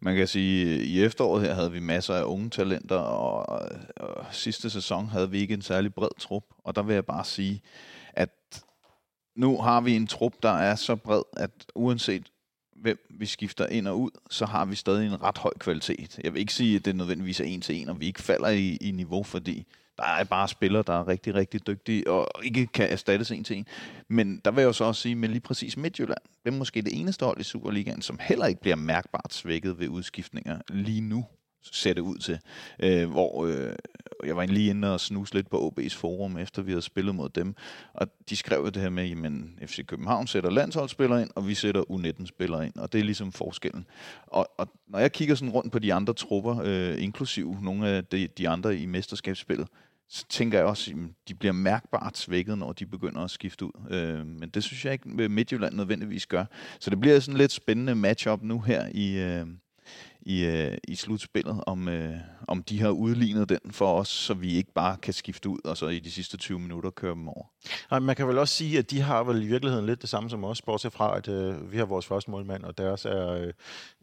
man 0.00 0.16
kan 0.16 0.28
sige, 0.28 0.74
at 0.74 0.80
i 0.80 1.02
efteråret 1.02 1.46
her 1.46 1.54
havde 1.54 1.72
vi 1.72 1.80
masser 1.80 2.14
af 2.14 2.24
unge 2.24 2.50
talenter, 2.50 2.96
og, 2.96 3.62
og 3.96 4.24
sidste 4.32 4.70
sæson 4.70 5.08
havde 5.08 5.30
vi 5.30 5.38
ikke 5.38 5.54
en 5.54 5.62
særlig 5.62 5.94
bred 5.94 6.08
trup. 6.18 6.44
Og 6.64 6.76
der 6.76 6.82
vil 6.82 6.94
jeg 6.94 7.04
bare 7.04 7.24
sige, 7.24 7.62
at 8.12 8.30
nu 9.36 9.60
har 9.60 9.80
vi 9.80 9.96
en 9.96 10.06
trup, 10.06 10.32
der 10.42 10.52
er 10.52 10.74
så 10.74 10.96
bred, 10.96 11.22
at 11.36 11.50
uanset 11.74 12.30
hvem 12.76 13.06
vi 13.10 13.26
skifter 13.26 13.66
ind 13.66 13.88
og 13.88 14.00
ud, 14.00 14.10
så 14.30 14.46
har 14.46 14.64
vi 14.64 14.74
stadig 14.74 15.06
en 15.06 15.22
ret 15.22 15.38
høj 15.38 15.52
kvalitet. 15.58 16.20
Jeg 16.24 16.32
vil 16.34 16.40
ikke 16.40 16.54
sige, 16.54 16.76
at 16.76 16.84
det 16.84 16.96
nødvendigvis 16.96 17.40
er 17.40 17.44
en 17.44 17.60
til 17.60 17.80
en, 17.80 17.88
og 17.88 18.00
vi 18.00 18.06
ikke 18.06 18.22
falder 18.22 18.48
i, 18.48 18.76
i 18.80 18.90
niveau, 18.90 19.22
fordi 19.22 19.66
der 19.96 20.04
er 20.04 20.24
bare 20.24 20.48
spillere, 20.48 20.84
der 20.86 20.92
er 20.92 21.08
rigtig, 21.08 21.34
rigtig 21.34 21.66
dygtige, 21.66 22.10
og 22.10 22.28
ikke 22.42 22.66
kan 22.66 22.90
erstattes 22.90 23.30
en 23.30 23.44
til 23.44 23.56
en. 23.56 23.66
Men 24.08 24.40
der 24.44 24.50
vil 24.50 24.62
jeg 24.62 24.74
så 24.74 24.84
også 24.84 25.02
sige, 25.02 25.14
men 25.14 25.30
lige 25.30 25.40
præcis 25.40 25.76
Midtjylland, 25.76 26.22
det 26.44 26.54
er 26.54 26.58
måske 26.58 26.82
det 26.82 27.00
eneste 27.00 27.24
hold 27.24 27.40
i 27.40 27.42
Superligaen, 27.42 28.02
som 28.02 28.18
heller 28.20 28.46
ikke 28.46 28.60
bliver 28.60 28.76
mærkbart 28.76 29.34
svækket 29.34 29.78
ved 29.78 29.88
udskiftninger 29.88 30.58
lige 30.68 31.00
nu 31.00 31.24
ser 31.72 31.94
det 31.94 32.00
ud 32.00 32.18
til. 32.18 32.38
Øh, 32.80 33.10
hvor 33.10 33.46
øh, 33.46 33.74
jeg 34.24 34.36
var 34.36 34.46
lige 34.46 34.70
inde 34.70 34.94
og 34.94 35.00
snuse 35.00 35.34
lidt 35.34 35.50
på 35.50 35.72
OB's 35.78 35.96
forum, 35.96 36.38
efter 36.38 36.62
vi 36.62 36.70
havde 36.70 36.82
spillet 36.82 37.14
mod 37.14 37.28
dem. 37.28 37.54
Og 37.94 38.06
de 38.30 38.36
skrev 38.36 38.70
det 38.70 38.82
her 38.82 38.90
med, 38.90 39.54
at 39.60 39.70
FC 39.70 39.86
København 39.86 40.26
sætter 40.26 40.50
landsholdsspillere 40.50 41.22
ind, 41.22 41.30
og 41.34 41.48
vi 41.48 41.54
sætter 41.54 41.82
U19-spillere 41.82 42.66
ind. 42.66 42.76
Og 42.76 42.92
det 42.92 43.00
er 43.00 43.04
ligesom 43.04 43.32
forskellen. 43.32 43.86
Og, 44.26 44.48
og 44.58 44.68
når 44.88 44.98
jeg 44.98 45.12
kigger 45.12 45.34
sådan 45.34 45.52
rundt 45.52 45.72
på 45.72 45.78
de 45.78 45.94
andre 45.94 46.12
trupper, 46.12 46.60
øh, 46.64 47.02
inklusiv 47.02 47.56
nogle 47.62 47.88
af 47.88 48.04
de, 48.04 48.26
de 48.26 48.48
andre 48.48 48.76
i 48.76 48.86
mesterskabsspillet, 48.86 49.68
så 50.08 50.24
tænker 50.28 50.58
jeg 50.58 50.66
også, 50.66 50.90
at 50.90 51.28
de 51.28 51.34
bliver 51.34 51.52
mærkbart 51.52 52.18
svækket, 52.18 52.58
når 52.58 52.72
de 52.72 52.86
begynder 52.86 53.20
at 53.20 53.30
skifte 53.30 53.64
ud. 53.64 53.90
Øh, 53.90 54.26
men 54.26 54.48
det 54.48 54.64
synes 54.64 54.84
jeg 54.84 54.92
ikke 54.92 55.28
Midtjylland 55.28 55.74
nødvendigvis 55.74 56.26
gør. 56.26 56.44
Så 56.80 56.90
det 56.90 57.00
bliver 57.00 57.20
sådan 57.20 57.38
lidt 57.38 57.52
spændende 57.52 57.94
matchup 57.94 58.42
nu 58.42 58.60
her 58.60 58.88
i, 58.94 59.18
øh, 59.18 59.46
i, 60.26 60.44
øh, 60.44 60.76
i 60.88 60.94
slutspillet, 60.94 61.60
om, 61.66 61.88
øh, 61.88 62.14
om 62.48 62.62
de 62.62 62.80
har 62.80 62.90
udlignet 62.90 63.48
den 63.48 63.60
for 63.70 64.00
os, 64.00 64.08
så 64.08 64.34
vi 64.34 64.54
ikke 64.54 64.72
bare 64.72 64.96
kan 64.96 65.14
skifte 65.14 65.48
ud, 65.48 65.58
og 65.64 65.76
så 65.76 65.88
i 65.88 65.98
de 65.98 66.10
sidste 66.10 66.36
20 66.36 66.58
minutter 66.58 66.90
køre 66.90 67.14
dem 67.14 67.28
over. 67.28 67.46
Nej, 67.90 68.00
man 68.00 68.16
kan 68.16 68.28
vel 68.28 68.38
også 68.38 68.54
sige, 68.54 68.78
at 68.78 68.90
de 68.90 69.00
har 69.00 69.24
vel 69.24 69.42
i 69.42 69.46
virkeligheden 69.46 69.86
lidt 69.86 70.02
det 70.02 70.10
samme 70.10 70.30
som 70.30 70.44
os, 70.44 70.62
bortset 70.62 70.92
fra, 70.92 71.16
at 71.16 71.28
øh, 71.28 71.72
vi 71.72 71.78
har 71.78 71.84
vores 71.84 72.06
første 72.06 72.30
målmand, 72.30 72.64
og 72.64 72.78
deres 72.78 73.04
er 73.04 73.50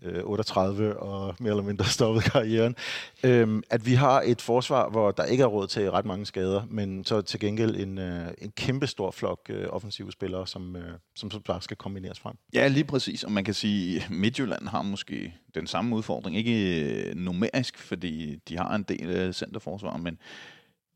øh, 0.02 0.24
38 0.24 1.00
og 1.00 1.36
mere 1.40 1.50
eller 1.50 1.64
mindre 1.64 1.86
stoppet 1.98 2.24
karrieren. 2.24 2.76
Øhm, 3.24 3.64
at 3.70 3.86
vi 3.86 3.94
har 3.94 4.22
et 4.26 4.42
forsvar, 4.42 4.90
hvor 4.90 5.12
der 5.12 5.24
ikke 5.24 5.44
er 5.44 5.48
råd 5.48 5.68
til 5.68 5.92
ret 5.92 6.06
mange 6.06 6.26
skader, 6.26 6.62
men 6.70 7.06
så 7.06 7.22
til 7.22 7.40
gengæld 7.40 7.76
en, 7.76 7.98
øh, 7.98 8.28
en 8.38 8.52
kæmpe 8.52 8.88
stor 8.88 9.12
flok 9.12 9.40
øh, 9.50 9.68
offensive 9.70 10.12
spillere, 10.12 10.48
som, 10.48 10.76
øh, 10.76 10.94
som, 11.16 11.32
som 11.32 11.42
bare 11.42 11.62
skal 11.62 11.78
kombineres 11.78 12.20
frem. 12.20 12.36
Ja, 12.54 12.68
lige 12.68 12.84
præcis. 12.84 13.24
Og 13.24 13.32
man 13.32 13.44
kan 13.44 13.54
sige, 13.54 14.02
at 14.02 14.10
Midtjylland 14.10 14.68
har 14.68 14.82
måske 14.82 15.34
den 15.56 15.68
samme 15.68 15.96
udfordring. 15.96 16.11
Ikke 16.34 16.82
øh, 16.82 17.16
numerisk, 17.16 17.78
fordi 17.78 18.36
de 18.36 18.58
har 18.58 18.76
en 18.76 18.84
del 18.84 19.10
af 19.10 19.36
centerforsvar, 19.36 19.98
men 19.98 20.18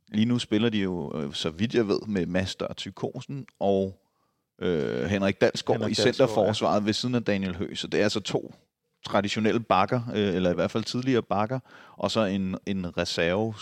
lige 0.08 0.25
nu 0.25 0.39
spiller 0.39 0.69
de 0.69 0.78
jo, 0.78 1.21
øh, 1.21 1.34
så 1.34 1.49
vidt 1.49 1.73
jeg 1.73 1.88
ved, 1.88 1.99
med 2.08 2.25
Master 2.25 2.73
Tykosen 2.73 3.45
og 3.60 4.01
øh, 4.62 5.06
Henrik 5.06 5.41
Dalsgaard 5.41 5.80
Henrik 5.80 5.91
i 5.91 5.95
centerforsvaret 5.95 6.82
ja. 6.82 6.86
ved 6.86 6.93
siden 6.93 7.15
af 7.15 7.23
Daniel 7.23 7.56
Høgh. 7.56 7.75
Så 7.75 7.88
det 7.88 7.99
er 7.99 8.04
altså 8.04 8.19
to 8.19 8.56
traditionelle 9.06 9.60
bakker, 9.60 10.01
øh, 10.15 10.36
eller 10.36 10.51
i 10.51 10.54
hvert 10.54 10.71
fald 10.71 10.84
tidligere 10.84 11.21
bakker, 11.21 11.60
og 11.97 12.12
så 12.12 12.25
en, 12.25 12.56
en 12.65 12.97
reserve 12.97 13.54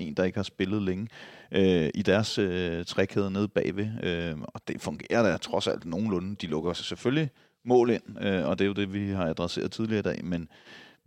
en, 0.00 0.14
der 0.14 0.24
ikke 0.24 0.38
har 0.38 0.42
spillet 0.42 0.82
længe, 0.82 1.08
øh, 1.52 1.90
i 1.94 2.02
deres 2.02 2.38
øh, 2.38 2.84
trækæde 2.84 3.30
nede 3.30 3.48
bagved. 3.48 3.88
Øh, 4.02 4.34
og 4.40 4.60
det 4.68 4.80
fungerer 4.80 5.22
da 5.22 5.36
trods 5.36 5.66
alt 5.66 5.84
nogenlunde. 5.84 6.36
De 6.40 6.46
lukker 6.46 6.72
sig 6.72 6.84
selvfølgelig 6.86 7.30
mål 7.64 7.90
ind, 7.90 8.02
øh, 8.20 8.48
og 8.48 8.58
det 8.58 8.64
er 8.64 8.68
jo 8.68 8.72
det, 8.72 8.92
vi 8.92 9.10
har 9.10 9.26
adresseret 9.26 9.70
tidligere 9.70 9.98
i 9.98 10.02
dag, 10.02 10.24
men, 10.24 10.48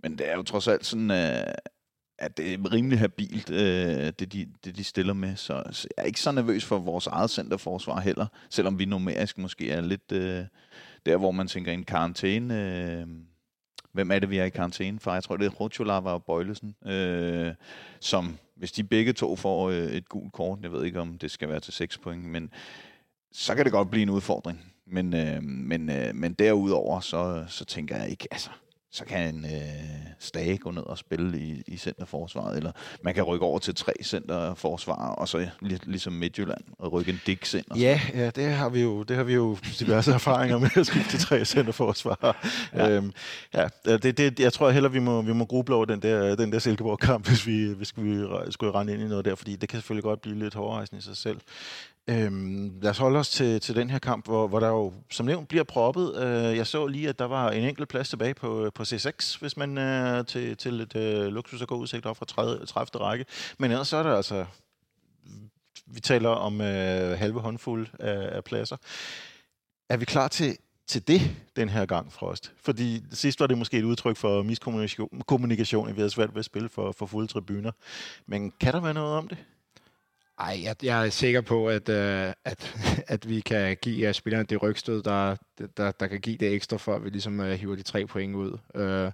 men 0.05 0.17
det 0.17 0.29
er 0.29 0.35
jo 0.35 0.43
trods 0.43 0.67
alt 0.67 0.85
sådan, 0.85 1.11
øh, 1.11 1.53
at 2.17 2.37
det 2.37 2.53
er 2.53 2.73
rimelig 2.73 2.99
habilt, 2.99 3.49
øh, 3.49 4.13
det, 4.19 4.33
de, 4.33 4.47
det 4.65 4.77
de 4.77 4.83
stiller 4.83 5.13
med, 5.13 5.35
så, 5.35 5.63
så 5.71 5.87
jeg 5.97 6.03
er 6.03 6.07
ikke 6.07 6.19
så 6.19 6.31
nervøs 6.31 6.65
for 6.65 6.77
vores 6.77 7.07
eget 7.07 7.29
centerforsvar 7.29 7.99
heller, 7.99 8.27
selvom 8.49 8.79
vi 8.79 8.85
numerisk 8.85 9.37
måske 9.37 9.71
er 9.71 9.81
lidt 9.81 10.11
øh, 10.11 10.45
der, 11.05 11.17
hvor 11.17 11.31
man 11.31 11.47
tænker 11.47 11.71
en 11.71 11.83
karantæne. 11.83 12.53
Øh, 13.01 13.07
hvem 13.91 14.11
er 14.11 14.19
det, 14.19 14.29
vi 14.29 14.37
er 14.37 14.43
i 14.43 14.49
karantæne 14.49 14.99
for? 14.99 15.13
Jeg 15.13 15.23
tror, 15.23 15.37
det 15.37 15.45
er 15.45 15.49
Rotjolava 15.49 16.09
og 16.09 16.23
Bøjlesen, 16.23 16.75
øh, 16.85 17.53
som 17.99 18.37
hvis 18.55 18.71
de 18.71 18.83
begge 18.83 19.13
to 19.13 19.35
får 19.35 19.69
øh, 19.69 19.77
et 19.77 20.09
gult 20.09 20.33
kort, 20.33 20.59
jeg 20.61 20.71
ved 20.71 20.85
ikke, 20.85 20.99
om 20.99 21.17
det 21.17 21.31
skal 21.31 21.49
være 21.49 21.59
til 21.59 21.73
6 21.73 21.97
point, 21.97 22.23
men 22.23 22.49
så 23.31 23.55
kan 23.55 23.65
det 23.65 23.71
godt 23.71 23.89
blive 23.89 24.03
en 24.03 24.09
udfordring. 24.09 24.73
Men, 24.87 25.13
øh, 25.13 25.43
men, 25.43 25.89
øh, 25.89 26.15
men 26.15 26.33
derudover, 26.33 26.99
så, 26.99 27.45
så 27.47 27.65
tænker 27.65 27.97
jeg 27.97 28.09
ikke, 28.09 28.27
altså, 28.31 28.49
så 28.95 29.05
kan 29.05 29.36
en 29.36 29.45
øh, 29.45 29.51
Stage 30.19 30.58
gå 30.58 30.71
ned 30.71 30.84
og 30.84 30.97
spille 30.97 31.39
i, 31.39 31.63
i 31.67 31.77
centerforsvaret, 31.77 32.58
eller 32.58 32.71
man 33.03 33.13
kan 33.13 33.23
rykke 33.23 33.45
over 33.45 33.60
til 33.60 33.75
tre 33.75 33.93
centerforsvar, 34.03 35.10
og 35.10 35.27
så 35.27 35.47
lig, 35.62 35.79
ligesom 35.84 36.13
Midtjylland, 36.13 36.62
og 36.79 36.93
rykke 36.93 37.12
en 37.12 37.21
Dix 37.25 37.53
ind. 37.53 37.65
Ja, 37.77 38.01
ja, 38.13 38.29
det 38.29 38.51
har 38.51 38.69
vi 38.69 38.81
jo, 38.81 39.03
det 39.03 39.15
har 39.15 39.23
vi 39.23 39.34
jo 39.34 39.58
diverse 39.79 40.12
erfaringer 40.12 40.58
med 40.58 40.69
at 40.75 40.86
skifte 40.88 41.10
til 41.10 41.19
tre 41.19 41.45
centerforsvar. 41.45 42.47
Ja. 42.73 42.89
Øhm, 42.89 43.13
ja, 43.53 43.67
det, 43.86 44.17
det, 44.17 44.39
jeg 44.39 44.53
tror 44.53 44.69
heller, 44.69 44.89
vi 44.89 44.99
må, 44.99 45.21
vi 45.21 45.34
må 45.34 45.45
gruble 45.45 45.75
over 45.75 45.86
den 45.86 46.01
der, 46.01 46.36
den 46.36 46.51
der 46.51 46.60
Silkeborg-kamp, 46.60 47.27
hvis 47.27 47.47
vi, 47.47 47.73
hvis 47.73 47.93
vi 47.97 48.25
skulle 48.49 48.71
rende 48.71 48.93
ind 48.93 49.01
i 49.01 49.08
noget 49.08 49.25
der, 49.25 49.36
fordi 49.36 49.55
det 49.55 49.69
kan 49.69 49.77
selvfølgelig 49.77 50.03
godt 50.03 50.21
blive 50.21 50.39
lidt 50.39 50.53
hårdrejsende 50.53 50.99
i 50.99 51.01
sig 51.01 51.17
selv. 51.17 51.38
Øhm, 52.07 52.79
lad 52.81 52.91
os 52.91 52.97
holde 52.97 53.19
os 53.19 53.29
til, 53.29 53.59
til 53.59 53.75
den 53.75 53.89
her 53.89 53.99
kamp, 53.99 54.25
hvor, 54.25 54.47
hvor 54.47 54.59
der 54.59 54.67
jo 54.67 54.93
som 55.09 55.25
nævnt 55.25 55.47
bliver 55.47 55.63
proppet. 55.63 56.15
Øh, 56.15 56.57
jeg 56.57 56.67
så 56.67 56.87
lige, 56.87 57.09
at 57.09 57.19
der 57.19 57.25
var 57.25 57.51
en 57.51 57.63
enkelt 57.63 57.89
plads 57.89 58.09
tilbage 58.09 58.33
på, 58.33 58.71
på 58.75 58.83
C6, 58.83 59.39
hvis 59.39 59.57
man 59.57 59.77
er 59.77 60.19
øh, 60.19 60.25
til, 60.25 60.57
til 60.57 60.81
et 60.81 60.95
øh, 60.95 61.27
luksus 61.27 61.61
og 61.61 61.67
god 61.67 61.79
udsigt 61.79 62.05
op 62.05 62.17
fra 62.17 62.25
30, 62.25 62.65
30. 62.65 63.03
række. 63.03 63.25
Men 63.57 63.71
ellers 63.71 63.87
så 63.87 63.97
er 63.97 64.03
der 64.03 64.15
altså... 64.15 64.45
Vi 65.87 65.99
taler 65.99 66.29
om 66.29 66.61
øh, 66.61 67.17
halve 67.19 67.39
håndfuld 67.39 67.87
af, 67.99 68.35
af 68.35 68.43
pladser. 68.43 68.77
Er 69.89 69.97
vi 69.97 70.05
klar 70.05 70.27
til, 70.27 70.57
til 70.87 71.07
det 71.07 71.21
den 71.55 71.69
her 71.69 71.85
gang, 71.85 72.13
Frost? 72.13 72.53
Fordi 72.63 73.03
sidst 73.11 73.39
var 73.39 73.47
det 73.47 73.57
måske 73.57 73.77
et 73.77 73.83
udtryk 73.83 74.17
for 74.17 74.43
miskommunikation, 74.43 75.21
kommunikation, 75.27 75.89
at 75.89 75.95
vi 75.95 75.99
havde 75.99 76.09
svært 76.09 76.33
ved 76.33 76.39
at 76.39 76.45
spille 76.45 76.69
for, 76.69 76.91
for 76.91 77.05
fulde 77.05 77.27
tribuner. 77.27 77.71
Men 78.25 78.53
kan 78.59 78.73
der 78.73 78.79
være 78.79 78.93
noget 78.93 79.17
om 79.17 79.27
det? 79.27 79.37
Ej, 80.39 80.59
jeg, 80.63 80.75
jeg 80.83 81.05
er 81.05 81.09
sikker 81.09 81.41
på, 81.41 81.69
at, 81.69 81.89
øh, 81.89 82.33
at, 82.45 82.75
at 83.07 83.29
vi 83.29 83.39
kan 83.39 83.77
give 83.81 83.97
ja, 83.97 84.11
spillerne 84.11 84.45
det 84.45 84.61
rygstød, 84.61 85.03
der, 85.03 85.35
der, 85.77 85.91
der 85.91 86.07
kan 86.07 86.19
give 86.19 86.37
det 86.37 86.53
ekstra, 86.53 86.77
for 86.77 86.95
at 86.95 87.03
vi 87.03 87.09
ligesom 87.09 87.39
øh, 87.39 87.51
hiver 87.51 87.75
de 87.75 87.83
tre 87.83 88.05
point 88.05 88.35
ud. 88.35 88.57
Øh, 88.75 89.11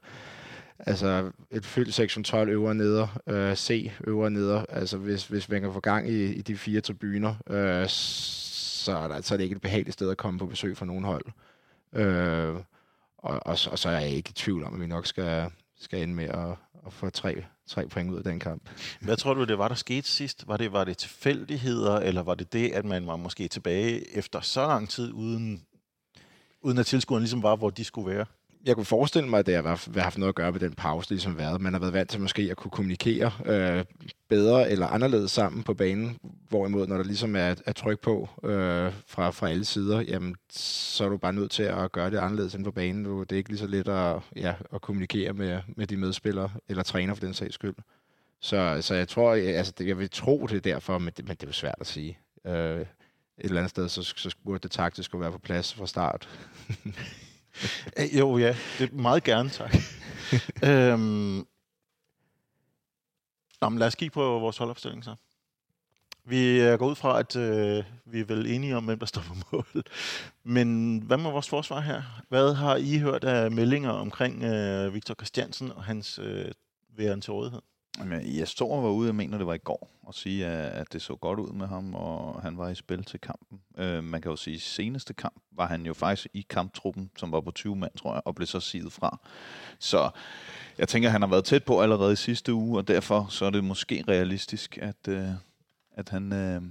altså 0.79 1.31
et 1.51 1.65
fyldt 1.65 1.93
sektion 1.93 2.23
12 2.23 2.49
øvre 2.49 2.75
neder, 2.75 3.21
øh, 3.27 3.55
C 3.55 3.91
øvre 4.07 4.31
neder. 4.31 4.65
Altså 4.69 4.97
hvis, 4.97 5.27
hvis 5.27 5.49
man 5.49 5.61
kan 5.61 5.73
få 5.73 5.79
gang 5.79 6.09
i, 6.09 6.33
i 6.33 6.41
de 6.41 6.57
fire 6.57 6.81
tribuner, 6.81 7.35
øh, 7.49 7.85
så, 7.87 8.91
er 8.91 9.07
der, 9.07 9.21
så 9.21 9.33
er 9.33 9.37
det 9.37 9.43
ikke 9.43 9.55
et 9.55 9.61
behageligt 9.61 9.93
sted 9.93 10.11
at 10.11 10.17
komme 10.17 10.39
på 10.39 10.45
besøg 10.45 10.77
for 10.77 10.85
nogen 10.85 11.03
hold. 11.03 11.25
Øh, 11.93 12.55
og, 13.17 13.39
og, 13.45 13.57
og 13.71 13.79
så 13.79 13.89
er 13.89 13.99
jeg 13.99 14.09
ikke 14.09 14.29
i 14.29 14.33
tvivl 14.33 14.63
om, 14.63 14.73
at 14.73 14.81
vi 14.81 14.87
nok 14.87 15.05
skal, 15.05 15.51
skal 15.79 16.01
ende 16.01 16.13
med 16.13 16.25
at, 16.25 16.55
at 16.85 16.93
få 16.93 17.09
tre, 17.09 17.43
tre 17.71 17.87
point 17.87 18.11
ud 18.11 18.17
af 18.17 18.23
den 18.23 18.39
kamp. 18.39 18.69
Hvad 19.01 19.17
tror 19.17 19.33
du, 19.33 19.43
det 19.43 19.57
var, 19.57 19.67
der 19.67 19.75
skete 19.75 20.07
sidst? 20.07 20.47
Var 20.47 20.57
det, 20.57 20.71
var 20.71 20.83
det 20.83 20.97
tilfældigheder, 20.97 21.99
eller 21.99 22.21
var 22.23 22.35
det 22.35 22.53
det, 22.53 22.71
at 22.71 22.85
man 22.85 23.07
var 23.07 23.15
måske 23.15 23.47
tilbage 23.47 24.17
efter 24.17 24.41
så 24.41 24.67
lang 24.67 24.89
tid, 24.89 25.11
uden, 25.13 25.65
uden 26.61 26.77
at 26.77 26.85
tilskuerne 26.85 27.21
ligesom 27.21 27.43
var, 27.43 27.55
hvor 27.55 27.69
de 27.69 27.83
skulle 27.83 28.15
være? 28.15 28.25
Jeg 28.65 28.75
kunne 28.75 28.85
forestille 28.85 29.29
mig, 29.29 29.39
at 29.39 29.45
det 29.45 29.55
har 29.55 29.99
haft 30.01 30.17
noget 30.17 30.29
at 30.29 30.35
gøre 30.35 30.51
med 30.51 30.59
den 30.59 30.73
pause, 30.73 31.09
ligesom 31.09 31.37
været. 31.37 31.61
Man 31.61 31.73
har 31.73 31.79
været 31.79 31.93
vant 31.93 32.09
til 32.09 32.21
måske 32.21 32.47
at 32.51 32.57
kunne 32.57 32.71
kommunikere 32.71 33.31
øh, 33.45 33.85
bedre 34.29 34.71
eller 34.71 34.87
anderledes 34.87 35.31
sammen 35.31 35.63
på 35.63 35.73
banen, 35.73 36.17
hvorimod 36.49 36.87
når 36.87 36.97
der 36.97 37.03
ligesom 37.03 37.35
er, 37.35 37.55
er 37.65 37.73
tryk 37.73 37.99
på 37.99 38.29
øh, 38.43 38.93
fra, 39.07 39.29
fra 39.29 39.49
alle 39.49 39.65
sider, 39.65 40.01
jamen, 40.01 40.35
så 40.49 41.05
er 41.05 41.09
du 41.09 41.17
bare 41.17 41.33
nødt 41.33 41.51
til 41.51 41.63
at 41.63 41.91
gøre 41.91 42.11
det 42.11 42.17
anderledes 42.17 42.55
end 42.55 42.63
på 42.63 42.71
banen. 42.71 43.03
Du, 43.03 43.23
det 43.23 43.31
er 43.31 43.37
ikke 43.37 43.49
lige 43.49 43.59
så 43.59 43.67
let 43.67 43.87
at, 43.87 44.21
ja, 44.35 44.53
at 44.73 44.81
kommunikere 44.81 45.33
med, 45.33 45.59
med 45.67 45.87
de 45.87 45.97
medspillere, 45.97 46.49
eller 46.69 46.83
træner 46.83 47.13
for 47.13 47.25
den 47.25 47.33
sags 47.33 47.53
skyld. 47.53 47.75
Så, 48.41 48.77
så 48.81 48.95
jeg 48.95 49.07
tror, 49.07 49.33
altså, 49.33 49.73
jeg 49.79 49.97
vil 49.97 50.09
tro 50.09 50.47
det 50.47 50.63
derfor, 50.63 50.97
men 50.97 51.13
det, 51.17 51.27
men 51.27 51.35
det 51.35 51.43
er 51.43 51.47
jo 51.47 51.53
svært 51.53 51.75
at 51.79 51.87
sige. 51.87 52.17
Øh, 52.47 52.81
et 52.81 52.85
eller 53.37 53.57
andet 53.57 53.69
sted, 53.69 53.89
så, 53.89 54.03
så 54.03 54.35
burde 54.45 54.59
det 54.59 54.71
taktisk 54.71 55.11
være 55.13 55.31
på 55.31 55.37
plads 55.37 55.73
fra 55.73 55.87
start. 55.87 56.29
Øh, 57.97 58.19
jo, 58.19 58.37
ja. 58.37 58.55
Det 58.79 58.89
er 58.89 58.95
meget 58.95 59.23
gerne, 59.23 59.49
tak. 59.49 59.75
øhm, 60.69 61.47
Nå, 63.61 63.69
men 63.69 63.79
lad 63.79 63.87
os 63.87 63.95
kigge 63.95 64.13
på 64.13 64.39
vores 64.39 64.57
holdopstilling 64.57 65.03
så. 65.03 65.15
Vi 66.25 66.59
går 66.77 66.89
ud 66.89 66.95
fra, 66.95 67.19
at 67.19 67.35
øh, 67.35 67.83
vi 68.05 68.19
er 68.19 68.25
vel 68.25 68.47
enige 68.47 68.77
om, 68.77 68.85
hvem 68.85 68.99
der 68.99 69.05
står 69.05 69.21
på 69.21 69.35
mål. 69.51 69.83
Men 70.43 70.97
hvad 71.01 71.17
med 71.17 71.31
vores 71.31 71.49
forsvar 71.49 71.79
her? 71.79 72.01
Hvad 72.29 72.53
har 72.53 72.75
I 72.75 72.97
hørt 72.97 73.23
af 73.23 73.51
meldinger 73.51 73.89
omkring 73.89 74.43
øh, 74.43 74.93
Victor 74.93 75.13
Christiansen 75.13 75.71
og 75.71 75.83
hans 75.83 76.19
øh, 76.19 76.51
væren 76.89 77.21
til 77.21 77.33
rådighed? 77.33 77.61
Jamen, 77.99 78.37
jeg 78.37 78.47
står 78.47 78.81
var 78.81 78.89
ude, 78.89 79.07
jeg 79.07 79.15
mener 79.15 79.37
det 79.37 79.47
var 79.47 79.53
i 79.53 79.57
går, 79.57 79.89
og 80.03 80.13
sige, 80.13 80.45
at 80.45 80.93
det 80.93 81.01
så 81.01 81.15
godt 81.15 81.39
ud 81.39 81.53
med 81.53 81.67
ham, 81.67 81.95
og 81.95 82.41
han 82.41 82.57
var 82.57 82.69
i 82.69 82.75
spil 82.75 83.03
til 83.03 83.19
kampen. 83.19 83.61
Øh, 83.77 84.03
man 84.03 84.21
kan 84.21 84.31
jo 84.31 84.35
sige, 84.35 84.55
at 84.55 84.61
seneste 84.61 85.13
kamp 85.13 85.41
var 85.51 85.67
han 85.67 85.85
jo 85.85 85.93
faktisk 85.93 86.27
i 86.33 86.45
kamptruppen, 86.49 87.11
som 87.17 87.31
var 87.31 87.41
på 87.41 87.51
20 87.51 87.75
mand, 87.75 87.91
tror 87.97 88.13
jeg, 88.13 88.21
og 88.25 88.35
blev 88.35 88.47
så 88.47 88.59
sidet 88.59 88.93
fra. 88.93 89.19
Så 89.79 90.09
jeg 90.77 90.87
tænker, 90.87 91.09
at 91.09 91.11
han 91.11 91.21
har 91.21 91.29
været 91.29 91.45
tæt 91.45 91.63
på 91.63 91.81
allerede 91.81 92.13
i 92.13 92.15
sidste 92.15 92.53
uge, 92.53 92.77
og 92.77 92.87
derfor 92.87 93.27
så 93.29 93.45
er 93.45 93.49
det 93.49 93.63
måske 93.63 94.03
realistisk, 94.07 94.77
at, 94.81 95.07
øh, 95.07 95.29
at 95.95 96.09
han... 96.09 96.33
Øh, 96.33 96.61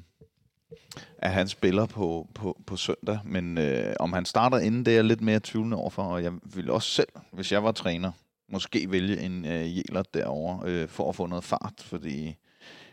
at 1.18 1.30
han 1.30 1.48
spiller 1.48 1.86
på, 1.86 2.28
på, 2.34 2.60
på 2.66 2.76
søndag, 2.76 3.18
men 3.24 3.58
øh, 3.58 3.94
om 4.00 4.12
han 4.12 4.24
starter 4.24 4.58
inden, 4.58 4.84
det 4.84 4.90
er 4.90 4.94
jeg 4.94 5.04
lidt 5.04 5.20
mere 5.20 5.40
tvivlende 5.42 5.76
overfor, 5.76 6.02
og 6.02 6.22
jeg 6.22 6.32
vil 6.54 6.70
også 6.70 6.90
selv, 6.90 7.08
hvis 7.32 7.52
jeg 7.52 7.64
var 7.64 7.72
træner, 7.72 8.12
måske 8.50 8.90
vælge 8.90 9.20
en 9.20 9.44
øh, 9.44 9.76
Jæler 9.76 10.02
derovre 10.14 10.70
øh, 10.70 10.88
for 10.88 11.08
at 11.08 11.16
få 11.16 11.26
noget 11.26 11.44
fart, 11.44 11.74
fordi 11.78 12.36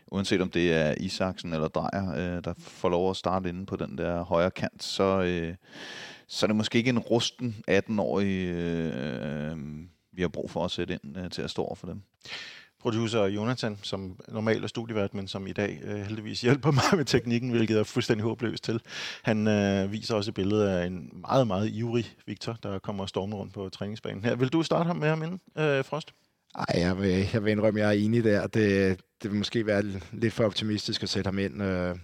uanset 0.06 0.40
om 0.40 0.50
det 0.50 0.72
er 0.72 0.94
Isaksen 1.00 1.52
eller 1.52 1.68
Drejer, 1.68 2.12
øh, 2.12 2.44
der 2.44 2.54
får 2.58 2.88
lov 2.88 3.10
at 3.10 3.16
starte 3.16 3.48
inde 3.48 3.66
på 3.66 3.76
den 3.76 3.98
der 3.98 4.22
højre 4.22 4.50
kant, 4.50 4.82
så, 4.82 5.22
øh, 5.22 5.54
så 6.26 6.46
er 6.46 6.48
det 6.48 6.56
måske 6.56 6.78
ikke 6.78 6.90
en 6.90 6.98
rusten 6.98 7.56
18-årig, 7.70 8.46
øh, 8.46 9.58
vi 10.12 10.22
har 10.22 10.28
brug 10.28 10.50
for 10.50 10.64
at 10.64 10.70
sætte 10.70 10.98
ind 11.04 11.18
øh, 11.18 11.30
til 11.30 11.42
at 11.42 11.50
stå 11.50 11.62
over 11.62 11.74
for 11.74 11.86
dem 11.86 12.02
producer 12.80 13.24
Jonathan, 13.24 13.78
som 13.82 14.20
normalt 14.28 14.64
er 14.64 14.68
studievært, 14.68 15.14
men 15.14 15.28
som 15.28 15.46
i 15.46 15.52
dag 15.52 15.80
øh, 15.84 15.96
heldigvis 15.96 16.40
hjælper 16.40 16.70
mig 16.70 16.82
med 16.96 17.04
teknikken, 17.04 17.50
hvilket 17.50 17.78
er 17.78 17.84
fuldstændig 17.84 18.24
håbløst 18.24 18.64
til. 18.64 18.80
Han 19.22 19.48
øh, 19.48 19.92
viser 19.92 20.14
også 20.14 20.30
et 20.30 20.34
billede 20.34 20.72
af 20.72 20.86
en 20.86 21.10
meget, 21.12 21.46
meget 21.46 21.68
ivrig 21.68 22.16
Victor, 22.26 22.52
der 22.62 22.78
kommer 22.78 23.02
og 23.02 23.08
stormer 23.08 23.36
rundt 23.36 23.54
på 23.54 23.68
træningsbanen. 23.68 24.24
Her, 24.24 24.36
vil 24.36 24.48
du 24.48 24.62
starte 24.62 24.86
ham 24.86 24.96
med 24.96 25.08
ham 25.08 25.22
inden, 25.22 25.40
øh, 25.58 25.84
Frost? 25.84 26.12
Ej, 26.54 26.80
jeg 26.80 26.98
vil, 26.98 27.28
jeg 27.32 27.44
vil 27.44 27.50
indrømme, 27.50 27.80
at 27.80 27.86
jeg 27.86 27.94
er 27.94 28.04
enig 28.04 28.24
der. 28.24 28.46
Det, 28.46 29.00
det 29.22 29.30
vil 29.30 29.38
måske 29.38 29.66
være 29.66 29.82
lidt 30.12 30.34
for 30.34 30.44
optimistisk 30.44 31.02
at 31.02 31.08
sætte 31.08 31.28
ham 31.28 31.38
ind 31.38 31.62
øh, 31.62 31.96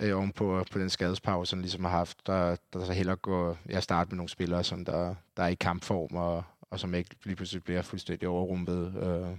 øh 0.00 0.16
ovenpå 0.16 0.58
på, 0.58 0.64
på 0.72 0.78
den 0.78 0.90
skadespause, 0.90 1.56
han 1.56 1.62
ligesom 1.62 1.84
har 1.84 1.90
haft. 1.90 2.26
Der, 2.26 2.56
der 2.72 2.84
så 2.84 2.92
hellere 2.92 3.16
gå, 3.16 3.56
jeg 3.68 3.82
starte 3.82 4.10
med 4.10 4.16
nogle 4.16 4.28
spillere, 4.28 4.64
som 4.64 4.84
der, 4.84 5.14
der 5.36 5.42
er 5.42 5.48
i 5.48 5.54
kampform, 5.54 6.16
og, 6.16 6.44
og 6.70 6.80
som 6.80 6.94
ikke 6.94 7.10
lige 7.24 7.36
pludselig 7.36 7.64
bliver 7.64 7.82
fuldstændig 7.82 8.28
overrumpet 8.28 8.94
øh, 9.02 9.38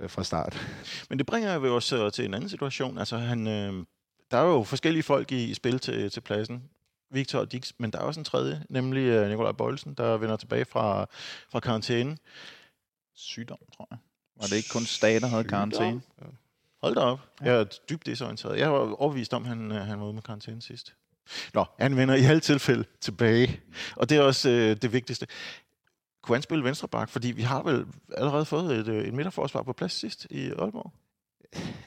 øh, 0.00 0.10
fra 0.10 0.24
start. 0.24 0.66
Men 1.08 1.18
det 1.18 1.26
bringer 1.26 1.54
jo 1.54 1.74
også 1.74 2.10
til 2.10 2.24
en 2.24 2.34
anden 2.34 2.50
situation. 2.50 2.98
Altså, 2.98 3.16
han, 3.16 3.46
øh, 3.46 3.84
der 4.30 4.36
er 4.36 4.44
jo 4.44 4.62
forskellige 4.62 5.02
folk 5.02 5.32
i, 5.32 5.44
i 5.44 5.54
spil 5.54 5.78
til, 5.78 6.10
til 6.10 6.20
pladsen. 6.20 6.62
Victor 7.10 7.38
og 7.38 7.52
Dix, 7.52 7.72
men 7.78 7.90
der 7.90 7.98
er 7.98 8.02
også 8.02 8.20
en 8.20 8.24
tredje, 8.24 8.64
nemlig 8.68 9.00
øh, 9.00 9.28
Nikolaj 9.28 9.52
Bøjelsen, 9.52 9.94
der 9.94 10.16
vender 10.16 10.36
tilbage 10.36 10.64
fra, 10.64 11.06
fra 11.50 11.60
karantæne. 11.60 12.16
Sygdom, 13.14 13.58
tror 13.76 13.88
jeg. 13.90 13.98
Var 14.36 14.46
det 14.46 14.56
ikke 14.56 14.68
kun 14.72 14.84
Stat, 14.84 15.22
der 15.22 15.28
havde 15.28 15.44
karantæne? 15.44 16.02
Ja. 16.20 16.26
Hold 16.82 16.94
da 16.94 17.00
op. 17.00 17.20
Ja. 17.40 17.46
Jeg 17.46 17.60
er 17.60 17.64
dybt 17.64 18.06
desorienteret. 18.06 18.58
Jeg 18.58 18.72
var 18.72 18.94
overvist 18.94 19.34
om, 19.34 19.42
at 19.42 19.48
han, 19.48 19.72
øh, 19.72 19.78
han 19.78 20.00
var 20.00 20.06
ude 20.06 20.14
med 20.14 20.22
karantæne 20.22 20.62
sidst. 20.62 20.94
Nå, 21.54 21.64
han 21.78 21.96
vender 21.96 22.14
i 22.14 22.24
alle 22.24 22.40
tilfælde 22.40 22.84
tilbage. 23.00 23.60
Og 23.96 24.10
det 24.10 24.18
er 24.18 24.22
også 24.22 24.50
øh, 24.50 24.76
det 24.82 24.92
vigtigste 24.92 25.26
kunne 26.26 26.36
han 26.36 26.42
spille 26.42 26.64
venstreback? 26.64 27.10
Fordi 27.10 27.30
vi 27.30 27.42
har 27.42 27.62
vel 27.62 27.86
allerede 28.16 28.44
fået 28.44 28.76
et, 28.76 28.88
øh, 28.88 29.04
et 29.04 29.14
midterforsvar 29.14 29.62
på 29.62 29.72
plads 29.72 29.92
sidst 29.92 30.26
i 30.30 30.50
Aalborg. 30.50 30.92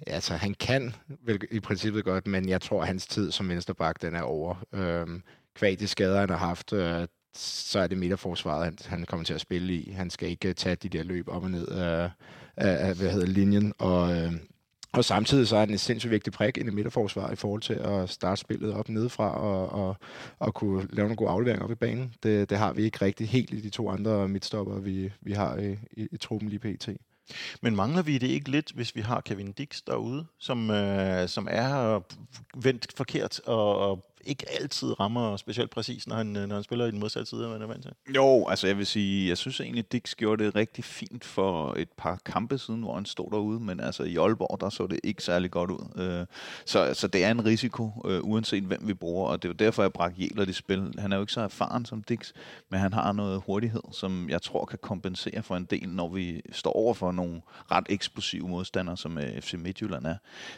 Ja, 0.08 0.12
altså 0.14 0.34
han 0.34 0.54
kan 0.54 0.96
vel 1.24 1.40
i 1.52 1.60
princippet 1.60 2.04
godt, 2.04 2.28
men 2.28 2.50
jeg 2.50 2.62
tror, 2.62 2.82
at 2.82 2.88
hans 2.88 3.08
tid 3.08 3.32
som 3.32 3.50
venstreback, 3.50 4.02
den 4.02 4.16
er 4.16 4.22
over. 4.22 4.56
Øhm, 4.74 5.24
kvad 5.56 5.78
de 5.78 5.88
skader, 5.88 6.20
han 6.20 6.30
har 6.30 6.38
haft, 6.38 6.74
øh, 6.74 7.08
så 7.36 7.80
er 7.80 7.88
det 7.88 7.98
midterforsvaret, 7.98 8.64
han, 8.66 8.78
han 8.86 9.06
kommer 9.06 9.24
til 9.24 9.34
at 9.34 9.42
spille 9.42 9.74
i. 9.74 9.92
Han 9.92 10.10
skal 10.10 10.30
ikke 10.30 10.48
øh, 10.50 10.56
tage 10.56 10.76
de 10.76 10.90
der 10.90 11.04
løb 11.04 11.28
op 11.28 11.44
og 11.44 11.52
ned 11.52 11.72
øh, 11.72 12.10
af, 12.58 12.88
af 12.88 12.96
hvad 12.96 13.12
hedder 13.12 13.28
linjen, 13.28 13.74
og 13.80 14.18
øh, 14.18 14.34
og 14.94 15.06
samtidig 15.06 15.48
så 15.48 15.58
er 15.58 15.66
den 15.66 15.74
en 15.74 15.78
sindssygt 15.78 16.12
vigtig 16.12 16.34
prik 16.34 16.58
i 16.58 16.64
midterforsvaret 16.64 16.76
midterforsvar 16.76 17.32
i 17.32 17.36
forhold 17.36 17.62
til 17.62 17.74
at 17.74 18.10
starte 18.10 18.42
spillet 18.42 18.74
op 18.74 18.90
nedefra 18.90 19.38
og, 19.38 19.70
og, 19.70 19.96
og 20.40 20.54
kunne 20.54 20.88
lave 20.90 21.08
nogle 21.08 21.16
gode 21.16 21.30
afleveringer 21.30 21.66
op 21.66 21.72
i 21.72 21.76
banen. 21.76 22.14
Det, 22.24 22.50
det 22.50 22.58
har 22.58 22.74
vi 22.74 22.84
ikke 22.84 23.06
rigtig 23.06 23.30
helt 23.30 23.54
i 23.54 23.62
de 23.62 23.70
to 23.70 23.90
andre 23.90 24.28
midtstopper, 24.28 24.80
vi, 24.80 25.12
vi 25.22 25.32
har 25.32 25.58
i, 25.58 25.78
i, 25.92 26.08
i 26.12 26.18
truppen 26.18 26.50
lige 26.50 26.60
pt. 26.60 26.90
Men 27.62 27.76
mangler 27.76 28.02
vi 28.02 28.18
det 28.18 28.28
ikke 28.28 28.52
lidt, 28.52 28.72
hvis 28.72 28.96
vi 28.96 29.02
har 29.02 29.22
Kevin 29.22 29.52
Dix 29.52 29.82
derude, 29.88 30.26
som, 30.40 30.72
øh, 30.72 31.28
som 31.28 31.48
er 31.52 32.00
vendt 32.64 32.94
forkert 32.98 33.40
og, 33.40 33.78
og 33.78 34.09
ikke 34.26 34.46
altid 34.62 35.00
rammer 35.00 35.38
specielt 35.38 35.70
præcis, 35.70 36.08
når 36.08 36.16
han, 36.16 36.36
øh, 36.36 36.48
når 36.48 36.56
han 36.56 36.64
spiller 36.64 36.86
i 36.86 36.92
den 36.92 37.00
modsatte 37.00 37.30
side, 37.30 37.48
man 37.50 37.62
er 37.62 37.66
vant 37.66 37.84
til. 37.84 37.92
Jo, 38.16 38.48
altså 38.48 38.68
jeg 38.68 38.78
vil 38.78 38.86
sige, 38.86 39.30
jeg 39.30 39.38
synes 39.38 39.60
egentlig, 39.60 39.92
Dix 39.92 40.16
gjorde 40.16 40.44
det 40.44 40.56
rigtig 40.56 40.84
fint 40.84 41.26
for 41.26 41.74
et 41.78 41.90
par 41.98 42.20
kampe 42.26 42.58
siden, 42.58 42.82
hvor 42.82 42.96
han 42.96 43.06
stod 43.06 43.32
derude, 43.32 43.60
men 43.60 43.80
altså 43.80 44.04
i 44.04 44.16
Aalborg, 44.16 44.62
der 44.62 44.70
så 44.70 44.88
det 44.88 45.00
ikke 45.04 45.24
særlig 45.24 45.52
godt 45.52 45.72
ud. 45.72 46.02
Øh, 46.02 46.26
så, 46.66 46.94
så 46.94 47.08
det 47.08 47.24
er 47.24 47.32
en 47.32 47.46
risiko, 47.46 47.92
øh, 48.06 48.20
uanset 48.24 48.64
hvem 48.64 48.88
vi 48.88 48.94
bruger, 48.94 49.30
og 49.30 49.44
det 49.44 49.50
er 49.50 49.54
derfor, 49.54 49.84
jeg 49.84 49.94
bragte 49.94 50.22
Jæler 50.22 50.46
i 50.50 50.54
spil. 50.54 50.94
Han 50.98 51.12
er 51.12 51.16
jo 51.16 51.24
ikke 51.24 51.34
så 51.34 51.42
erfaren 51.42 51.86
som 51.86 52.04
Dix, 52.04 52.32
men 52.70 52.80
han 52.80 52.94
har 52.94 53.12
noget 53.12 53.42
hurtighed, 53.46 53.82
som 53.92 54.30
jeg 54.30 54.42
tror 54.42 54.66
kan 54.66 54.80
kompensere 54.82 55.44
for 55.44 55.56
en 55.56 55.66
del, 55.66 55.90
når 55.90 56.10
vi 56.10 56.42
står 56.52 56.72
over 56.72 56.94
for 56.94 57.12
nogle 57.12 57.42
ret 57.72 57.86
eksplosive 57.90 58.48
modstandere, 58.48 58.98
som 58.98 59.18
øh, 59.18 59.42
FC 59.42 59.54
Midtjylland 59.54 60.06
er. 60.06 60.16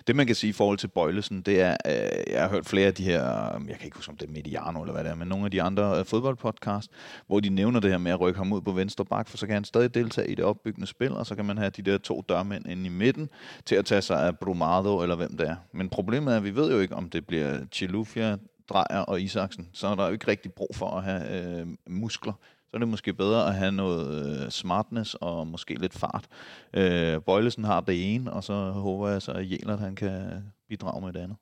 Det 0.08 0.16
man 0.16 0.26
kan 0.26 0.36
sige 0.36 0.50
i 0.50 0.54
forhold 0.54 0.78
til 0.78 0.88
Bøjlesen, 0.88 1.42
det 1.42 1.62
er, 1.62 1.78
øh, 1.86 2.34
jeg 2.34 2.42
har 2.42 2.50
hørt 2.50 2.66
flere 2.66 2.88
af 2.88 2.94
de 2.94 3.04
her 3.04 3.51
jeg 3.54 3.78
kan 3.78 3.86
ikke 3.86 3.98
huske 3.98 4.12
om 4.12 4.18
det 4.18 4.28
er 4.28 4.32
Mediano 4.32 4.82
eller 4.82 4.94
hvad 4.94 5.04
det 5.04 5.12
er, 5.12 5.16
men 5.16 5.28
nogle 5.28 5.46
af 5.46 5.52
de 5.52 5.62
andre 5.62 6.00
øh, 6.00 6.06
fodboldpodcast, 6.06 6.92
hvor 7.28 7.40
de 7.40 7.50
nævner 7.50 7.80
det 7.80 7.92
her 7.92 7.98
med 7.98 8.12
at 8.12 8.20
rykke 8.20 8.38
ham 8.38 8.54
ud 8.54 8.62
på 8.62 8.72
venstre 8.72 9.06
bak, 9.06 9.30
for 9.30 9.38
så 9.38 9.46
kan 9.46 9.54
han 9.54 9.64
stadig 9.64 9.94
deltage 9.94 10.32
i 10.32 10.36
det 10.36 10.46
opbyggende 10.46 10.88
spil, 10.88 11.12
og 11.12 11.26
så 11.26 11.36
kan 11.36 11.46
man 11.46 11.58
have 11.58 11.70
de 11.70 11.82
der 11.82 11.98
to 11.98 12.24
dørmænd 12.30 12.68
inde 12.68 12.86
i 12.86 12.90
midten 12.90 13.30
til 13.66 13.76
at 13.76 13.86
tage 13.86 14.02
sig 14.02 14.28
af 14.28 14.38
Brumado 14.38 15.02
eller 15.02 15.16
hvem 15.16 15.38
det 15.38 15.48
er. 15.48 15.56
Men 15.74 15.90
problemet 15.90 16.34
er, 16.34 16.38
at 16.38 16.44
vi 16.44 16.56
ved 16.56 16.72
jo 16.72 16.80
ikke, 16.80 16.96
om 16.96 17.10
det 17.10 17.28
bliver 17.28 17.60
Chilufia, 17.72 18.38
Drejer 18.70 19.00
og 19.00 19.22
Isaksen. 19.22 19.70
Så 19.74 19.88
er 19.88 19.96
der 19.96 20.06
jo 20.06 20.12
ikke 20.12 20.28
rigtig 20.28 20.54
brug 20.54 20.70
for 20.76 20.90
at 20.90 21.04
have 21.04 21.60
øh, 21.60 21.68
muskler 21.90 22.34
så 22.72 22.78
er 22.78 22.80
det 22.80 22.88
måske 22.88 23.14
bedre 23.14 23.48
at 23.48 23.56
have 23.56 23.72
noget 23.72 24.42
øh, 24.44 24.50
smartness 24.50 25.14
og 25.14 25.48
måske 25.48 25.74
lidt 25.74 25.94
fart. 25.94 26.28
Øh, 26.74 27.22
Bøjlesen 27.22 27.64
har 27.64 27.82
det 27.82 28.16
ene, 28.16 28.34
og 28.34 28.44
så 28.44 28.54
håber 28.72 29.10
jeg 29.10 29.22
så, 29.22 29.32
at 29.32 29.52
Jelert 29.52 29.80
han 29.80 29.96
kan 29.96 30.44
bidrage 30.70 31.02
med 31.02 31.14
det 31.14 31.20
andet. 31.20 31.38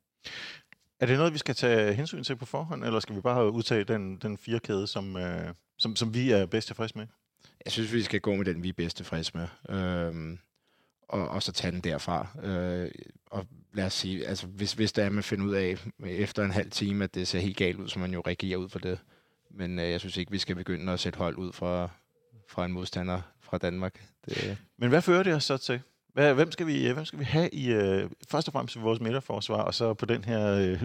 Er 0.99 1.05
det 1.05 1.17
noget, 1.17 1.33
vi 1.33 1.37
skal 1.37 1.55
tage 1.55 1.93
hensyn 1.93 2.23
til 2.23 2.35
på 2.35 2.45
forhånd, 2.45 2.83
eller 2.83 2.99
skal 2.99 3.15
vi 3.15 3.21
bare 3.21 3.51
udtage 3.51 3.83
den, 3.83 4.17
den 4.17 4.37
firekæde, 4.37 4.87
som, 4.87 5.17
øh, 5.17 5.53
som, 5.77 5.95
som 5.95 6.13
vi 6.13 6.31
er 6.31 6.45
bedst 6.45 6.67
tilfreds 6.67 6.95
med? 6.95 7.07
Jeg 7.65 7.71
synes, 7.71 7.93
vi 7.93 8.03
skal 8.03 8.21
gå 8.21 8.35
med 8.35 8.45
den, 8.45 8.63
vi 8.63 8.69
er 8.69 8.73
bedst 8.73 8.97
tilfreds 8.97 9.33
med. 9.33 9.47
Øhm, 9.69 10.39
og, 11.09 11.29
og 11.29 11.43
så 11.43 11.51
tage 11.51 11.71
den 11.71 11.81
derfra. 11.81 12.27
Øh, 12.43 12.91
og 13.25 13.47
lad 13.73 13.85
os 13.85 13.93
sige, 13.93 14.27
altså 14.27 14.47
hvis, 14.47 14.73
hvis 14.73 14.91
der 14.91 15.03
er, 15.03 15.09
man 15.09 15.23
finder 15.23 15.45
ud 15.45 15.53
af 15.53 15.77
efter 16.05 16.43
en 16.43 16.51
halv 16.51 16.71
time, 16.71 17.03
at 17.03 17.15
det 17.15 17.27
ser 17.27 17.39
helt 17.39 17.57
galt 17.57 17.77
ud, 17.77 17.87
så 17.87 17.99
man 17.99 18.13
jo 18.13 18.23
reagerer 18.27 18.57
ud 18.57 18.69
for 18.69 18.79
det. 18.79 18.99
Men 19.51 19.79
øh, 19.79 19.89
jeg 19.89 19.99
synes 19.99 20.17
ikke, 20.17 20.31
vi 20.31 20.37
skal 20.37 20.55
begynde 20.55 20.91
at 20.93 20.99
sætte 20.99 21.17
hold 21.17 21.37
ud 21.37 21.53
fra, 21.53 21.89
fra 22.49 22.65
en 22.65 22.71
modstander 22.71 23.21
fra 23.41 23.57
Danmark. 23.57 24.05
Det... 24.25 24.57
Men 24.77 24.89
hvad 24.89 25.01
fører 25.01 25.23
det 25.23 25.33
os 25.33 25.43
så 25.43 25.57
til? 25.57 25.81
Hvad, 26.13 26.33
hvem, 26.33 26.51
skal 26.51 26.67
vi, 26.67 26.91
hvem 26.91 27.05
skal 27.05 27.19
vi 27.19 27.23
have 27.23 27.49
i, 27.49 27.71
øh, 27.71 28.09
først 28.29 28.47
og 28.47 28.51
fremmest 28.51 28.81
vores 28.81 28.99
midterforsvar, 28.99 29.61
og 29.61 29.73
så 29.73 29.93
på 29.93 30.05
den 30.05 30.23
her 30.23 30.53
øh, 30.53 30.83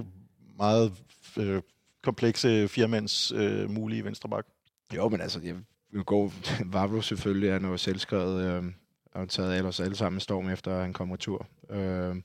meget 0.56 0.92
øh, 1.36 1.62
komplekse 2.02 2.68
firmands 2.68 3.32
øh, 3.32 3.70
mulige 3.70 4.04
venstreback? 4.04 4.46
Jo, 4.94 5.08
men 5.08 5.20
altså, 5.20 5.40
jeg 5.44 5.54
vil 5.92 6.04
gå... 6.04 6.32
Vavro 6.72 7.00
selvfølgelig 7.00 7.48
er 7.48 7.58
noget 7.58 7.80
selvskrevet, 7.80 8.44
øh, 8.44 8.64
og 9.12 9.28
taget 9.28 9.54
alle 9.54 9.72
alle 9.80 9.96
sammen 9.96 10.20
storm 10.20 10.48
efter 10.48 10.80
han 10.80 10.92
kommer 10.92 11.16
tur. 11.16 11.46
Øh, 11.70 12.16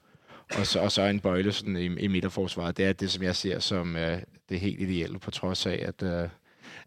og 0.57 0.67
så, 0.67 0.79
og 0.79 0.91
så 0.91 1.01
en 1.01 1.19
bøjle 1.19 1.51
sådan 1.51 1.75
i, 1.75 1.85
i 1.85 2.07
midterforsvaret. 2.07 2.77
Det 2.77 2.85
er 2.85 2.93
det, 2.93 3.11
som 3.11 3.23
jeg 3.23 3.35
ser 3.35 3.59
som 3.59 3.95
øh, 3.95 4.21
det 4.49 4.59
helt 4.59 4.81
ideelle, 4.81 5.19
på 5.19 5.31
trods 5.31 5.65
af, 5.65 5.85
at, 5.87 6.03
øh, 6.03 6.29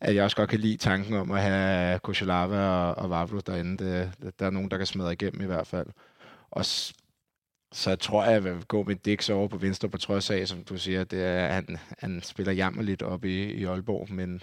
at 0.01 0.15
jeg 0.15 0.25
også 0.25 0.37
godt 0.37 0.51
kan 0.51 0.61
lide 0.61 0.77
tanken 0.77 1.15
om 1.15 1.31
at 1.31 1.43
have 1.43 1.99
Koshalava 1.99 2.69
og, 2.69 2.95
og 2.95 3.11
Vavlo 3.11 3.41
derinde. 3.47 3.85
Det, 3.85 4.13
der 4.39 4.47
er 4.47 4.51
nogen, 4.51 4.71
der 4.71 4.77
kan 4.77 4.87
smadre 4.87 5.13
igennem 5.13 5.43
i 5.43 5.47
hvert 5.47 5.67
fald. 5.67 5.87
Og 6.51 6.65
så 7.73 7.91
jeg 7.91 7.99
tror 7.99 8.25
jeg, 8.25 8.33
jeg 8.33 8.45
vil 8.45 8.65
gå 8.65 8.83
med 8.83 8.97
Dix 8.97 9.31
over 9.31 9.49
på 9.49 9.57
venstre, 9.57 9.89
på 9.89 9.99
trods 9.99 10.31
af, 10.31 10.49
som 10.49 10.65
du 10.65 10.79
siger, 10.79 11.05
det 11.05 11.25
er, 11.25 11.49
han, 11.49 11.79
han 11.99 12.23
spiller 12.23 12.53
jammerligt 12.53 13.03
op 13.03 13.25
i, 13.25 13.45
i 13.45 13.65
Aalborg, 13.65 14.13
men 14.13 14.43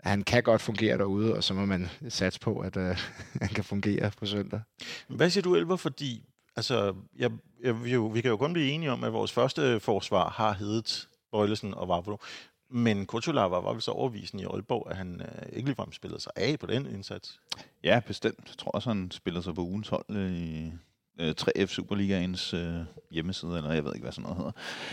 han 0.00 0.22
kan 0.22 0.42
godt 0.42 0.60
fungere 0.60 0.98
derude, 0.98 1.36
og 1.36 1.44
så 1.44 1.54
må 1.54 1.64
man 1.64 1.88
satse 2.08 2.40
på, 2.40 2.58
at 2.58 2.76
øh, 2.76 2.96
han 3.42 3.48
kan 3.48 3.64
fungere 3.64 4.10
på 4.18 4.26
søndag. 4.26 4.60
Hvad 5.08 5.30
siger 5.30 5.42
du, 5.42 5.54
Elver? 5.54 5.76
Fordi 5.76 6.24
altså, 6.56 6.94
jeg, 7.18 7.30
jeg, 7.62 7.84
vi, 7.84 7.92
jo, 7.92 8.06
vi 8.06 8.20
kan 8.20 8.30
jo 8.30 8.36
kun 8.36 8.52
blive 8.52 8.70
enige 8.70 8.92
om, 8.92 9.04
at 9.04 9.12
vores 9.12 9.32
første 9.32 9.80
forsvar 9.80 10.30
har 10.30 10.52
heddet 10.52 11.08
Bøjlesen 11.32 11.74
og 11.74 11.88
Vavro. 11.88 12.18
Men 12.74 13.06
Kutula 13.06 13.40
var 13.40 13.72
vel 13.72 13.82
så 13.82 13.90
overvisende 13.90 14.42
i 14.42 14.46
Aalborg, 14.46 14.86
at 14.90 14.96
han 14.96 15.20
øh, 15.20 15.48
ikke 15.52 15.68
ligefrem 15.68 15.92
spillede 15.92 16.20
sig 16.20 16.32
af 16.36 16.58
på 16.58 16.66
den 16.66 16.86
indsats. 16.86 17.40
Ja, 17.84 18.00
bestemt. 18.06 18.44
Jeg 18.48 18.56
tror 18.58 18.70
også, 18.70 18.90
han 18.90 19.10
spillede 19.10 19.42
sig 19.42 19.54
på 19.54 19.60
ugens 19.60 19.88
hold 19.88 20.30
i 20.30 20.72
øh, 21.20 21.34
3F 21.40 21.66
Superligaens 21.66 22.54
øh, 22.54 22.80
hjemmeside, 23.10 23.56
eller 23.56 23.72
jeg 23.72 23.84
ved 23.84 23.94
ikke, 23.94 24.04
hvad 24.04 24.12
sådan 24.12 24.30
noget 24.30 24.52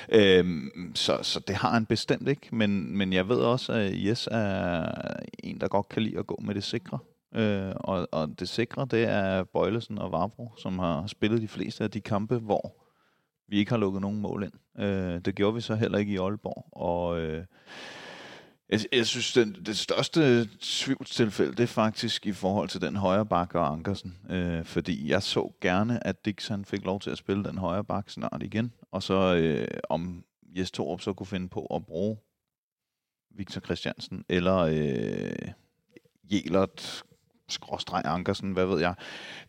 hedder. 0.09 0.39
Øhm, 0.39 0.91
så, 0.95 1.19
så 1.21 1.39
det 1.39 1.55
har 1.55 1.69
han 1.69 1.85
bestemt 1.85 2.27
ikke, 2.27 2.55
men, 2.55 2.97
men 2.97 3.13
jeg 3.13 3.29
ved 3.29 3.37
også, 3.37 3.73
at 3.73 4.05
Jes 4.05 4.27
er 4.31 4.91
en, 5.39 5.59
der 5.61 5.67
godt 5.67 5.89
kan 5.89 6.03
lide 6.03 6.19
at 6.19 6.27
gå 6.27 6.39
med 6.41 6.55
det 6.55 6.63
sikre. 6.63 6.99
Øh, 7.35 7.71
og, 7.75 8.07
og 8.11 8.39
det 8.39 8.49
sikre, 8.49 8.87
det 8.91 9.03
er 9.03 9.43
Bøjlesen 9.43 9.97
og 9.97 10.11
Varbro, 10.11 10.51
som 10.57 10.79
har 10.79 11.07
spillet 11.07 11.41
de 11.41 11.47
fleste 11.47 11.83
af 11.83 11.91
de 11.91 12.01
kampe, 12.01 12.37
hvor 12.37 12.88
vi 13.49 13.57
ikke 13.57 13.71
har 13.71 13.77
lukket 13.77 14.01
nogen 14.01 14.21
mål 14.21 14.43
ind. 14.43 14.83
Øh, 14.83 15.21
det 15.25 15.35
gjorde 15.35 15.55
vi 15.55 15.61
så 15.61 15.75
heller 15.75 15.97
ikke 15.97 16.13
i 16.13 16.17
Aalborg. 16.17 16.69
Og 16.71 17.21
øh, 17.21 17.45
jeg, 18.69 18.79
jeg 18.91 19.07
synes, 19.07 19.33
det, 19.33 19.65
det 19.65 19.77
største 19.77 20.49
tvivlstilfælde, 20.61 21.51
det 21.51 21.63
er 21.63 21.67
faktisk 21.67 22.25
i 22.25 22.31
forhold 22.31 22.69
til 22.69 22.81
den 22.81 22.95
højre 22.95 23.25
bakke 23.25 23.59
og 23.59 23.71
Ankersen. 23.71 24.17
Øh, 24.29 24.65
fordi 24.65 25.09
jeg 25.09 25.23
så 25.23 25.53
gerne, 25.61 26.07
at 26.07 26.25
Dix 26.25 26.47
han 26.47 26.65
fik 26.65 26.85
lov 26.85 26.99
til 26.99 27.09
at 27.09 27.17
spille 27.17 27.43
den 27.43 27.57
højre 27.57 27.83
bakke 27.83 28.11
snart 28.11 28.43
igen. 28.43 28.73
Og 28.91 29.03
så 29.03 29.35
øh, 29.35 29.67
om 29.89 30.23
Jes 30.57 30.71
Torup 30.71 31.01
så 31.01 31.13
kunne 31.13 31.27
finde 31.27 31.49
på 31.49 31.65
at 31.65 31.85
bruge 31.85 32.17
Victor 33.35 33.61
Christiansen 33.61 34.25
eller 34.29 34.57
øh, 34.57 35.51
Jelert 36.31 37.03
skråstreg 37.49 38.01
Ankersen, 38.05 38.51
hvad 38.51 38.65
ved 38.65 38.79
jeg. 38.79 38.95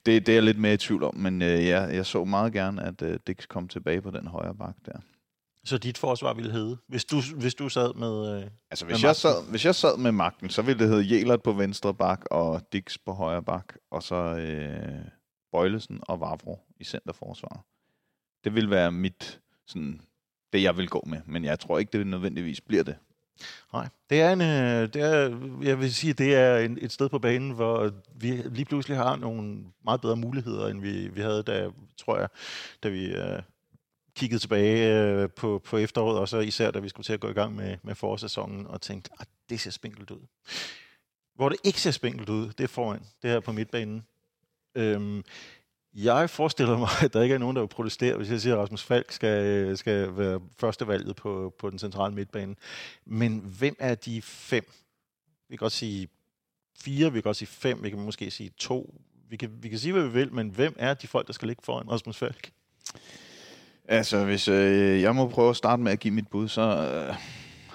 Det, 0.07 0.27
det 0.27 0.33
er 0.33 0.37
jeg 0.37 0.43
lidt 0.43 0.59
mere 0.59 0.75
i 0.75 0.77
tvivl 0.77 1.03
om, 1.03 1.17
men 1.17 1.43
øh, 1.43 1.67
ja, 1.67 1.81
jeg 1.81 2.07
så 2.07 2.25
meget 2.25 2.53
gerne, 2.53 2.83
at 2.83 3.03
øh, 3.03 3.19
Dix 3.27 3.47
kom 3.49 3.69
tilbage 3.69 4.03
på 4.03 4.11
den 4.11 4.27
højre 4.27 4.55
bak 4.55 4.75
der. 4.87 5.01
Så 5.65 5.79
dit 5.79 5.99
forsvar 5.99 6.35
ville 6.35 6.53
hedde, 6.53 6.77
hvis 6.87 7.05
du, 7.05 7.21
hvis 7.37 7.55
du 7.55 7.69
sad 7.69 7.95
med 7.95 8.37
øh, 8.37 8.51
Altså, 8.71 8.85
hvis, 8.85 9.03
med 9.03 9.09
jeg 9.09 9.17
sad, 9.17 9.51
hvis 9.51 9.65
jeg 9.65 9.75
sad 9.75 9.97
med 9.99 10.13
magten, 10.13 10.51
så 10.51 10.63
ville 10.63 10.79
det 10.79 10.89
hedde 10.89 11.17
Jelert 11.17 11.43
på 11.43 11.53
venstre 11.53 11.95
bak 11.95 12.25
og 12.31 12.63
Dix 12.73 12.97
på 13.07 13.13
højre 13.13 13.43
bak, 13.43 13.75
og 13.91 14.03
så 14.03 14.15
øh, 14.15 15.05
Bøjlesen 15.53 16.01
og 16.03 16.21
Vavro 16.21 16.59
i 16.81 16.85
centerforsvar. 16.85 17.65
Det 18.45 18.55
vil 18.55 18.71
være 18.71 18.93
mit, 18.93 19.41
sådan, 19.67 20.01
det 20.53 20.63
jeg 20.63 20.77
vil 20.77 20.89
gå 20.89 21.05
med, 21.07 21.21
men 21.27 21.45
jeg 21.45 21.61
tror 21.61 21.79
ikke, 21.79 21.99
det 21.99 22.07
nødvendigvis 22.07 22.61
bliver 22.61 22.83
det. 22.83 22.97
Nej, 23.73 23.89
det 24.11 24.21
er 24.21 24.33
en, 24.33 24.41
øh, 24.41 24.95
det 24.95 25.03
er, 25.03 25.39
jeg 25.63 25.81
vil 25.81 25.95
sige, 25.95 26.13
det 26.13 26.35
er 26.35 26.59
en, 26.59 26.79
et 26.81 26.93
sted 26.93 27.09
på 27.09 27.19
banen, 27.19 27.51
hvor 27.51 27.91
vi 28.15 28.31
lige 28.31 28.65
pludselig 28.65 28.97
har 28.97 29.17
nogle 29.17 29.65
meget 29.85 30.01
bedre 30.01 30.17
muligheder, 30.17 30.69
end 30.69 30.81
vi, 30.81 31.09
vi 31.09 31.21
havde, 31.21 31.43
da, 31.43 31.71
tror 31.97 32.19
jeg, 32.19 32.29
da 32.83 32.89
vi 32.89 33.17
uh, 33.17 33.43
kiggede 34.17 34.41
tilbage 34.41 35.25
uh, 35.25 35.31
på, 35.31 35.63
på 35.65 35.77
efteråret, 35.77 36.19
og 36.19 36.29
så 36.29 36.39
især 36.39 36.71
da 36.71 36.79
vi 36.79 36.89
skulle 36.89 37.05
til 37.05 37.13
at 37.13 37.21
gå 37.21 37.29
i 37.29 37.33
gang 37.33 37.57
med, 37.57 37.77
med 37.83 37.95
forårssæsonen, 37.95 38.67
og 38.67 38.81
tænkte, 38.81 39.11
at 39.21 39.29
det 39.49 39.61
ser 39.61 39.71
spinkelt 39.71 40.11
ud. 40.11 40.27
Hvor 41.35 41.49
det 41.49 41.59
ikke 41.65 41.81
ser 41.81 41.91
spinkelt 41.91 42.29
ud, 42.29 42.49
det 42.59 42.65
er 42.65 42.69
foran, 42.69 43.03
det 43.23 43.31
her 43.31 43.41
på 43.41 43.53
midtbanen. 43.53 44.07
Øhm, 44.75 45.25
jeg 45.95 46.31
forestiller 46.31 46.79
mig, 46.79 46.89
at 47.03 47.13
der 47.13 47.23
ikke 47.23 47.35
er 47.35 47.39
nogen, 47.39 47.57
der 47.57 47.63
vil 47.63 47.69
protestere, 47.69 48.17
hvis 48.17 48.31
jeg 48.31 48.41
siger, 48.41 48.55
at 48.55 48.63
Rasmus 48.63 48.83
Falk 48.83 49.13
skal, 49.13 49.77
skal 49.77 50.17
være 50.17 50.41
førstevalget 50.59 51.17
på, 51.17 51.55
på 51.59 51.71
den 51.71 51.79
centrale 51.79 52.15
midtbane. 52.15 52.55
Men 53.05 53.39
hvem 53.59 53.77
er 53.79 53.95
de 53.95 54.23
fem? 54.23 54.65
Vi 55.49 55.57
kan 55.57 55.59
godt 55.59 55.73
sige 55.73 56.09
fire, 56.81 57.13
vi 57.13 57.17
kan 57.17 57.23
godt 57.23 57.37
sige 57.37 57.49
fem, 57.49 57.83
vi 57.83 57.91
kan 57.91 57.99
måske 57.99 58.31
sige 58.31 58.51
to. 58.59 58.95
Vi 59.29 59.37
kan, 59.37 59.51
vi 59.63 59.69
kan 59.69 59.79
sige, 59.79 59.93
hvad 59.93 60.03
vi 60.03 60.13
vil, 60.13 60.33
men 60.33 60.49
hvem 60.49 60.77
er 60.79 60.95
de 60.95 61.07
folk, 61.07 61.27
der 61.27 61.33
skal 61.33 61.49
ligge 61.49 61.63
foran 61.65 61.91
Rasmus 61.91 62.17
Falk? 62.17 62.51
Altså, 63.89 64.25
hvis 64.25 64.49
øh, 64.49 65.03
jeg 65.03 65.15
må 65.15 65.29
prøve 65.29 65.51
at 65.51 65.57
starte 65.57 65.83
med 65.83 65.93
at 65.93 66.01
give 66.01 66.15
mit 66.15 66.29
bud, 66.29 66.49
så 66.49 66.63
øh, 66.63 67.17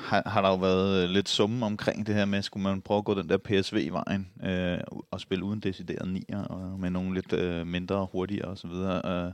har, 0.06 0.30
har 0.30 0.42
der 0.42 0.50
jo 0.50 0.56
været 0.56 1.04
øh, 1.04 1.10
lidt 1.10 1.30
summe 1.30 1.66
omkring 1.66 2.08
det 2.08 2.16
her 2.16 2.26
med, 2.26 2.42
skulle 2.42 2.64
man 2.64 2.82
prøve 2.82 2.98
at 2.98 3.06
gå 3.06 3.14
den 3.14 3.30
der 3.30 3.38
PSV-vejen 3.38 4.28
øh, 4.44 4.80
og 5.12 5.22
spille 5.22 5.44
uden 5.44 5.60
decideret 5.60 6.08
nier, 6.08 6.44
og 6.44 6.80
med 6.80 6.90
nogle 6.90 7.14
lidt 7.14 7.34
øh, 7.34 7.68
mindre 7.68 8.08
hurtigere 8.12 8.48
osv. 8.48 8.72
Øh, 9.06 9.32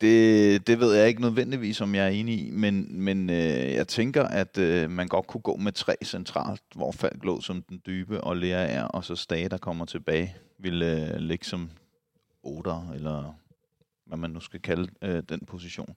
det, 0.00 0.66
det 0.66 0.80
ved 0.80 0.94
jeg 0.94 1.08
ikke 1.08 1.20
nødvendigvis, 1.20 1.80
om 1.80 1.94
jeg 1.94 2.04
er 2.04 2.08
enig 2.08 2.46
i, 2.46 2.50
men, 2.50 3.02
men 3.02 3.30
øh, 3.30 3.72
jeg 3.72 3.88
tænker, 3.88 4.24
at 4.24 4.58
øh, 4.58 4.90
man 4.90 5.08
godt 5.08 5.26
kunne 5.26 5.40
gå 5.40 5.56
med 5.56 5.72
tre 5.72 5.96
centralt, 6.04 6.62
hvor 6.74 6.92
Falk 6.92 7.24
lå 7.24 7.40
som 7.40 7.62
den 7.62 7.82
dybe, 7.86 8.20
og 8.20 8.36
Lea 8.36 8.72
er, 8.72 8.84
og 8.84 9.04
så 9.04 9.16
Stage, 9.16 9.48
der 9.48 9.58
kommer 9.58 9.84
tilbage, 9.84 10.36
ville 10.58 11.14
øh, 11.14 11.20
ligge 11.20 11.44
som 11.44 11.70
otter, 12.42 12.92
eller 12.94 13.34
hvad 14.06 14.18
man 14.18 14.30
nu 14.30 14.40
skal 14.40 14.60
kalde 14.60 14.88
øh, 15.02 15.22
den 15.28 15.40
position. 15.46 15.94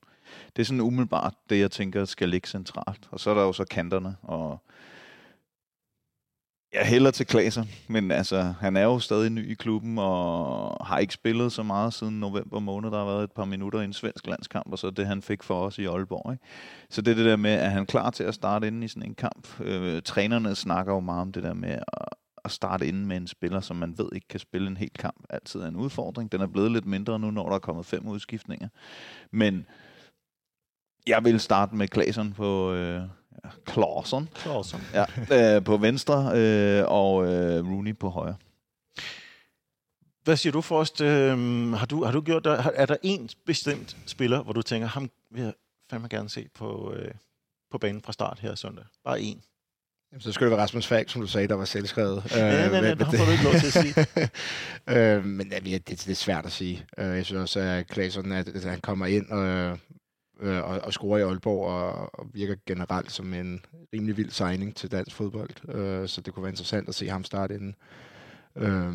Det 0.56 0.62
er 0.62 0.66
sådan 0.66 0.82
umiddelbart 0.82 1.34
det, 1.50 1.60
jeg 1.60 1.72
tænker 1.72 2.06
skal 2.06 2.30
ligge 2.30 2.48
centralt. 2.48 3.10
Og 3.12 3.20
så 3.20 3.30
er 3.30 3.34
der 3.34 3.42
jo 3.42 3.54
så 3.54 3.66
kanterne, 3.66 4.16
og 4.22 4.60
jeg 6.74 6.86
hælder 6.86 7.12
til 7.12 7.26
Klaser, 7.26 7.64
men 7.88 8.12
altså, 8.12 8.54
han 8.60 8.78
er 8.78 8.84
jo 8.84 9.00
stadig 9.00 9.30
ny 9.30 9.52
i 9.52 9.54
klubben, 9.54 9.98
og 9.98 10.86
har 10.86 10.98
ikke 10.98 11.14
spillet 11.14 11.52
så 11.52 11.64
meget 11.64 11.94
siden 11.94 12.20
november 12.20 12.60
måned. 12.60 12.92
Der 12.92 12.98
har 12.98 13.06
været 13.06 13.24
et 13.24 13.32
par 13.32 13.46
minutter 13.46 13.82
i 13.82 13.84
en 13.84 13.94
svensk 13.94 14.28
landskamp, 14.28 14.72
og 14.72 14.80
så 14.80 14.90
det, 14.90 15.08
han 15.08 15.22
fik 15.22 15.44
for 15.44 15.66
os 15.66 15.78
i 15.78 15.86
Aalborg. 15.86 16.32
Ikke? 16.32 16.46
Så 16.90 17.02
det 17.02 17.12
er 17.12 17.16
det 17.16 17.26
der 17.26 17.36
med, 17.36 17.52
at 17.52 17.72
han 17.72 17.82
er 17.82 17.86
klar 17.86 18.10
til 18.10 18.24
at 18.24 18.36
starte 18.36 18.68
ind 18.68 18.84
i 18.84 18.88
sådan 18.88 19.10
en 19.10 19.16
kamp. 19.16 19.60
Øh, 19.60 20.02
trænerne 20.02 20.56
snakker 20.56 20.94
jo 20.94 21.00
meget 21.00 21.22
om 21.22 21.32
det 21.32 21.44
der 21.44 21.54
med 21.54 21.70
at, 21.70 21.84
at 22.46 22.52
starte 22.52 22.88
inden 22.88 23.06
med 23.06 23.18
en 23.18 23.28
spiller, 23.28 23.60
som 23.60 23.76
man 23.76 23.98
ved 23.98 24.10
ikke 24.16 24.28
kan 24.28 24.40
spille 24.40 24.68
en 24.68 24.78
hel 24.78 24.92
kamp, 25.00 25.26
altid 25.30 25.60
er 25.60 25.68
en 25.68 25.76
udfordring. 25.76 26.32
Den 26.32 26.42
er 26.42 26.48
blevet 26.48 26.72
lidt 26.72 26.86
mindre 26.86 27.20
nu, 27.20 27.32
når 27.32 27.48
der 27.48 27.56
er 27.56 27.60
kommet 27.60 27.86
fem 27.86 28.08
udskiftninger. 28.08 28.68
Men 29.32 29.66
jeg 31.08 31.24
vil 31.24 31.40
starte 31.40 31.76
med 31.76 31.88
Klasen 31.88 32.34
på... 32.34 32.74
Øh, 32.74 33.02
ja, 33.44 33.50
Clausen. 33.72 34.30
Clausen. 34.42 34.80
Ja, 34.94 35.56
øh, 35.58 35.64
på 35.64 35.78
venstre, 35.78 36.32
øh, 36.36 36.84
og 36.88 37.26
øh, 37.26 37.66
Rooney 37.72 37.98
på 37.98 38.10
højre. 38.10 38.36
Hvad 40.24 40.36
siger 40.38 40.52
du, 40.54 40.62
Forrest? 40.62 41.02
Øh, 41.02 41.72
har, 41.72 41.86
du, 41.86 42.04
har 42.04 42.12
du 42.12 42.22
gjort 42.22 42.44
der, 42.44 42.52
er 42.76 42.86
der 42.86 42.96
en 43.04 43.30
bestemt 43.46 43.98
spiller, 44.06 44.44
hvor 44.44 44.54
du 44.54 44.62
tænker, 44.62 44.88
ham 44.88 45.10
vil 45.32 45.44
jeg 45.44 45.54
fandme 45.90 46.08
gerne 46.08 46.30
se 46.30 46.48
på, 46.56 46.94
øh, 46.94 47.12
på 47.72 47.78
banen 47.78 48.02
fra 48.02 48.14
start 48.14 48.40
her 48.40 48.56
søndag. 48.56 48.86
Bare 49.06 49.18
én. 49.20 49.48
Jamen, 50.12 50.22
så 50.22 50.32
skulle 50.32 50.50
det 50.50 50.58
være 50.58 50.64
Rasmus 50.64 50.88
Falk, 50.88 51.10
som 51.10 51.22
du 51.22 51.28
sagde, 51.28 51.48
der 51.48 51.56
var 51.56 51.66
selvskrevet. 51.66 52.24
Ja, 52.36 52.70
nej, 52.70 52.82
nej, 52.82 52.82
men- 52.82 52.98
det 53.00 53.08
får 53.18 53.26
du 53.26 53.32
ikke 53.32 53.44
lov 53.44 53.54
til 53.54 53.68
at 53.68 53.74
sige. 53.74 53.96
øh, 55.18 55.26
men 55.26 55.52
ja, 55.52 55.60
det, 55.60 55.88
det 55.88 56.10
er 56.10 56.16
svært 56.16 56.46
at 56.46 56.52
sige. 56.52 56.86
Øh, 56.98 57.06
jeg 57.06 57.26
synes 57.26 57.42
også, 57.42 57.60
at 57.60 57.94
Claesson, 57.94 58.32
at, 58.32 58.48
at 58.48 58.64
han 58.64 58.82
kommer 58.82 59.06
ind 59.06 59.30
og, 59.30 59.80
øh, 60.42 60.64
og, 60.64 60.80
og 60.84 60.94
scorer 60.94 61.20
i 61.20 61.22
Aalborg 61.22 61.66
og, 61.68 62.20
og 62.20 62.28
virker 62.34 62.56
generelt 62.66 63.12
som 63.12 63.34
en 63.34 63.66
rimelig 63.94 64.18
vild 64.18 64.30
signing 64.30 64.76
til 64.76 64.92
dansk 64.92 65.16
fodbold. 65.16 65.76
Øh, 65.76 66.08
så 66.08 66.22
det 66.22 66.34
kunne 66.34 66.44
være 66.44 66.52
interessant 66.52 66.90
at 66.90 66.96
se 66.96 67.08
ham 67.10 67.24
starte 67.24 67.56
inden. 67.56 67.76
Øh, 68.56 68.94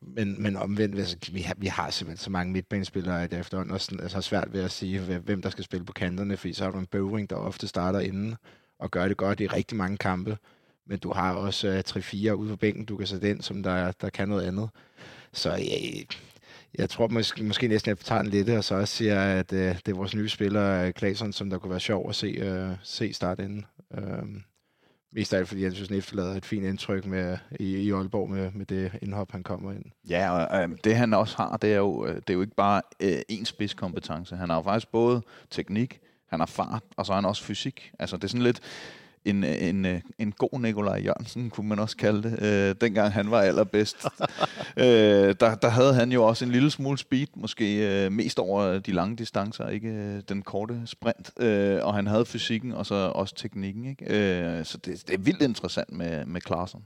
men, 0.00 0.42
men 0.42 0.56
omvendt, 0.56 0.98
altså, 0.98 1.16
vi, 1.32 1.40
har, 1.40 1.54
vi 1.58 1.66
har 1.66 1.90
simpelthen 1.90 2.24
så 2.24 2.30
mange 2.30 2.52
midtbanespillere, 2.52 3.22
at 3.22 3.32
jeg 3.32 3.40
efterhånden 3.40 3.74
også 3.74 3.84
sådan, 3.84 4.00
altså, 4.00 4.16
har 4.16 4.22
svært 4.22 4.52
ved 4.52 4.62
at 4.62 4.70
sige, 4.70 5.00
hvem- 5.00 5.42
der 5.42 5.50
skal 5.50 5.64
spille 5.64 5.86
på 5.86 5.92
kanterne, 5.92 6.36
fordi 6.36 6.52
så 6.52 6.64
har 6.64 6.70
du 6.70 6.78
en 6.78 6.86
Bøvring, 6.86 7.30
der 7.30 7.36
ofte 7.36 7.68
starter 7.68 8.00
inden 8.00 8.36
og 8.78 8.90
gør 8.90 9.08
det 9.08 9.16
godt 9.16 9.40
i 9.40 9.46
rigtig 9.46 9.76
mange 9.76 9.96
kampe. 9.96 10.38
Men 10.86 10.98
du 10.98 11.12
har 11.12 11.34
også 11.34 11.68
øh, 11.68 11.74
uh, 11.74 11.80
3-4 11.80 12.32
ude 12.32 12.50
på 12.50 12.56
bænken, 12.56 12.84
du 12.84 12.96
kan 12.96 13.06
sætte 13.06 13.30
ind, 13.30 13.42
som 13.42 13.62
der, 13.62 13.92
der 13.92 14.10
kan 14.10 14.28
noget 14.28 14.46
andet. 14.46 14.70
Så 15.32 15.50
ja, 15.50 15.76
jeg 16.78 16.90
tror 16.90 17.08
måske, 17.08 17.44
måske 17.44 17.68
næsten, 17.68 17.90
at 17.90 17.98
jeg 17.98 18.04
tager 18.04 18.22
den 18.22 18.30
lidt, 18.30 18.48
og 18.48 18.64
så 18.64 18.74
også 18.74 18.96
siger, 18.96 19.20
at 19.20 19.52
øh, 19.52 19.74
det 19.74 19.88
er 19.88 19.94
vores 19.94 20.14
nye 20.14 20.28
spiller, 20.28 20.84
øh, 20.84 20.92
Claesson, 20.92 21.32
som 21.32 21.50
der 21.50 21.58
kunne 21.58 21.70
være 21.70 21.80
sjov 21.80 22.08
at 22.08 22.14
se, 22.14 22.26
øh, 22.26 22.70
se 22.82 23.12
starte 23.12 23.44
inden. 23.44 23.66
Øh, 23.94 24.42
mest 25.12 25.34
af 25.34 25.38
alt, 25.38 25.48
fordi 25.48 25.62
jeg 25.62 25.72
synes, 25.72 25.88
han 25.88 25.98
efterlader 25.98 26.34
et 26.34 26.44
fint 26.44 26.64
indtryk 26.64 27.06
med, 27.06 27.38
i, 27.60 27.76
i 27.76 27.90
Aalborg 27.90 28.30
med, 28.30 28.50
med 28.50 28.66
det 28.66 28.92
indhop, 29.02 29.32
han 29.32 29.42
kommer 29.42 29.72
ind. 29.72 29.84
Ja, 30.08 30.30
og 30.30 30.62
øh, 30.62 30.76
det 30.84 30.96
han 30.96 31.14
også 31.14 31.36
har, 31.36 31.56
det 31.56 31.72
er 31.72 31.76
jo, 31.76 32.06
øh, 32.06 32.14
det 32.14 32.30
er 32.30 32.34
jo 32.34 32.40
ikke 32.40 32.54
bare 32.56 32.82
øh, 33.00 33.18
én 33.32 33.44
spidskompetence. 33.44 34.36
Han 34.36 34.50
har 34.50 34.56
jo 34.56 34.62
faktisk 34.62 34.92
både 34.92 35.22
teknik, 35.50 36.00
han 36.30 36.40
har 36.40 36.46
fart, 36.46 36.82
og 36.96 37.06
så 37.06 37.12
har 37.12 37.20
han 37.20 37.28
også 37.28 37.42
fysik. 37.42 37.92
Altså 37.98 38.16
det 38.16 38.24
er 38.24 38.28
sådan 38.28 38.42
lidt 38.42 38.60
en, 39.24 39.44
en, 39.44 40.02
en 40.18 40.32
god 40.32 40.60
Nikolaj 40.60 41.02
Jørgensen, 41.04 41.50
kunne 41.50 41.68
man 41.68 41.78
også 41.78 41.96
kalde 41.96 42.30
det, 42.30 42.42
øh, 42.42 42.74
dengang 42.80 43.12
han 43.12 43.30
var 43.30 43.40
allerbedst. 43.40 43.96
øh, 44.76 45.34
der, 45.40 45.54
der 45.54 45.68
havde 45.68 45.94
han 45.94 46.12
jo 46.12 46.24
også 46.24 46.44
en 46.44 46.50
lille 46.50 46.70
smule 46.70 46.98
speed, 46.98 47.26
måske 47.36 48.04
øh, 48.04 48.12
mest 48.12 48.38
over 48.38 48.78
de 48.78 48.92
lange 48.92 49.16
distancer, 49.16 49.68
ikke 49.68 49.88
øh, 49.88 50.22
den 50.28 50.42
korte 50.42 50.82
sprint. 50.86 51.30
Øh, 51.40 51.84
og 51.84 51.94
han 51.94 52.06
havde 52.06 52.26
fysikken 52.26 52.72
og 52.72 52.86
så 52.86 52.94
også 52.94 53.34
teknikken. 53.34 53.84
Ikke? 53.84 54.04
Øh, 54.04 54.64
så 54.64 54.78
det, 54.78 55.08
det 55.08 55.14
er 55.14 55.18
vildt 55.18 55.42
interessant 55.42 55.92
med, 55.92 56.26
med 56.26 56.40
Klaarsson. 56.40 56.84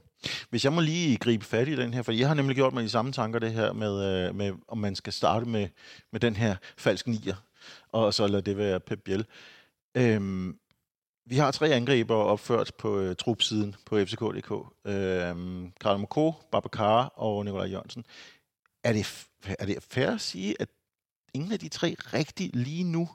Hvis 0.50 0.64
jeg 0.64 0.72
må 0.72 0.80
lige 0.80 1.16
gribe 1.16 1.44
fat 1.44 1.68
i 1.68 1.76
den 1.76 1.94
her, 1.94 2.02
for 2.02 2.12
jeg 2.12 2.28
har 2.28 2.34
nemlig 2.34 2.56
gjort 2.56 2.72
mig 2.72 2.82
de 2.82 2.88
samme 2.88 3.12
tanker, 3.12 3.38
det 3.38 3.52
her 3.52 3.72
med, 3.72 4.26
øh, 4.28 4.34
med 4.34 4.52
om 4.68 4.78
man 4.78 4.94
skal 4.94 5.12
starte 5.12 5.46
med, 5.46 5.68
med 6.12 6.20
den 6.20 6.36
her 6.36 6.56
falsk 6.76 7.06
nier, 7.06 7.34
og 7.92 8.14
så 8.14 8.26
lade 8.26 8.42
det 8.42 8.56
være 8.56 8.80
Pep 8.80 8.98
Biel. 9.04 9.24
Øhm, 9.94 10.56
vi 11.28 11.36
har 11.36 11.50
tre 11.50 11.68
angriber 11.68 12.14
opført 12.14 12.72
på 12.78 12.98
øh, 12.98 13.16
trupsiden 13.16 13.74
på 13.86 14.04
FCK.dk. 14.04 14.52
Øh, 14.84 15.36
Karl 15.80 15.98
Moko, 15.98 16.32
Babacar 16.52 17.04
og 17.04 17.44
Nikolaj 17.44 17.66
Jørgensen. 17.66 18.04
Er 18.84 18.92
det, 18.92 19.26
er 19.58 19.66
det 19.66 19.82
fair 19.90 20.10
at 20.10 20.20
sige, 20.20 20.54
at 20.60 20.68
ingen 21.34 21.52
af 21.52 21.58
de 21.58 21.68
tre 21.68 21.96
rigtig 22.14 22.50
lige 22.54 22.84
nu 22.84 23.08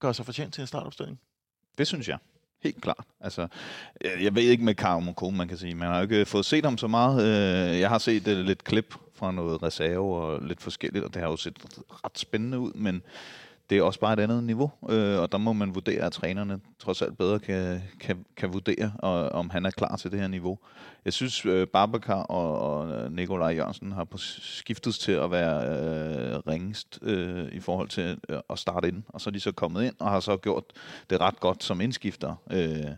gør 0.00 0.12
sig 0.12 0.24
fortjent 0.24 0.54
til 0.54 0.60
en 0.60 0.66
startopstilling? 0.66 1.20
Det 1.78 1.86
synes 1.86 2.08
jeg. 2.08 2.18
Helt 2.62 2.82
klart. 2.82 3.04
Altså, 3.20 3.48
jeg, 4.00 4.22
jeg 4.22 4.34
ved 4.34 4.42
ikke 4.42 4.64
med 4.64 4.74
Karo 4.74 5.00
Moko, 5.00 5.30
man 5.30 5.48
kan 5.48 5.56
sige. 5.56 5.74
Man 5.74 5.88
har 5.88 5.96
jo 5.96 6.02
ikke 6.02 6.26
fået 6.26 6.44
set 6.44 6.64
ham 6.64 6.78
så 6.78 6.86
meget. 6.86 7.22
Øh, 7.22 7.80
Jeg 7.80 7.88
har 7.88 7.98
set 7.98 8.28
øh, 8.28 8.38
lidt 8.38 8.64
klip 8.64 8.94
fra 9.14 9.32
noget 9.32 9.62
reserve 9.62 10.16
og 10.16 10.42
lidt 10.42 10.62
forskelligt, 10.62 11.04
og 11.04 11.14
det 11.14 11.22
har 11.22 11.28
jo 11.28 11.36
set 11.36 11.58
ret 12.04 12.18
spændende 12.18 12.58
ud, 12.58 12.72
men 12.72 13.02
det 13.70 13.78
er 13.78 13.82
også 13.82 14.00
bare 14.00 14.12
et 14.12 14.20
andet 14.20 14.44
niveau, 14.44 14.70
øh, 14.88 15.18
og 15.18 15.32
der 15.32 15.38
må 15.38 15.52
man 15.52 15.74
vurdere, 15.74 16.02
at 16.02 16.12
trænerne 16.12 16.60
trods 16.78 17.02
alt 17.02 17.18
bedre 17.18 17.38
kan, 17.38 17.82
kan, 18.00 18.24
kan 18.36 18.52
vurdere, 18.52 18.92
og, 18.98 19.28
om 19.28 19.50
han 19.50 19.66
er 19.66 19.70
klar 19.70 19.96
til 19.96 20.10
det 20.10 20.20
her 20.20 20.28
niveau. 20.28 20.58
Jeg 21.04 21.12
synes, 21.12 21.46
øh, 21.46 21.66
Babacar 21.66 22.22
og, 22.22 22.58
og 22.58 22.92
øh, 22.92 23.12
Nikolaj 23.12 23.54
Jørgensen 23.54 23.92
har 23.92 24.04
på 24.04 24.18
skiftet 24.18 24.94
til 24.94 25.12
at 25.12 25.30
være 25.30 25.66
øh, 25.66 26.38
ringest 26.46 26.98
øh, 27.02 27.48
i 27.52 27.60
forhold 27.60 27.88
til 27.88 28.18
øh, 28.28 28.38
at 28.50 28.58
starte 28.58 28.88
ind, 28.88 29.02
og 29.08 29.20
så 29.20 29.30
er 29.30 29.32
de 29.32 29.40
så 29.40 29.52
kommet 29.52 29.84
ind 29.84 29.94
og 29.98 30.10
har 30.10 30.20
så 30.20 30.36
gjort 30.36 30.64
det 31.10 31.20
ret 31.20 31.40
godt 31.40 31.64
som 31.64 31.80
indskifter. 31.80 32.34
Øh, 32.50 32.96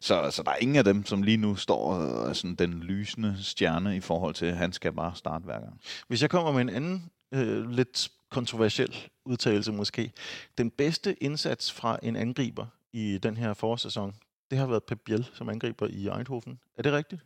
så, 0.00 0.30
så 0.30 0.42
der 0.42 0.50
er 0.50 0.56
ingen 0.60 0.76
af 0.76 0.84
dem, 0.84 1.06
som 1.06 1.22
lige 1.22 1.36
nu 1.36 1.54
står 1.56 1.92
og 1.92 2.28
er 2.28 2.32
sådan 2.32 2.54
den 2.54 2.80
lysende 2.80 3.36
stjerne 3.42 3.96
i 3.96 4.00
forhold 4.00 4.34
til, 4.34 4.46
at 4.46 4.56
han 4.56 4.72
skal 4.72 4.92
bare 4.92 5.12
starte 5.14 5.44
hver 5.44 5.60
gang. 5.60 5.80
Hvis 6.08 6.22
jeg 6.22 6.30
kommer 6.30 6.52
med 6.52 6.60
en 6.60 6.68
anden 6.68 7.10
øh, 7.32 7.70
lidt 7.70 8.10
kontroversiel 8.30 8.96
udtalelse 9.24 9.72
måske. 9.72 10.12
Den 10.58 10.70
bedste 10.70 11.22
indsats 11.22 11.72
fra 11.72 11.98
en 12.02 12.16
angriber 12.16 12.66
i 12.92 13.18
den 13.22 13.36
her 13.36 13.54
forårssæson, 13.54 14.14
det 14.50 14.58
har 14.58 14.66
været 14.66 14.84
Pep 14.84 15.00
Biel 15.04 15.26
som 15.34 15.48
angriber 15.48 15.86
i 15.86 16.08
Eindhoven. 16.08 16.58
Er 16.76 16.82
det 16.82 16.92
rigtigt? 16.92 17.22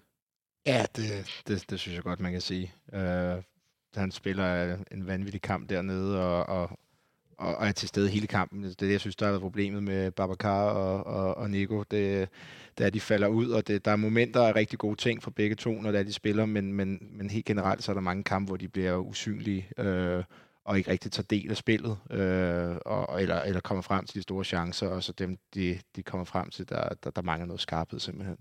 Ja, 0.66 0.84
det, 0.96 1.42
det, 1.46 1.70
det 1.70 1.80
synes 1.80 1.96
jeg 1.96 2.02
godt, 2.02 2.20
man 2.20 2.32
kan 2.32 2.40
sige. 2.40 2.72
Uh, 2.92 3.42
han 3.94 4.10
spiller 4.10 4.78
en 4.92 5.06
vanvittig 5.06 5.42
kamp 5.42 5.70
dernede, 5.70 6.20
og, 6.20 6.46
og, 6.48 6.78
og, 7.38 7.56
og 7.56 7.66
er 7.66 7.72
til 7.72 7.88
stede 7.88 8.08
hele 8.08 8.26
kampen. 8.26 8.64
Det 8.64 8.70
er 8.70 8.74
det, 8.74 8.92
jeg 8.92 9.00
synes, 9.00 9.16
der 9.16 9.26
er 9.26 9.38
problemet 9.38 9.82
med 9.82 10.10
Babacar 10.10 10.70
og, 10.70 11.06
og, 11.06 11.34
og 11.36 11.50
Nico. 11.50 11.78
Det, 11.78 12.28
det 12.78 12.84
er, 12.84 12.86
at 12.86 12.94
de 12.94 13.00
falder 13.00 13.28
ud, 13.28 13.50
og 13.50 13.66
det, 13.66 13.84
der 13.84 13.90
er 13.90 13.96
momenter 13.96 14.42
af 14.42 14.54
rigtig 14.54 14.78
gode 14.78 14.96
ting 14.96 15.22
for 15.22 15.30
begge 15.30 15.56
to, 15.56 15.80
når 15.80 15.90
det 15.92 15.98
er, 15.98 16.04
de 16.04 16.12
spiller, 16.12 16.46
men, 16.46 16.72
men, 16.72 17.08
men 17.10 17.30
helt 17.30 17.44
generelt, 17.44 17.82
så 17.84 17.92
er 17.92 17.94
der 17.94 18.00
mange 18.00 18.24
kampe, 18.24 18.50
hvor 18.50 18.56
de 18.56 18.68
bliver 18.68 18.96
usynlige, 18.96 19.68
øh, 19.78 20.24
og 20.64 20.78
ikke 20.78 20.90
rigtig 20.90 21.12
tager 21.12 21.26
del 21.30 21.50
af 21.50 21.56
spillet, 21.56 21.98
øh, 22.10 22.76
og, 22.86 23.22
eller, 23.22 23.40
eller 23.40 23.60
kommer 23.60 23.82
frem 23.82 24.06
til 24.06 24.16
de 24.16 24.22
store 24.22 24.44
chancer, 24.44 24.88
og 24.88 25.02
så 25.02 25.12
dem, 25.12 25.38
de, 25.54 25.78
de 25.96 26.02
kommer 26.02 26.24
frem 26.24 26.50
til, 26.50 26.68
der, 26.68 26.88
der, 27.04 27.10
der 27.10 27.22
mangler 27.22 27.46
noget 27.46 27.60
skarphed 27.60 28.00
simpelthen. 28.00 28.36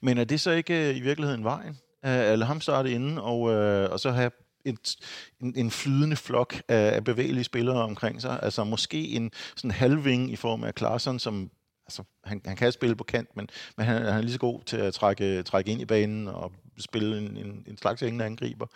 Men 0.00 0.18
er 0.18 0.24
det 0.24 0.40
så 0.40 0.50
ikke 0.50 0.88
øh, 0.88 0.96
i 0.96 1.00
virkeligheden 1.00 1.44
vejen? 1.44 1.78
Øh, 2.04 2.32
Eller 2.32 2.46
ham 2.46 2.60
starte 2.60 2.92
inden, 2.92 3.18
og, 3.18 3.50
øh, 3.50 3.92
og 3.92 4.00
så 4.00 4.10
have 4.10 4.30
et, 4.64 4.96
en, 5.40 5.54
en 5.56 5.70
flydende 5.70 6.16
flok 6.16 6.54
af, 6.68 6.94
af 6.94 7.04
bevægelige 7.04 7.44
spillere 7.44 7.82
omkring 7.82 8.22
sig? 8.22 8.38
Altså 8.42 8.64
måske 8.64 9.08
en 9.08 9.30
sådan 9.56 9.70
halvving 9.70 10.32
i 10.32 10.36
form 10.36 10.64
af 10.64 10.74
Klaarsson, 10.74 11.18
som 11.18 11.50
altså, 11.92 12.02
han, 12.24 12.40
han 12.44 12.56
kan 12.56 12.72
spille 12.72 12.96
på 12.96 13.04
kant, 13.04 13.36
men, 13.36 13.48
men 13.76 13.86
han, 13.86 13.96
han 13.96 14.06
er 14.06 14.20
lige 14.20 14.32
så 14.32 14.38
god 14.38 14.60
til 14.66 14.76
at 14.76 14.94
trække, 14.94 15.42
trække 15.42 15.70
ind 15.70 15.80
i 15.80 15.84
banen 15.84 16.28
og 16.28 16.52
spille 16.78 17.18
en, 17.18 17.36
en, 17.36 17.64
en 17.66 17.76
slags 17.76 18.00
hængende 18.00 18.24
angriber. 18.24 18.66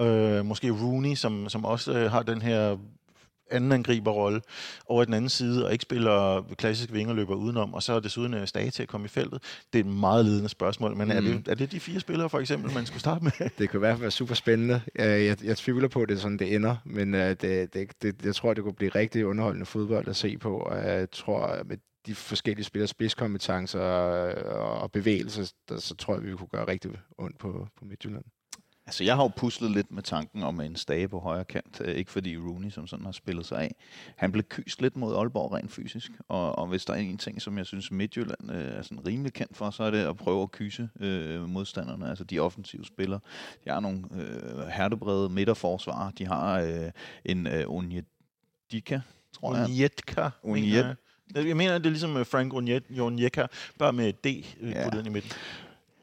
Øh, 0.00 0.44
måske 0.44 0.70
Rooney, 0.70 1.14
som, 1.14 1.48
som 1.48 1.64
også 1.64 1.92
øh, 1.92 2.10
har 2.10 2.22
den 2.22 2.42
her 2.42 2.76
anden 3.50 3.72
angriberrolle 3.72 4.40
over 4.86 5.04
den 5.04 5.14
anden 5.14 5.28
side, 5.28 5.66
og 5.66 5.72
ikke 5.72 5.82
spiller 5.82 6.42
klassisk 6.58 6.92
vingerløber 6.92 7.34
udenom, 7.34 7.74
og 7.74 7.82
så 7.82 7.92
er 7.92 8.00
desuden 8.00 8.34
øh, 8.34 8.46
Stage 8.46 8.70
til 8.70 8.82
at 8.82 8.88
komme 8.88 9.04
i 9.04 9.08
feltet. 9.08 9.42
Det 9.72 9.78
er 9.78 9.84
et 9.84 9.90
meget 9.90 10.24
ledende 10.24 10.48
spørgsmål, 10.48 10.96
men 10.96 11.08
mm. 11.08 11.16
er, 11.16 11.20
det, 11.20 11.48
er 11.48 11.54
det 11.54 11.72
de 11.72 11.80
fire 11.80 12.00
spillere, 12.00 12.30
for 12.30 12.38
eksempel, 12.38 12.74
man 12.74 12.86
skulle 12.86 13.00
starte 13.00 13.24
med? 13.24 13.32
Det 13.58 13.70
kan 13.70 13.78
i 13.78 13.80
hvert 13.80 13.92
fald 13.92 14.00
være 14.00 14.10
super 14.10 14.34
spændende. 14.34 14.80
Jeg, 14.94 15.44
jeg 15.44 15.56
tvivler 15.56 15.88
på, 15.88 16.02
at 16.02 16.08
det 16.08 16.14
er 16.14 16.20
sådan, 16.20 16.38
det 16.38 16.54
ender, 16.54 16.76
men 16.84 17.14
øh, 17.14 17.36
det, 17.40 17.74
det, 17.74 18.02
det, 18.02 18.24
jeg 18.24 18.34
tror, 18.34 18.54
det 18.54 18.64
kunne 18.64 18.74
blive 18.74 18.90
rigtig 18.90 19.26
underholdende 19.26 19.66
fodbold 19.66 20.08
at 20.08 20.16
se 20.16 20.38
på, 20.38 20.56
og 20.56 20.76
jeg 20.76 21.10
tror, 21.10 21.62
med 21.64 21.76
de 22.06 22.14
forskellige 22.14 22.64
spillers 22.64 22.90
spidskompetencer 22.90 23.80
og, 23.80 24.80
og 24.80 24.92
bevægelser, 24.92 25.52
der, 25.68 25.78
så 25.78 25.94
tror 25.94 26.14
jeg, 26.14 26.22
vi 26.24 26.36
kunne 26.36 26.48
gøre 26.48 26.66
rigtig 26.68 26.90
ondt 27.18 27.38
på, 27.38 27.68
på 27.78 27.84
Midtjylland. 27.84 28.24
Altså, 28.86 29.04
jeg 29.04 29.16
har 29.16 29.22
jo 29.22 29.28
puslet 29.36 29.70
lidt 29.70 29.92
med 29.92 30.02
tanken 30.02 30.42
om 30.42 30.60
en 30.60 30.76
stage 30.76 31.08
på 31.08 31.18
højre 31.18 31.44
kant. 31.44 31.80
Øh, 31.84 31.94
Ikke 31.94 32.10
fordi 32.10 32.36
Rooney, 32.38 32.70
som 32.70 32.86
sådan 32.86 33.04
har 33.04 33.12
spillet 33.12 33.46
sig 33.46 33.58
af. 33.62 33.74
Han 34.16 34.32
blev 34.32 34.44
kyst 34.44 34.82
lidt 34.82 34.96
mod 34.96 35.16
Aalborg 35.16 35.52
rent 35.52 35.72
fysisk. 35.72 36.10
Og, 36.28 36.58
og 36.58 36.66
hvis 36.66 36.84
der 36.84 36.92
er 36.92 36.96
en 36.98 37.18
ting, 37.18 37.42
som 37.42 37.58
jeg 37.58 37.66
synes 37.66 37.90
Midtjylland 37.90 38.50
øh, 38.52 38.64
er 38.64 38.82
sådan 38.82 39.06
rimelig 39.06 39.32
kendt 39.32 39.56
for, 39.56 39.70
så 39.70 39.82
er 39.82 39.90
det 39.90 39.98
at 39.98 40.16
prøve 40.16 40.42
at 40.42 40.50
kyse 40.50 40.88
øh, 41.00 41.48
modstanderne. 41.48 42.08
Altså 42.08 42.24
de 42.24 42.38
offensive 42.38 42.84
spillere. 42.84 43.20
De 43.64 43.70
har 43.70 43.80
nogle 43.80 44.04
øh, 44.14 44.66
hertebrede 44.66 45.28
midterforsvarer. 45.28 46.10
De 46.10 46.26
har 46.26 46.60
øh, 46.60 46.90
en 47.24 47.46
øh, 47.46 47.64
Onyedika, 47.68 49.00
tror 49.32 49.56
jeg. 49.56 49.64
Onyetka. 49.64 50.28
Onyet- 50.44 50.60
mener 50.60 50.94
jeg. 51.34 51.46
Jeg 51.48 51.56
mener, 51.56 51.78
det 51.78 51.86
er 51.86 51.90
ligesom 51.90 52.16
øh, 52.16 52.26
Frank 52.26 52.54
Onyeka, 53.00 53.46
bare 53.78 53.92
med 53.92 54.12
D 54.12 54.26
øh, 54.60 54.70
Ja. 54.70 54.84
puttet 54.84 54.98
ind 54.98 55.06
i 55.06 55.10
midten. 55.10 55.32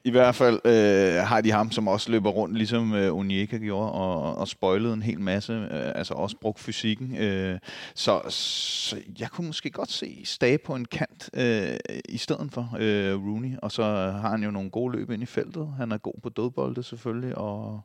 I 0.03 0.09
hvert 0.09 0.35
fald 0.35 0.59
øh, 0.65 1.27
har 1.27 1.41
de 1.41 1.51
ham, 1.51 1.71
som 1.71 1.87
også 1.87 2.11
løber 2.11 2.29
rundt, 2.29 2.57
ligesom 2.57 2.93
øh, 2.93 3.13
Onyeka 3.15 3.57
gjorde, 3.57 3.91
og, 3.91 4.35
og 4.35 4.47
spoilede 4.47 4.93
en 4.93 5.01
hel 5.01 5.19
masse, 5.19 5.53
øh, 5.53 5.91
altså 5.95 6.13
også 6.13 6.35
brugt 6.41 6.59
fysikken. 6.59 7.17
Øh, 7.17 7.59
så, 7.95 8.21
så 8.29 8.97
jeg 9.19 9.29
kunne 9.29 9.47
måske 9.47 9.69
godt 9.69 9.91
se 9.91 10.21
Stage 10.25 10.57
på 10.57 10.75
en 10.75 10.85
kant 10.85 11.29
øh, 11.33 11.77
i 12.09 12.17
stedet 12.17 12.51
for 12.51 12.77
øh, 12.79 13.13
Rooney, 13.15 13.57
og 13.61 13.71
så 13.71 13.83
har 14.21 14.29
han 14.29 14.43
jo 14.43 14.51
nogle 14.51 14.69
gode 14.69 14.97
løb 14.97 15.09
ind 15.09 15.23
i 15.23 15.25
feltet. 15.25 15.67
Han 15.77 15.91
er 15.91 15.97
god 15.97 16.19
på 16.23 16.29
dødbolde 16.29 16.83
selvfølgelig, 16.83 17.37
og 17.37 17.81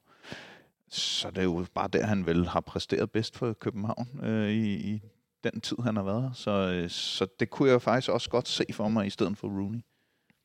så 0.89 1.31
det 1.31 1.39
er 1.39 1.43
jo 1.43 1.67
bare 1.75 1.89
der, 1.93 2.07
han 2.07 2.27
vel 2.27 2.47
har 2.47 2.61
præsteret 2.61 3.11
bedst 3.11 3.37
for 3.39 3.53
København 3.53 4.09
øh, 4.23 4.51
i, 4.51 4.75
i 4.75 5.03
den 5.45 5.61
tid, 5.61 5.77
han 5.85 5.97
har 5.97 6.03
været 6.03 6.23
her. 6.23 6.31
Så, 6.35 6.51
øh, 6.51 6.91
så 6.91 7.27
det 7.41 7.51
kunne 7.51 7.71
jeg 7.71 7.83
faktisk 7.83 8.11
også 8.11 8.31
godt 8.31 8.49
se 8.49 8.65
for 8.73 8.89
mig 8.89 9.07
i 9.07 9.11
stedet 9.11 9.39
for 9.39 9.49
Rooney. 9.49 9.81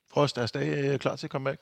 Frost, 0.09 0.37
er 0.37 0.45
Stage 0.45 0.93
øh, 0.93 0.99
klar 0.99 1.15
til 1.15 1.27
at 1.27 1.31
komme 1.31 1.45
back? 1.45 1.61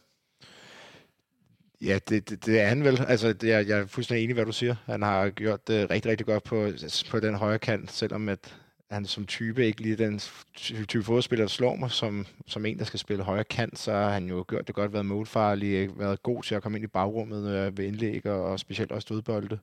Ja, 1.81 1.99
det, 2.09 2.29
det, 2.29 2.45
det 2.45 2.59
er 2.59 2.67
han 2.67 2.83
vel. 2.83 3.01
Altså, 3.07 3.33
det 3.33 3.51
er, 3.51 3.59
jeg 3.59 3.79
er 3.79 3.85
fuldstændig 3.85 4.23
enig 4.23 4.33
i, 4.33 4.33
hvad 4.33 4.45
du 4.45 4.51
siger. 4.51 4.75
Han 4.85 5.01
har 5.01 5.29
gjort 5.29 5.67
det 5.67 5.89
rigtig, 5.89 6.11
rigtig 6.11 6.25
godt 6.25 6.43
på, 6.43 6.69
på 7.09 7.19
den 7.19 7.35
højre 7.35 7.59
kant, 7.59 7.91
selvom 7.91 8.29
at, 8.29 8.55
han 8.89 9.05
som 9.05 9.25
type 9.25 9.65
ikke 9.65 9.81
lige 9.81 9.95
den 9.95 10.19
type 10.63 11.03
fodspiller, 11.03 11.45
der 11.45 11.49
slår 11.49 11.75
mig, 11.75 11.91
som, 11.91 12.25
som 12.47 12.65
en, 12.65 12.79
der 12.79 12.85
skal 12.85 12.99
spille 12.99 13.23
højre 13.23 13.43
kant, 13.43 13.79
så 13.79 13.91
har 13.91 14.09
han 14.09 14.29
jo 14.29 14.45
gjort 14.47 14.67
det 14.67 14.75
godt, 14.75 14.93
været 14.93 15.05
målfarlig, 15.05 15.99
været 15.99 16.23
god 16.23 16.43
til 16.43 16.55
at 16.55 16.63
komme 16.63 16.77
ind 16.77 16.83
i 16.83 16.87
bagrummet 16.87 17.49
øh, 17.49 17.77
ved 17.77 17.85
indlæg, 17.85 18.25
og, 18.25 18.43
og 18.43 18.59
specielt 18.59 18.91
også 18.91 19.05
stødbolde. 19.05 19.59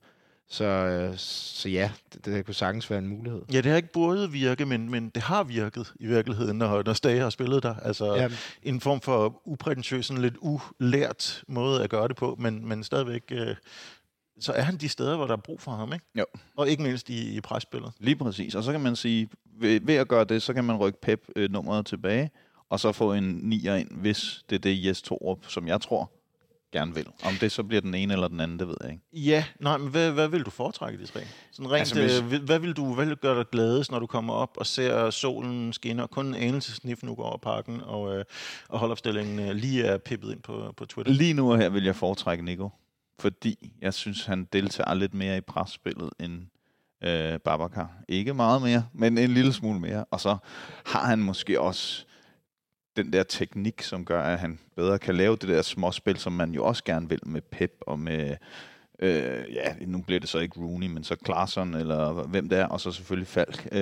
Så, 0.49 0.65
øh, 0.65 1.17
så 1.17 1.69
ja, 1.69 1.91
det, 2.13 2.25
det 2.25 2.45
kunne 2.45 2.55
sagtens 2.55 2.91
være 2.91 2.99
en 2.99 3.07
mulighed. 3.07 3.43
Ja, 3.53 3.57
det 3.57 3.67
har 3.67 3.77
ikke 3.77 3.93
burde 3.93 4.31
virke, 4.31 4.67
men, 4.67 4.91
men 4.91 5.09
det 5.09 5.23
har 5.23 5.45
virket 5.45 5.93
i 6.01 6.07
virkeligheden, 6.07 6.59
når, 6.59 6.83
når 6.87 6.93
Stage 6.93 7.21
har 7.21 7.31
spillet 7.31 7.63
der. 7.63 7.75
Altså 7.75 8.15
ja. 8.15 8.29
en 8.63 8.81
form 8.81 9.01
for 9.01 9.43
uprætentiøs, 9.45 10.07
sådan 10.07 10.23
lidt 10.23 10.35
ulært 10.41 11.45
måde 11.49 11.83
at 11.85 11.91
gøre 11.91 12.09
det 12.09 12.17
på, 12.17 12.37
men, 12.39 12.69
men 12.69 12.85
stadigvæk... 12.85 13.23
Øh, 13.31 13.57
så 14.41 14.53
er 14.53 14.63
han 14.63 14.77
de 14.77 14.89
steder, 14.89 15.17
hvor 15.17 15.27
der 15.27 15.33
er 15.33 15.41
brug 15.41 15.61
for 15.61 15.71
ham, 15.71 15.93
ikke? 15.93 16.05
Jo. 16.19 16.25
Og 16.57 16.69
ikke 16.69 16.83
mindst 16.83 17.11
i, 17.11 17.37
i 17.37 17.41
presspillet. 17.41 17.93
Lige 17.99 18.17
præcis. 18.17 18.55
Og 18.55 18.63
så 18.63 18.73
kan 18.73 18.81
man 18.81 18.97
sige, 18.97 19.29
ved, 19.45 19.81
ved 19.83 19.95
at 19.95 20.09
gøre 20.09 20.25
det, 20.25 20.43
så 20.43 20.55
kan 20.55 20.65
man 20.65 20.77
rykke 20.77 21.01
Pep 21.01 21.21
øh, 21.37 21.51
nummeret 21.51 21.87
tilbage, 21.87 22.31
og 22.69 22.81
så 22.81 22.93
få 22.93 23.13
en 23.13 23.25
nier 23.25 23.75
ind, 23.75 23.91
hvis 23.91 24.45
det 24.51 24.57
er 24.57 24.61
det 24.61 24.85
Jes 24.85 25.03
Torup, 25.03 25.39
som 25.49 25.69
jeg 25.69 25.81
tror, 25.81 26.11
gerne 26.73 26.95
vil. 26.95 27.07
Om 27.25 27.35
det 27.41 27.53
så 27.53 27.63
bliver 27.63 27.81
den 27.81 27.95
ene 27.95 28.13
eller 28.13 28.29
den 28.29 28.41
anden, 28.41 28.59
det 28.59 28.69
ved 28.69 28.77
jeg 28.81 28.91
ikke. 28.91 29.03
Ja, 29.13 29.45
nej, 29.61 29.79
men 29.79 29.91
hvad, 29.91 30.11
hvad 30.13 30.29
vil 30.29 30.43
du 30.43 30.51
foretrække 30.51 30.99
de 30.99 31.07
tre? 31.07 31.21
Sådan 31.53 31.71
rent, 31.71 31.97
altså, 31.97 32.23
hvis... 32.25 32.41
øh, 32.41 32.45
hvad 32.45 32.59
vil 32.59 32.73
du 32.73 32.95
hvad 32.95 33.07
vil 33.07 33.17
gøre 33.17 33.39
dig 33.39 33.47
gladest, 33.53 33.91
når 33.91 33.99
du 33.99 34.07
kommer 34.07 34.35
op 34.35 34.57
og 34.57 34.67
ser 34.67 35.11
solen 35.11 35.73
skinne, 35.73 36.03
og 36.03 36.11
kun 36.11 36.27
en 36.27 36.35
anelse 36.35 36.73
snif 36.73 37.03
nu 37.03 37.15
går 37.15 37.25
over 37.25 37.39
parken, 37.39 37.81
og, 37.81 38.17
øh, 38.17 38.25
og 38.69 38.79
holdopstillingen 38.79 39.39
øh, 39.39 39.55
lige 39.55 39.85
er 39.85 39.99
pippet 39.99 40.33
ind 40.33 40.43
på, 40.43 40.75
på 40.77 40.85
Twitter? 40.85 41.13
Lige 41.13 41.35
nu 41.35 41.55
her 41.55 41.69
vil 41.69 41.85
jeg 41.85 41.97
foretrække 41.97 42.45
Nico, 42.45 42.71
fordi 43.19 43.73
jeg 43.81 43.95
synes, 43.95 44.25
han 44.25 44.49
deltager 44.53 44.95
lidt 44.95 45.15
mere 45.15 45.37
i 45.37 45.41
presspillet 45.41 46.11
end 46.21 46.43
øh, 47.05 47.39
Babacar. 47.39 47.91
Ikke 48.09 48.35
meget 48.35 48.63
mere, 48.63 48.87
men 48.93 49.19
en 49.19 49.31
lille 49.31 49.53
smule 49.53 49.81
mere. 49.81 50.05
Og 50.11 50.21
så 50.21 50.37
har 50.87 51.07
han 51.07 51.19
måske 51.19 51.61
også 51.61 52.07
den 52.97 53.13
der 53.13 53.23
teknik, 53.23 53.83
som 53.83 54.05
gør, 54.05 54.23
at 54.23 54.39
han 54.39 54.59
bedre 54.77 54.99
kan 54.99 55.15
lave 55.15 55.37
det 55.37 55.49
der 55.49 55.63
småspil, 55.63 56.17
som 56.17 56.33
man 56.33 56.51
jo 56.51 56.65
også 56.65 56.85
gerne 56.85 57.09
vil 57.09 57.21
med 57.27 57.41
Pep 57.41 57.73
og 57.81 57.99
med 57.99 58.37
Øh, 59.03 59.55
ja, 59.55 59.75
nu 59.87 60.03
bliver 60.03 60.21
det 60.21 60.29
så 60.29 60.39
ikke 60.39 60.61
Rooney, 60.61 60.87
men 60.87 61.05
så 61.05 61.17
Klaarsson, 61.17 61.75
eller 61.75 62.13
hvem 62.13 62.49
det 62.49 62.59
er, 62.59 62.67
og 62.67 62.81
så 62.81 62.93
selvfølgelig 62.93 63.29
Falk. 63.29 63.69
Øh, 63.73 63.81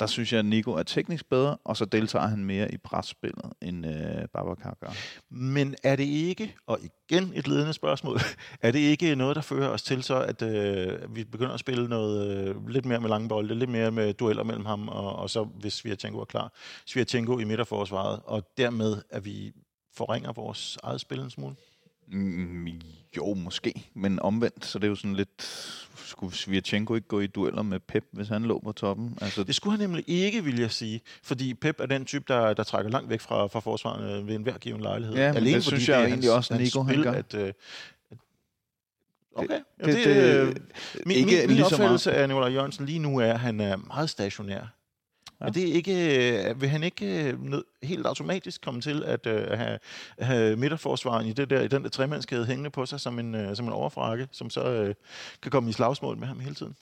der 0.00 0.06
synes 0.06 0.32
jeg, 0.32 0.38
at 0.38 0.44
Nico 0.44 0.72
er 0.72 0.82
teknisk 0.82 1.28
bedre, 1.28 1.56
og 1.64 1.76
så 1.76 1.84
deltager 1.84 2.26
han 2.26 2.44
mere 2.44 2.72
i 2.74 2.76
presspillet, 2.76 3.52
end 3.62 3.86
øh, 3.86 4.28
Babacar 4.32 4.76
gør. 4.80 4.88
Men 5.30 5.74
er 5.84 5.96
det 5.96 6.04
ikke, 6.04 6.54
og 6.66 6.78
igen 6.82 7.32
et 7.34 7.48
ledende 7.48 7.72
spørgsmål, 7.72 8.18
er 8.62 8.70
det 8.70 8.78
ikke 8.78 9.14
noget, 9.14 9.36
der 9.36 9.42
fører 9.42 9.68
os 9.68 9.82
til 9.82 10.02
så, 10.02 10.20
at 10.20 10.42
øh, 10.42 11.16
vi 11.16 11.24
begynder 11.24 11.54
at 11.54 11.60
spille 11.60 11.88
noget 11.88 12.48
øh, 12.48 12.68
lidt 12.68 12.84
mere 12.84 13.00
med 13.00 13.08
lange 13.08 13.28
bolde, 13.28 13.54
lidt 13.54 13.70
mere 13.70 13.90
med 13.90 14.12
dueller 14.12 14.44
mellem 14.44 14.66
ham, 14.66 14.88
og, 14.88 15.16
og 15.16 15.30
så 15.30 15.44
hvis 15.44 15.72
Svirtjenko 15.72 16.20
er 16.20 16.24
klar, 16.24 16.52
Svirtjenko 16.86 17.38
i 17.38 17.44
midterforsvaret, 17.44 18.20
og 18.24 18.42
dermed 18.56 19.02
at 19.10 19.24
vi 19.24 19.52
forringer 19.96 20.32
vores 20.32 20.78
eget 20.82 21.00
spil 21.00 21.20
en 21.20 21.30
smule? 21.30 21.54
Mm, 22.12 22.68
jo, 23.16 23.34
måske, 23.34 23.90
men 23.94 24.20
omvendt, 24.20 24.64
så 24.64 24.78
det 24.78 24.84
er 24.84 24.88
jo 24.88 24.94
sådan 24.94 25.14
lidt... 25.14 25.42
Skulle 26.04 26.36
Svirchenko 26.36 26.94
ikke 26.94 27.08
gå 27.08 27.20
i 27.20 27.26
dueller 27.26 27.62
med 27.62 27.80
Pep, 27.80 28.04
hvis 28.12 28.28
han 28.28 28.42
lå 28.42 28.60
på 28.64 28.72
toppen? 28.72 29.18
Altså... 29.20 29.44
Det 29.44 29.54
skulle 29.54 29.70
han 29.70 29.80
nemlig 29.80 30.04
ikke, 30.06 30.44
vil 30.44 30.60
jeg 30.60 30.70
sige. 30.70 31.00
Fordi 31.22 31.54
Pep 31.54 31.80
er 31.80 31.86
den 31.86 32.04
type, 32.04 32.24
der, 32.28 32.54
der 32.54 32.62
trækker 32.62 32.90
langt 32.90 33.10
væk 33.10 33.20
fra, 33.20 33.46
fra 33.46 33.60
forsvaret 33.60 34.26
ved 34.26 34.34
enhver 34.34 34.58
given 34.58 34.80
lejlighed. 34.80 35.16
Ja, 35.16 35.28
men 35.28 35.36
Alene 35.36 35.56
det 35.56 35.64
synes 35.64 35.88
jeg 35.88 35.96
det 35.98 36.02
er 36.02 36.08
egentlig 36.08 36.32
hans, 36.32 36.50
også, 36.50 36.62
Nico 36.62 36.82
han 36.82 37.02
gør. 37.02 37.12
At, 37.12 37.34
øh, 37.34 37.52
Okay. 39.34 39.60
Det, 39.78 39.86
det, 39.86 39.94
det, 39.94 40.04
det, 40.04 40.40
øh, 40.40 40.56
min, 41.06 41.16
ikke 41.16 41.44
min, 41.46 41.56
min 41.56 41.64
opfattelse 41.64 42.12
af 42.12 42.28
Nicolai 42.28 42.52
Jørgensen 42.52 42.86
lige 42.86 42.98
nu 42.98 43.18
er, 43.18 43.32
at 43.32 43.40
han 43.40 43.60
er 43.60 43.76
meget 43.76 44.10
stationær. 44.10 44.79
Ja. 45.40 45.46
Er 45.46 45.50
det 45.50 45.60
ikke, 45.60 46.48
øh, 46.48 46.60
vil 46.60 46.68
han 46.68 46.82
ikke 46.82 47.32
øh, 47.32 47.62
helt 47.82 48.06
automatisk 48.06 48.60
komme 48.60 48.80
til 48.80 49.04
at 49.04 49.26
uh, 49.26 49.58
have, 49.58 49.78
have 50.18 50.56
midterforsvaren 50.56 51.26
i, 51.26 51.32
det 51.32 51.50
der, 51.50 51.60
i 51.60 51.68
den 51.68 51.82
der 51.82 51.88
tremandskæde 51.88 52.46
hængende 52.46 52.70
på 52.70 52.86
sig 52.86 53.00
som 53.00 53.18
en, 53.18 53.34
uh, 53.34 53.54
som 53.54 53.66
en 53.66 53.72
overfrakke, 53.72 54.28
som 54.32 54.50
så 54.50 54.82
uh, 54.82 54.94
kan 55.42 55.50
komme 55.50 55.70
i 55.70 55.72
slagsmål 55.72 56.18
med 56.18 56.26
ham 56.26 56.40
hele 56.40 56.54
tiden? 56.54 56.76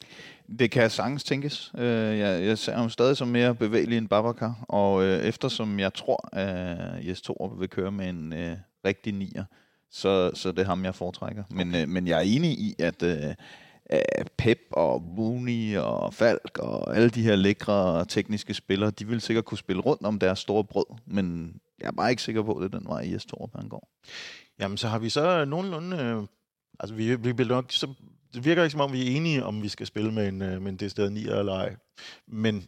Det 0.58 0.70
kan 0.70 0.90
sagtens 0.90 1.24
tænkes. 1.24 1.70
Uh, 1.74 1.82
jeg, 1.84 2.44
jeg 2.44 2.58
ser 2.58 2.76
ham 2.76 2.90
stadig 2.90 3.16
som 3.16 3.28
mere 3.28 3.54
bevægelig 3.54 3.98
end 3.98 4.08
Babacar, 4.08 4.64
og 4.68 4.94
uh, 4.94 5.04
eftersom 5.04 5.80
jeg 5.80 5.94
tror, 5.94 6.28
at 6.32 7.06
Jes 7.08 7.20
Torup 7.20 7.60
vil 7.60 7.68
køre 7.68 7.92
med 7.92 8.08
en 8.08 8.32
uh, 8.32 8.58
rigtig 8.84 9.12
nier, 9.12 9.44
så, 9.90 10.30
så 10.34 10.52
det 10.52 10.58
er 10.58 10.64
ham, 10.64 10.84
jeg 10.84 10.94
foretrækker. 10.94 11.42
Okay. 11.50 11.64
Men, 11.64 11.82
uh, 11.82 11.88
men 11.88 12.06
jeg 12.06 12.16
er 12.18 12.22
enig 12.22 12.50
i, 12.50 12.74
at... 12.78 13.04
Uh, 13.92 14.24
Pep 14.38 14.58
og 14.72 15.14
Rooney 15.18 15.76
og 15.76 16.14
Falk 16.14 16.58
og 16.58 16.96
alle 16.96 17.10
de 17.10 17.22
her 17.22 17.36
lækre 17.36 18.04
tekniske 18.04 18.54
spillere, 18.54 18.90
de 18.90 19.06
vil 19.06 19.20
sikkert 19.20 19.44
kunne 19.44 19.58
spille 19.58 19.82
rundt 19.82 20.02
om 20.06 20.18
deres 20.18 20.38
store 20.38 20.64
brød, 20.64 20.86
men 21.06 21.56
jeg 21.80 21.86
er 21.86 21.92
bare 21.92 22.10
ikke 22.10 22.22
sikker 22.22 22.42
på, 22.42 22.52
at 22.52 22.62
det 22.62 22.74
er 22.74 22.78
den 22.78 22.88
vej, 22.88 23.00
IS 23.00 23.24
Torup 23.24 23.50
han 23.56 23.68
går. 23.68 23.88
Jamen, 24.58 24.76
så 24.76 24.88
har 24.88 24.98
vi 24.98 25.08
så 25.08 25.44
nogenlunde... 25.44 25.96
Øh, 25.96 26.22
altså, 26.80 26.94
vi, 26.94 27.14
vi 27.14 27.32
bliver 27.32 27.48
nok... 27.48 27.72
Så, 27.72 27.94
det 28.34 28.44
virker 28.44 28.62
ikke 28.62 28.72
som 28.72 28.80
om, 28.80 28.92
vi 28.92 29.02
er 29.02 29.16
enige 29.16 29.44
om, 29.44 29.62
vi 29.62 29.68
skal 29.68 29.86
spille 29.86 30.12
med 30.12 30.28
en, 30.28 30.42
øh, 30.42 30.62
med 30.62 30.72
en 30.72 30.76
decideret 30.76 31.12
9 31.12 31.20
eller 31.20 31.52
ej. 31.52 31.76
Men 32.26 32.66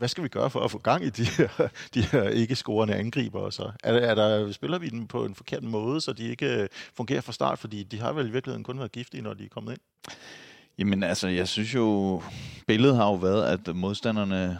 hvad 0.00 0.08
skal 0.08 0.24
vi 0.24 0.28
gøre 0.28 0.50
for 0.50 0.60
at 0.60 0.70
få 0.70 0.78
gang 0.78 1.04
i 1.04 1.10
de 1.10 1.24
her, 1.24 1.48
de 1.94 2.02
her 2.02 2.28
ikke-scorende 2.28 2.94
angriber? 2.94 3.50
Så? 3.50 3.70
Er, 3.84 3.92
er 3.92 4.14
der, 4.14 4.52
spiller 4.52 4.78
vi 4.78 4.88
dem 4.88 5.06
på 5.06 5.24
en 5.24 5.34
forkert 5.34 5.62
måde, 5.62 6.00
så 6.00 6.12
de 6.12 6.28
ikke 6.28 6.62
øh, 6.62 6.68
fungerer 6.96 7.20
fra 7.20 7.32
start? 7.32 7.58
Fordi 7.58 7.82
de 7.82 8.00
har 8.00 8.12
vel 8.12 8.28
i 8.28 8.30
virkeligheden 8.30 8.64
kun 8.64 8.78
været 8.78 8.92
giftige, 8.92 9.22
når 9.22 9.34
de 9.34 9.44
er 9.44 9.48
kommet 9.48 9.72
ind. 9.72 9.80
Jamen 10.78 11.02
altså, 11.02 11.28
jeg 11.28 11.48
synes 11.48 11.74
jo, 11.74 12.22
billedet 12.66 12.96
har 12.96 13.06
jo 13.06 13.14
været, 13.14 13.44
at 13.44 13.76
modstanderne 13.76 14.58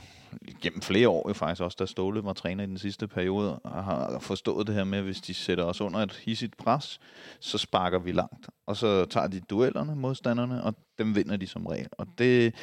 gennem 0.62 0.82
flere 0.82 1.08
år 1.08 1.28
jo 1.28 1.34
faktisk 1.34 1.62
også, 1.62 1.76
da 1.80 1.86
Ståle 1.86 2.24
var 2.24 2.32
træner 2.32 2.64
i 2.64 2.66
den 2.66 2.78
sidste 2.78 3.08
periode, 3.08 3.60
har 3.64 4.18
forstået 4.20 4.66
det 4.66 4.74
her 4.74 4.84
med, 4.84 4.98
at 4.98 5.04
hvis 5.04 5.20
de 5.20 5.34
sætter 5.34 5.64
os 5.64 5.80
under 5.80 6.00
et 6.00 6.12
hissigt 6.12 6.56
pres, 6.56 7.00
så 7.40 7.58
sparker 7.58 7.98
vi 7.98 8.12
langt. 8.12 8.48
Og 8.66 8.76
så 8.76 9.04
tager 9.04 9.26
de 9.26 9.40
duellerne, 9.40 9.96
modstanderne, 9.96 10.64
og 10.64 10.74
dem 10.98 11.16
vinder 11.16 11.36
de 11.36 11.46
som 11.46 11.66
regel. 11.66 11.88
Og 11.92 12.06
det, 12.18 12.54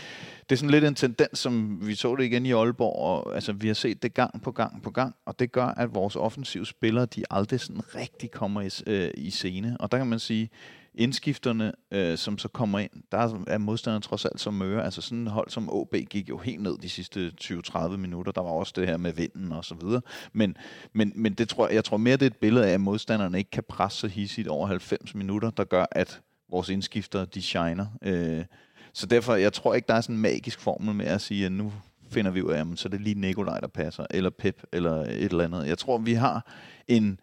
det 0.49 0.55
er 0.55 0.55
sådan 0.55 0.69
lidt 0.69 0.83
en 0.83 0.95
tendens, 0.95 1.39
som 1.39 1.87
vi 1.87 1.95
så 1.95 2.15
det 2.15 2.23
igen 2.23 2.45
i 2.45 2.51
Aalborg, 2.51 2.95
og 2.95 3.35
altså, 3.35 3.53
vi 3.53 3.67
har 3.67 3.73
set 3.73 4.03
det 4.03 4.13
gang 4.13 4.41
på 4.41 4.51
gang 4.51 4.83
på 4.83 4.91
gang, 4.91 5.15
og 5.25 5.39
det 5.39 5.51
gør, 5.51 5.65
at 5.65 5.95
vores 5.95 6.15
offensive 6.15 6.65
spillere, 6.65 7.05
de 7.05 7.23
aldrig 7.29 7.59
sådan 7.59 7.95
rigtig 7.95 8.31
kommer 8.31 8.61
i, 8.61 8.69
øh, 8.87 9.11
i 9.17 9.29
scene. 9.29 9.77
Og 9.79 9.91
der 9.91 9.97
kan 9.97 10.07
man 10.07 10.19
sige, 10.19 10.49
indskifterne, 10.97 11.73
øh, 11.91 12.17
som 12.17 12.37
så 12.37 12.47
kommer 12.47 12.79
ind, 12.79 12.91
der 13.11 13.43
er 13.47 13.57
modstanderen 13.57 14.01
trods 14.01 14.25
alt 14.25 14.39
som 14.39 14.53
møre. 14.53 14.85
Altså 14.85 15.01
sådan 15.01 15.17
en 15.17 15.27
hold 15.27 15.49
som 15.49 15.69
OB 15.69 15.95
gik 16.09 16.29
jo 16.29 16.37
helt 16.37 16.61
ned 16.61 16.77
de 16.77 16.89
sidste 16.89 17.31
20-30 17.41 17.87
minutter. 17.87 18.31
Der 18.31 18.41
var 18.41 18.49
også 18.49 18.73
det 18.75 18.87
her 18.87 18.97
med 18.97 19.13
vinden 19.13 19.51
og 19.51 19.65
så 19.65 19.75
videre. 19.75 20.01
Men, 20.33 20.57
men, 20.93 21.13
men 21.15 21.33
det 21.33 21.49
tror, 21.49 21.67
jeg 21.67 21.83
tror 21.83 21.97
mere, 21.97 22.17
det 22.17 22.21
er 22.21 22.29
et 22.29 22.37
billede 22.37 22.67
af, 22.67 22.73
at 22.73 22.81
modstanderne 22.81 23.37
ikke 23.37 23.51
kan 23.51 23.63
presse 23.69 23.99
så 23.99 24.07
hissigt 24.07 24.47
over 24.47 24.67
90 24.67 25.15
minutter, 25.15 25.49
der 25.49 25.63
gør, 25.63 25.85
at 25.91 26.21
vores 26.51 26.69
indskifter, 26.69 27.25
de 27.25 27.41
shiner. 27.41 27.85
Øh, 28.01 28.45
så 28.93 29.05
derfor, 29.05 29.35
jeg 29.35 29.53
tror 29.53 29.73
ikke, 29.73 29.87
der 29.87 29.93
er 29.93 30.01
sådan 30.01 30.15
en 30.15 30.21
magisk 30.21 30.59
formel 30.59 30.95
med 30.95 31.05
at 31.05 31.21
sige, 31.21 31.45
at 31.45 31.51
nu 31.51 31.73
finder 32.09 32.31
vi 32.31 32.41
ud 32.41 32.51
af, 32.51 32.65
så 32.75 32.89
det 32.89 33.01
lige 33.01 33.19
Nikolaj, 33.19 33.59
der 33.59 33.67
passer, 33.67 34.05
eller 34.11 34.29
Pep, 34.29 34.63
eller 34.73 35.01
et 35.01 35.23
eller 35.23 35.43
andet. 35.43 35.67
Jeg 35.67 35.77
tror, 35.77 35.97
vi 35.97 36.13
har 36.13 36.51
en 36.87 37.19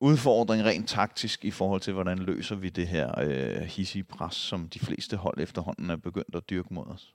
udfordring 0.00 0.64
rent 0.64 0.88
taktisk 0.88 1.44
i 1.44 1.50
forhold 1.50 1.80
til, 1.80 1.92
hvordan 1.92 2.18
løser 2.18 2.56
vi 2.56 2.68
det 2.68 2.88
her 2.88 3.20
øh, 3.20 3.62
hissige 3.62 4.04
pres, 4.04 4.34
som 4.34 4.68
de 4.68 4.78
fleste 4.78 5.16
hold 5.16 5.40
efterhånden 5.40 5.90
er 5.90 5.96
begyndt 5.96 6.34
at 6.34 6.50
dyrke 6.50 6.74
mod 6.74 6.86
os. 6.86 7.14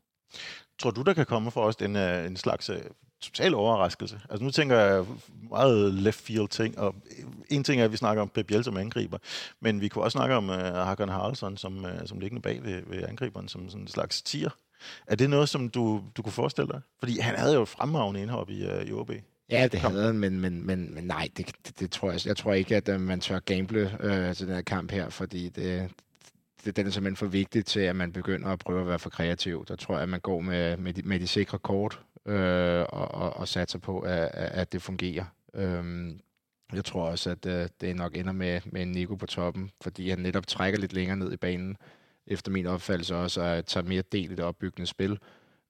Tror 0.80 0.92
du, 0.92 1.02
der 1.02 1.14
kan 1.14 1.26
komme 1.26 1.52
for 1.52 1.62
os 1.62 1.76
en, 1.76 1.96
øh, 1.96 2.26
en 2.26 2.38
slags 2.38 2.70
øh, 2.70 2.82
total 3.22 3.56
overraskelse? 3.56 4.22
Altså 4.30 4.44
nu 4.44 4.52
tænker 4.52 4.78
jeg 4.78 5.06
meget 5.50 5.94
left 5.94 6.20
field 6.20 6.48
ting, 6.48 6.80
og 6.80 6.96
øh, 7.20 7.26
en 7.50 7.64
ting 7.64 7.82
er, 7.82 7.86
at 7.86 7.92
vi 7.92 7.98
snakker 7.98 8.22
om 8.22 8.30
Pep 8.30 8.48
Biel 8.48 8.64
som 8.64 8.78
angriber, 8.78 9.18
men 9.60 9.82
vi 9.82 9.88
kunne 9.88 10.04
også 10.04 10.16
snakke 10.16 10.36
om 10.36 10.50
øh, 10.50 10.74
Hakan 10.74 11.10
Haraldsson 11.10 11.58
som, 11.58 11.86
øh, 11.86 12.08
som 12.08 12.20
liggende 12.20 12.42
bag 12.42 12.64
ved, 12.64 12.82
ved 12.88 13.04
angriberen, 13.04 13.48
som 13.48 13.70
sådan 13.70 13.82
en 13.82 13.88
slags 13.88 14.22
tier. 14.22 14.50
Er 15.08 15.16
det 15.16 15.30
noget, 15.30 15.50
som 15.50 15.70
du, 15.70 16.04
du 16.18 16.22
kunne 16.22 16.34
forestille 16.34 16.68
dig? 16.68 16.82
Fordi 17.00 17.20
han 17.20 17.36
havde 17.36 17.54
jo 17.54 17.62
et 17.62 17.68
fremragende 17.68 18.22
indhop 18.22 18.50
i, 18.50 18.66
øh, 18.66 18.88
i 18.88 18.92
OB. 18.92 19.12
Ja, 19.50 19.68
det 19.72 19.80
havde 19.80 20.06
han, 20.06 20.18
men, 20.18 20.40
men, 20.40 20.68
men, 20.68 20.94
men 20.94 21.04
nej, 21.04 21.30
det, 21.38 21.52
det, 21.68 21.80
det 21.80 21.92
tror 21.92 22.12
jeg. 22.12 22.26
Jeg 22.26 22.38
tror 22.38 22.54
ikke, 22.54 22.76
at 22.76 22.90
uh, 22.90 23.02
man 23.02 23.20
tør 23.20 23.40
gamble 23.40 23.98
øh, 24.00 24.36
til 24.36 24.48
den 24.48 24.56
her 24.56 24.62
kamp 24.62 24.92
her, 24.92 25.10
fordi 25.10 25.50
det, 25.50 25.92
det, 26.66 26.76
den 26.76 26.88
er 26.88 26.92
simpelthen 26.92 27.16
for 27.16 27.26
vigtig 27.26 27.66
til, 27.66 27.80
at 27.80 27.96
man 27.96 28.12
begynder 28.12 28.48
at 28.48 28.60
prøve 28.60 28.82
at 28.82 28.88
være 28.88 29.00
for 29.00 29.10
kreativ. 29.10 29.66
Der 29.68 29.76
tror 29.76 29.94
jeg, 29.96 30.04
at 30.04 30.10
man 30.10 30.20
går 30.20 30.40
med, 30.40 30.78
med, 30.78 30.94
de, 30.94 31.02
med 31.02 31.20
de 31.20 31.28
sikre 31.28 31.60
kort 31.60 32.02
øh, 32.26 32.86
og, 32.90 33.12
og, 33.12 33.34
og 33.34 33.48
satser 33.48 33.80
på, 33.80 34.00
at, 34.00 34.30
at 34.34 34.72
det 34.72 34.82
fungerer. 34.82 35.26
Øhm, 35.54 36.20
jeg 36.74 36.86
tror 36.86 37.10
også, 37.10 37.30
at 37.30 37.46
uh, 37.46 37.68
det 37.82 37.96
nok 37.96 38.18
ender 38.18 38.34
med, 38.34 38.62
med 38.66 38.82
en 38.82 38.92
Nico 38.92 39.16
på 39.16 39.26
toppen, 39.26 39.72
fordi 39.82 40.10
han 40.10 40.20
netop 40.20 40.48
trækker 40.48 40.80
lidt 40.80 40.94
længere 40.94 41.18
ned 41.18 41.34
i 41.34 41.38
banen, 41.38 41.78
efter 42.28 42.52
min 42.52 42.66
opfattelse 42.66 43.16
også, 43.16 43.42
at 43.42 43.66
tage 43.66 43.86
mere 43.86 44.04
del 44.12 44.32
i 44.32 44.36
det 44.36 44.46
opbyggende 44.46 44.88
spil. 44.88 45.20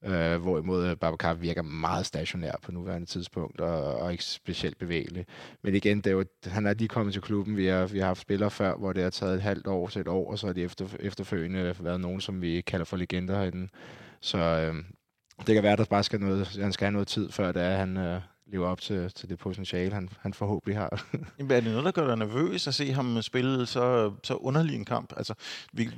Øh, 0.05 0.41
hvorimod 0.41 0.87
øh, 0.87 0.97
Babacar 0.97 1.33
virker 1.33 1.61
meget 1.61 2.05
stationær 2.05 2.51
på 2.61 2.71
nuværende 2.71 3.07
tidspunkt, 3.07 3.61
og, 3.61 3.95
og 3.95 4.11
ikke 4.11 4.23
specielt 4.23 4.77
bevægelig. 4.77 5.25
Men 5.63 5.75
igen, 5.75 5.97
det 5.97 6.07
er 6.07 6.11
jo, 6.11 6.25
han 6.45 6.65
er 6.65 6.73
lige 6.73 6.87
kommet 6.87 7.13
til 7.13 7.21
klubben. 7.21 7.57
Vi 7.57 7.65
har, 7.65 7.85
vi 7.85 7.99
har 7.99 8.05
haft 8.05 8.21
spillere 8.21 8.51
før, 8.51 8.75
hvor 8.75 8.93
det 8.93 9.03
har 9.03 9.09
taget 9.09 9.35
et 9.35 9.41
halvt 9.41 9.67
år 9.67 9.87
til 9.87 10.01
et 10.01 10.07
år, 10.07 10.31
og 10.31 10.39
så 10.39 10.47
har 10.47 10.53
de 10.53 10.63
efter, 10.63 10.85
efterfølgende 10.99 11.75
været 11.79 12.01
nogen, 12.01 12.21
som 12.21 12.41
vi 12.41 12.61
kalder 12.61 12.85
for 12.85 12.97
legender 12.97 13.37
herinde. 13.37 13.67
Så, 14.21 14.37
øh, 14.37 14.75
det 15.47 15.53
kan 15.55 15.63
være, 15.63 15.73
at 15.73 15.79
der 15.79 15.85
bare 15.85 16.03
skal, 16.03 16.19
noget, 16.19 16.47
han 16.47 16.73
skal 16.73 16.85
have 16.85 16.93
noget 16.93 17.07
tid, 17.07 17.31
før 17.31 17.51
det 17.51 17.61
er, 17.61 17.77
han 17.77 17.97
øh, 17.97 18.21
lever 18.47 18.67
op 18.67 18.81
til, 18.81 19.11
til 19.11 19.29
det 19.29 19.39
potentiale, 19.39 19.93
han, 19.93 20.09
han 20.19 20.33
forhåbentlig 20.33 20.77
har. 20.77 21.05
Jamen, 21.39 21.51
er 21.51 21.59
det 21.59 21.69
noget, 21.69 21.85
der 21.85 21.91
gør 21.91 22.07
dig 22.07 22.17
nervøs 22.17 22.67
at 22.67 22.73
se 22.73 22.93
ham 22.93 23.21
spille 23.21 23.65
så, 23.65 24.11
så 24.23 24.35
underlig 24.35 24.75
en 24.75 24.85
kamp? 24.85 25.13
Altså, 25.17 25.33
vi, 25.73 25.89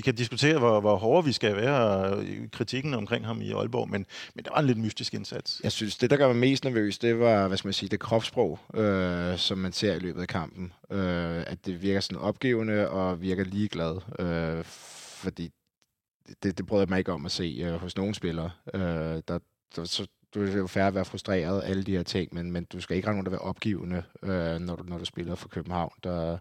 vi 0.00 0.02
kan 0.02 0.14
diskutere, 0.14 0.58
hvor, 0.58 0.80
hvor 0.80 0.96
hårde 0.96 1.26
vi 1.26 1.32
skal 1.32 1.56
være 1.56 2.16
øh, 2.16 2.28
i 2.28 2.46
kritikken 2.52 2.94
omkring 2.94 3.26
ham 3.26 3.42
i 3.42 3.52
Aalborg, 3.52 3.88
men, 3.90 4.06
men 4.34 4.44
det 4.44 4.52
var 4.54 4.60
en 4.60 4.66
lidt 4.66 4.78
mystisk 4.78 5.14
indsats. 5.14 5.60
Jeg 5.64 5.72
synes, 5.72 5.96
det, 5.96 6.10
der 6.10 6.16
gør 6.16 6.26
mig 6.26 6.36
mest 6.36 6.64
nervøs, 6.64 6.98
det 6.98 7.18
var, 7.18 7.48
hvad 7.48 7.58
skal 7.58 7.68
man 7.68 7.72
sige, 7.72 7.88
det 7.88 8.00
kropssprog, 8.00 8.58
øh, 8.74 9.38
som 9.38 9.58
man 9.58 9.72
ser 9.72 9.94
i 9.94 9.98
løbet 9.98 10.20
af 10.20 10.28
kampen. 10.28 10.72
Øh, 10.90 11.42
at 11.46 11.66
det 11.66 11.82
virker 11.82 12.00
sådan 12.00 12.18
opgivende 12.18 12.88
og 12.88 13.22
virker 13.22 13.44
ligeglad. 13.44 14.00
Øh, 14.18 14.64
fordi 14.64 15.50
det, 16.42 16.58
det 16.58 16.66
brød 16.66 16.80
jeg 16.80 16.88
mig 16.88 16.98
ikke 16.98 17.12
om 17.12 17.26
at 17.26 17.32
se 17.32 17.60
øh, 17.64 17.72
hos 17.72 17.96
nogle 17.96 18.14
spillere. 18.14 18.50
Øh, 18.74 18.80
der, 19.28 19.38
der, 19.76 19.84
så, 19.84 20.06
du 20.34 20.42
er 20.42 20.56
jo 20.56 20.66
færre 20.66 20.86
at 20.86 20.94
være 20.94 21.04
frustreret, 21.04 21.62
alle 21.64 21.82
de 21.82 21.96
her 21.96 22.02
ting, 22.02 22.34
men, 22.34 22.52
men 22.52 22.64
du 22.64 22.80
skal 22.80 22.96
ikke 22.96 23.08
rende 23.08 23.18
rundt 23.18 23.28
at 23.28 23.32
være 23.32 23.40
opgivende, 23.40 24.02
øh, 24.22 24.58
når, 24.58 24.76
du, 24.76 24.82
når 24.82 24.98
du 24.98 25.04
spiller 25.04 25.34
for 25.34 25.48
København. 25.48 25.92
Der, 26.04 26.38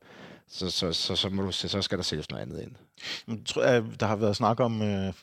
så, 0.47 0.69
så, 0.69 0.93
så, 0.93 1.15
så, 1.15 1.29
må 1.29 1.41
du, 1.41 1.51
så 1.51 1.81
skal 1.81 1.97
der 1.97 2.03
sælges 2.03 2.29
noget 2.29 2.41
andet 2.41 2.61
ind. 2.61 2.71
Jeg 3.27 3.45
tror, 3.45 3.63
jeg, 3.63 3.83
der 3.99 4.05
har 4.05 4.15
været 4.15 4.35
snak 4.35 4.59
om, 4.59 4.81
øh, 4.81 5.13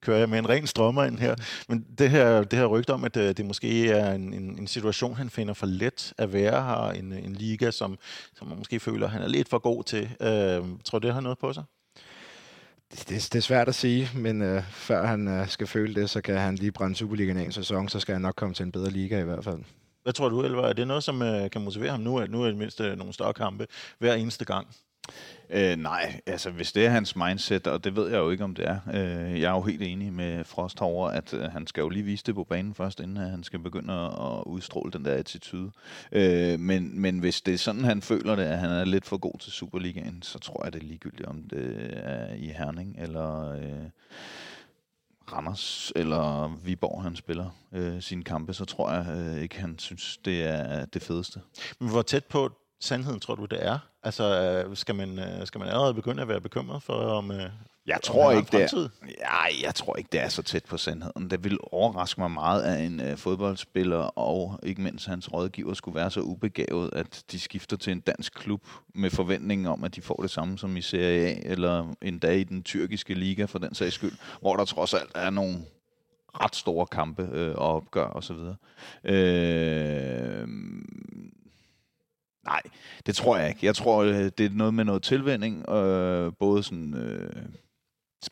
kører 0.00 0.18
jeg 0.18 0.28
med 0.28 0.38
en 0.38 0.48
ren 0.48 0.66
strømmer 0.66 1.04
ind 1.04 1.18
her, 1.18 1.34
men 1.68 1.86
det 1.98 2.10
her, 2.10 2.42
det 2.42 2.58
her 2.58 2.66
rygte 2.66 2.92
om, 2.92 3.04
at 3.04 3.16
øh, 3.16 3.36
det 3.36 3.46
måske 3.46 3.90
er 3.90 4.12
en, 4.12 4.34
en, 4.34 4.58
en 4.58 4.66
situation, 4.66 5.14
han 5.14 5.30
finder 5.30 5.54
for 5.54 5.66
let 5.66 6.12
at 6.18 6.32
være 6.32 6.62
her, 6.64 6.90
en, 6.90 7.12
en 7.12 7.32
liga, 7.32 7.70
som, 7.70 7.98
som 8.34 8.48
man 8.48 8.58
måske 8.58 8.80
føler, 8.80 9.08
han 9.08 9.22
er 9.22 9.28
lidt 9.28 9.48
for 9.48 9.58
god 9.58 9.84
til. 9.84 10.02
Øh, 10.20 10.62
tror 10.84 10.98
du, 10.98 11.06
det 11.06 11.14
har 11.14 11.20
noget 11.20 11.38
på 11.38 11.52
sig? 11.52 11.64
Det, 12.92 13.08
det, 13.08 13.28
det 13.32 13.34
er 13.34 13.42
svært 13.42 13.68
at 13.68 13.74
sige, 13.74 14.10
men 14.14 14.42
øh, 14.42 14.62
før 14.70 15.06
han 15.06 15.28
øh, 15.28 15.48
skal 15.48 15.66
føle 15.66 15.94
det, 15.94 16.10
så 16.10 16.20
kan 16.20 16.38
han 16.38 16.54
lige 16.54 16.72
brænde 16.72 16.96
Superligaen 16.96 17.36
af 17.36 17.42
en 17.42 17.52
sæson, 17.52 17.88
så 17.88 18.00
skal 18.00 18.12
han 18.12 18.22
nok 18.22 18.34
komme 18.36 18.54
til 18.54 18.62
en 18.62 18.72
bedre 18.72 18.90
liga 18.90 19.20
i 19.20 19.24
hvert 19.24 19.44
fald. 19.44 19.58
Hvad 20.02 20.12
tror 20.12 20.28
du, 20.28 20.42
Elvar? 20.42 20.62
Er 20.62 20.72
det 20.72 20.86
noget, 20.86 21.04
som 21.04 21.22
øh, 21.22 21.50
kan 21.50 21.62
motivere 21.62 21.90
ham 21.90 22.00
nu, 22.00 22.18
at 22.18 22.30
nu 22.30 22.42
er 22.42 22.46
det 22.46 22.56
mindst 22.56 22.80
øh, 22.80 22.98
nogle 22.98 23.12
større 23.12 23.34
kampe 23.34 23.66
hver 23.98 24.14
eneste 24.14 24.44
gang? 24.44 24.66
Øh, 25.50 25.76
nej, 25.76 26.20
altså 26.26 26.50
hvis 26.50 26.72
det 26.72 26.86
er 26.86 26.90
hans 26.90 27.16
mindset, 27.16 27.66
og 27.66 27.84
det 27.84 27.96
ved 27.96 28.10
jeg 28.10 28.18
jo 28.18 28.30
ikke, 28.30 28.44
om 28.44 28.54
det 28.54 28.68
er. 28.68 28.78
Øh, 28.94 29.40
jeg 29.40 29.50
er 29.50 29.54
jo 29.54 29.62
helt 29.62 29.82
enig 29.82 30.12
med 30.12 30.44
Frost 30.44 30.80
over, 30.80 31.08
at 31.08 31.34
øh, 31.34 31.42
han 31.42 31.66
skal 31.66 31.80
jo 31.80 31.88
lige 31.88 32.04
vise 32.04 32.24
det 32.24 32.34
på 32.34 32.44
banen 32.44 32.74
først, 32.74 33.00
inden 33.00 33.16
øh, 33.16 33.22
han 33.22 33.44
skal 33.44 33.58
begynde 33.58 33.92
at 33.92 34.42
udstråle 34.46 34.92
den 34.92 35.04
der 35.04 35.14
attitude. 35.14 35.70
Øh, 36.12 36.60
men, 36.60 37.00
men 37.00 37.18
hvis 37.18 37.40
det 37.40 37.54
er 37.54 37.58
sådan, 37.58 37.84
han 37.84 38.02
føler 38.02 38.36
det, 38.36 38.42
at 38.42 38.58
han 38.58 38.70
er 38.70 38.84
lidt 38.84 39.06
for 39.06 39.16
god 39.16 39.38
til 39.38 39.52
Superligaen, 39.52 40.22
så 40.22 40.38
tror 40.38 40.64
jeg, 40.64 40.72
det 40.72 40.82
er 40.82 40.86
ligegyldigt, 40.86 41.28
om 41.28 41.42
det 41.42 41.90
er 41.92 42.34
i 42.34 42.48
Herning 42.48 42.96
eller... 42.98 43.52
Øh, 43.52 43.90
Randers 45.32 45.92
eller 45.96 46.56
Viborg, 46.64 47.02
han 47.02 47.16
spiller 47.16 47.50
øh, 47.72 48.02
sine 48.02 48.24
kampe, 48.24 48.54
så 48.54 48.64
tror 48.64 48.92
jeg 48.92 49.06
øh, 49.16 49.42
ikke, 49.42 49.60
han 49.60 49.78
synes, 49.78 50.18
det 50.24 50.44
er 50.44 50.84
det 50.84 51.02
fedeste. 51.02 51.40
Men 51.80 51.90
hvor 51.90 52.02
tæt 52.02 52.24
på 52.24 52.52
sandheden 52.80 53.20
tror 53.20 53.34
du, 53.34 53.44
det 53.44 53.66
er? 53.66 53.78
Altså, 54.02 54.24
øh, 54.68 54.76
skal 54.76 54.94
man, 54.94 55.18
øh, 55.18 55.46
skal 55.46 55.58
man 55.58 55.68
allerede 55.68 55.94
begynde 55.94 56.22
at 56.22 56.28
være 56.28 56.40
bekymret 56.40 56.82
for, 56.82 56.94
om 56.94 57.30
øh, 57.30 57.50
jeg 57.88 57.98
tror 58.02 58.32
ikke, 58.32 58.48
det 58.52 58.62
er, 58.62 58.88
ja, 59.02 59.66
jeg 59.66 59.74
tror 59.74 59.96
ikke, 59.96 60.08
det 60.12 60.20
er 60.20 60.28
så 60.28 60.42
tæt 60.42 60.64
på 60.64 60.76
sandheden. 60.76 61.30
Det 61.30 61.44
vil 61.44 61.58
overraske 61.62 62.20
mig 62.20 62.30
meget, 62.30 62.62
at 62.62 62.84
en 62.84 63.00
uh, 63.00 63.16
fodboldspiller 63.16 64.18
og 64.18 64.60
ikke 64.62 64.82
mindst 64.82 65.06
hans 65.06 65.32
rådgiver 65.32 65.74
skulle 65.74 65.94
være 65.94 66.10
så 66.10 66.20
ubegavet, 66.20 66.90
at 66.92 67.24
de 67.32 67.40
skifter 67.40 67.76
til 67.76 67.92
en 67.92 68.00
dansk 68.00 68.34
klub 68.34 68.66
med 68.94 69.10
forventning 69.10 69.68
om, 69.68 69.84
at 69.84 69.96
de 69.96 70.02
får 70.02 70.18
det 70.22 70.30
samme 70.30 70.58
som 70.58 70.76
i 70.76 70.80
Serie 70.80 71.26
A, 71.26 71.38
eller 71.42 71.94
endda 72.02 72.32
i 72.32 72.44
den 72.44 72.62
tyrkiske 72.62 73.14
liga 73.14 73.44
for 73.44 73.58
den 73.58 73.74
sags 73.74 73.94
skyld, 73.94 74.16
hvor 74.40 74.56
der 74.56 74.64
trods 74.64 74.94
alt 74.94 75.10
er 75.14 75.30
nogle 75.30 75.56
ret 76.34 76.56
store 76.56 76.86
kampe 76.86 77.28
øh, 77.32 77.54
og 77.54 77.74
opgør 77.74 78.06
osv. 78.06 78.36
Øh, 79.04 80.48
nej, 82.48 82.62
det 83.06 83.16
tror 83.16 83.36
jeg 83.36 83.48
ikke. 83.48 83.66
Jeg 83.66 83.74
tror, 83.74 84.02
øh, 84.02 84.14
det 84.14 84.40
er 84.40 84.50
noget 84.50 84.74
med 84.74 84.84
noget 84.84 85.02
tilvænding, 85.02 85.70
øh, 85.70 86.32
både 86.38 86.62
sådan... 86.62 86.94
Øh, 86.94 87.44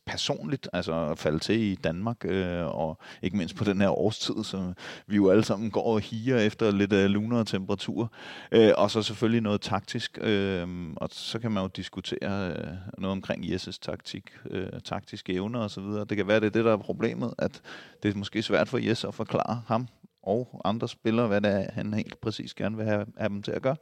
personligt, 0.07 0.69
altså 0.73 0.95
at 0.95 1.19
falde 1.19 1.39
til 1.39 1.61
i 1.61 1.75
Danmark, 1.75 2.25
øh, 2.25 2.67
og 2.67 2.99
ikke 3.23 3.37
mindst 3.37 3.57
på 3.57 3.65
den 3.65 3.81
her 3.81 3.89
årstid, 3.89 4.45
så 4.45 4.73
vi 5.07 5.17
jo 5.17 5.31
alle 5.31 5.45
sammen 5.45 5.71
går 5.71 5.83
og 5.95 6.01
higer 6.01 6.39
efter 6.39 6.71
lidt 6.71 6.93
øh, 6.93 7.05
lunere 7.05 7.45
temperatur, 7.45 8.13
øh, 8.53 8.73
og 8.77 8.91
så 8.91 9.03
selvfølgelig 9.03 9.41
noget 9.41 9.61
taktisk, 9.61 10.19
øh, 10.21 10.69
og 10.97 11.09
så 11.13 11.39
kan 11.39 11.53
man 11.53 11.63
jo 11.63 11.69
diskutere 11.77 12.51
øh, 12.51 12.67
noget 12.99 13.13
omkring 13.13 13.51
Jesses 13.51 13.79
taktik, 13.79 14.31
øh, 14.51 14.69
taktiske 14.85 15.33
evner 15.33 15.61
og 15.61 15.71
så 15.71 15.81
videre. 15.81 16.05
Det 16.05 16.17
kan 16.17 16.29
være, 16.29 16.41
det 16.41 16.47
er 16.47 16.51
det, 16.51 16.65
der 16.65 16.73
er 16.73 16.77
problemet, 16.77 17.35
at 17.39 17.61
det 18.03 18.15
er 18.15 18.19
måske 18.19 18.43
svært 18.43 18.69
for 18.69 18.79
Jess 18.79 19.05
at 19.05 19.15
forklare 19.15 19.63
ham 19.67 19.89
og 20.23 20.61
andre 20.65 20.89
spillere, 20.89 21.27
hvad 21.27 21.41
det 21.41 21.51
er, 21.51 21.71
han 21.73 21.95
helt 21.95 22.21
præcis 22.21 22.55
gerne 22.55 22.77
vil 22.77 22.87
have, 22.87 23.07
have 23.19 23.29
dem 23.29 23.43
til 23.43 23.53
at 23.53 23.63
gøre. 23.63 23.77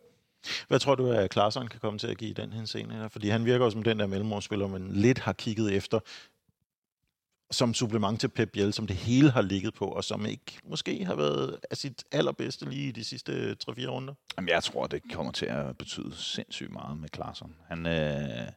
Hvad 0.68 0.78
tror 0.78 0.94
du, 0.94 1.10
at 1.10 1.30
Klaarsson 1.30 1.68
kan 1.68 1.80
komme 1.80 1.98
til 1.98 2.06
at 2.06 2.18
give 2.18 2.30
i 2.30 2.32
den 2.32 2.52
her 2.52 2.64
scene? 2.64 3.10
Fordi 3.10 3.28
han 3.28 3.44
virker 3.44 3.64
jo 3.64 3.70
som 3.70 3.82
den 3.82 3.98
der 3.98 4.06
mellemmålspiller, 4.06 4.66
man 4.66 4.90
lidt 4.92 5.18
har 5.18 5.32
kigget 5.32 5.72
efter 5.72 6.00
som 7.50 7.74
supplement 7.74 8.20
til 8.20 8.28
Pep 8.28 8.50
Biel, 8.52 8.72
som 8.72 8.86
det 8.86 8.96
hele 8.96 9.30
har 9.30 9.42
ligget 9.42 9.74
på, 9.74 9.84
og 9.84 10.04
som 10.04 10.26
ikke 10.26 10.58
måske 10.64 11.04
har 11.04 11.14
været 11.14 11.58
af 11.70 11.76
sit 11.76 12.04
allerbedste 12.12 12.70
lige 12.70 12.88
i 12.88 12.92
de 12.92 13.04
sidste 13.04 13.56
3-4 13.70 13.86
runder? 13.86 14.14
Jamen, 14.36 14.48
jeg 14.48 14.62
tror, 14.62 14.86
det 14.86 15.02
kommer 15.12 15.32
til 15.32 15.46
at 15.46 15.78
betyde 15.78 16.14
sindssygt 16.16 16.72
meget 16.72 16.98
med 16.98 17.08
Klaarsson. 17.08 17.54
Han, 17.68 17.86
øh, 17.86 18.48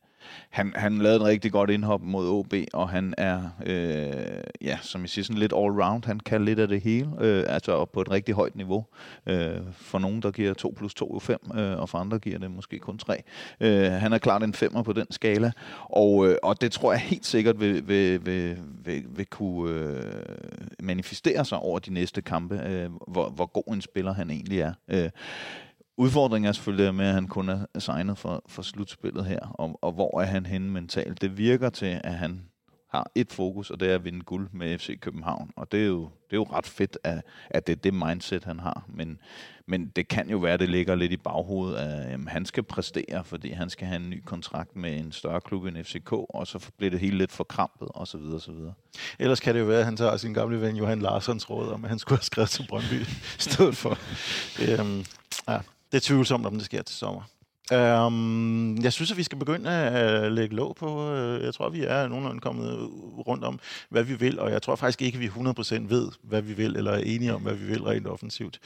han, 0.49 0.74
han 0.76 0.97
lavede 0.97 1.20
en 1.20 1.26
rigtig 1.26 1.51
godt 1.51 1.70
indhop 1.70 2.01
mod 2.01 2.30
OB, 2.30 2.53
og 2.74 2.89
han 2.89 3.13
er, 3.18 3.41
øh, 3.65 4.43
ja, 4.61 4.78
som 4.82 5.01
jeg 5.01 5.09
siger, 5.09 5.26
sådan 5.26 5.39
lidt 5.39 5.53
all-round. 5.53 6.05
Han 6.05 6.20
kan 6.20 6.45
lidt 6.45 6.59
af 6.59 6.68
det 6.68 6.82
hele, 6.82 7.09
øh, 7.20 7.43
altså 7.47 7.86
på 7.86 8.01
et 8.01 8.11
rigtig 8.11 8.36
højt 8.36 8.55
niveau. 8.55 8.86
Øh, 9.26 9.57
for 9.72 9.99
nogen, 9.99 10.22
der 10.22 10.32
giver 10.32 10.53
2 10.53 10.74
plus 10.78 10.93
2 10.93 11.11
jo 11.13 11.20
5, 11.20 11.39
øh, 11.55 11.80
og 11.80 11.89
for 11.89 11.97
andre 11.97 12.20
giver 12.20 12.39
det 12.39 12.51
måske 12.51 12.80
kun 12.80 12.97
3. 12.97 13.24
Øh, 13.59 13.91
han 13.91 14.13
er 14.13 14.18
klart 14.18 14.43
en 14.43 14.53
femmer 14.53 14.84
på 14.84 14.93
den 14.93 15.07
skala, 15.11 15.51
og, 15.84 16.28
øh, 16.28 16.38
og 16.43 16.61
det 16.61 16.72
tror 16.72 16.91
jeg 16.91 17.01
helt 17.01 17.26
sikkert 17.26 17.59
vil, 17.59 17.88
vil, 17.88 18.26
vil, 18.26 18.57
vil, 18.86 19.03
vil 19.09 19.26
kunne 19.26 19.72
øh, 19.72 20.13
manifestere 20.80 21.45
sig 21.45 21.59
over 21.59 21.80
de 21.80 21.93
næste 21.93 22.22
kampe, 22.22 22.61
øh, 22.65 22.89
hvor, 23.07 23.30
hvor 23.30 23.45
god 23.45 23.74
en 23.74 23.82
spiller 23.82 24.13
han 24.13 24.30
egentlig 24.30 24.59
er. 24.59 24.74
Øh, 24.88 25.09
Udfordringen 25.98 26.48
er 26.50 26.52
selvfølgelig 26.52 26.95
med, 26.95 27.08
at 27.08 27.14
han 27.14 27.28
kun 27.28 27.50
er 27.50 27.66
signet 27.80 28.18
for, 28.18 28.43
for 28.48 28.62
slutspillet 28.62 29.26
her, 29.26 29.39
og, 29.39 29.80
og 29.82 29.91
hvor 29.91 30.22
er 30.22 30.26
han 30.26 30.45
henne 30.45 30.72
mentalt. 30.72 31.22
Det 31.22 31.38
virker 31.38 31.70
til, 31.70 32.02
at 32.04 32.14
han 32.14 32.41
har 32.89 33.12
et 33.16 33.34
fokus, 33.34 33.72
og 33.72 33.80
det 33.80 33.91
er 33.91 33.95
at 33.95 34.06
vinde 34.06 34.22
guld 34.22 34.50
med 34.52 34.80
FC 34.80 35.00
København. 35.00 35.52
Og 35.56 35.72
det 35.72 35.82
er 35.82 35.86
jo, 35.86 36.02
det 36.02 36.34
er 36.34 36.38
jo 36.38 36.43
ret 36.43 36.66
fedt, 36.66 36.98
at, 37.04 37.22
at 37.50 37.68
det 37.68 37.74
er 37.74 37.82
det 37.82 37.93
mindset, 37.93 38.43
han 38.43 38.60
har. 38.60 38.86
Men, 38.88 39.20
men 39.66 39.88
det 39.95 40.08
kan 40.08 40.30
jo 40.30 40.38
være, 40.38 40.54
at 40.54 40.60
det 40.60 40.70
ligger 40.70 40.95
lidt 40.95 41.12
i 41.12 41.18
baghovedet, 41.18 41.78
at 41.78 42.12
jamen, 42.12 42.28
han 42.28 42.45
skal 42.45 42.64
præstere, 42.64 43.24
fordi 43.24 43.52
han 43.52 43.70
skal 43.70 43.88
have 43.88 44.02
en 44.02 44.10
ny 44.10 44.24
kontrakt 44.26 44.76
med 44.76 45.00
en 45.00 45.12
større 45.12 45.41
klub 45.41 45.66
end 45.66 45.84
FCK, 45.84 46.12
og 46.12 46.48
så 46.48 46.70
bliver 46.78 46.91
det 46.91 47.00
hele 47.00 47.18
lidt 47.18 47.32
forkrampet, 47.32 47.88
og 47.91 48.08
så 48.08 48.18
videre, 48.18 48.36
og 48.36 48.41
så 48.41 48.52
videre. 48.52 48.74
Ellers 49.20 49.39
kan 49.39 49.56
det 49.56 49.62
jo 49.62 49.66
være, 49.66 49.80
at 49.80 49.86
han 49.86 49.98
tager 49.98 50.18
sin 50.18 50.34
gamle 50.34 50.62
ven 50.62 50.76
Johan 50.76 51.00
Larsens 51.00 51.50
råd 51.50 51.70
om, 51.70 51.84
at 51.84 51.89
han 51.89 52.00
skulle 52.00 52.18
have 52.18 52.24
skrevet 52.24 52.50
til 52.50 52.66
Brøndby 52.70 53.02
i 53.38 53.41
stedet 53.41 53.78
for. 53.78 53.98
Øhm, 54.62 55.06
ja, 55.48 55.60
det 55.91 55.97
er 55.97 56.01
tvivlsomt, 56.01 56.45
om 56.45 56.53
det 56.53 56.65
sker 56.65 56.81
til 56.81 56.95
sommer. 56.95 57.21
Um, 57.71 58.77
jeg 58.77 58.93
synes, 58.93 59.11
at 59.11 59.17
vi 59.17 59.23
skal 59.23 59.38
begynde 59.38 59.69
at 59.69 60.31
lægge 60.31 60.55
låg 60.55 60.75
på. 60.75 61.11
Uh, 61.11 61.43
jeg 61.43 61.53
tror, 61.53 61.69
vi 61.69 61.83
er 61.83 62.07
nogenlunde 62.07 62.41
kommet 62.41 62.89
rundt 63.27 63.43
om, 63.43 63.59
hvad 63.89 64.03
vi 64.03 64.15
vil, 64.15 64.39
og 64.39 64.51
jeg 64.51 64.61
tror 64.61 64.75
faktisk 64.75 65.01
ikke, 65.01 65.15
at 65.15 65.21
vi 65.21 65.27
100% 65.27 65.75
ved, 65.88 66.11
hvad 66.23 66.41
vi 66.41 66.53
vil, 66.53 66.75
eller 66.75 66.91
er 66.91 66.97
enige 66.97 67.33
om, 67.33 67.41
hvad 67.41 67.53
vi 67.53 67.65
vil 67.65 67.83
rent 67.83 68.07
offensivt. 68.07 68.59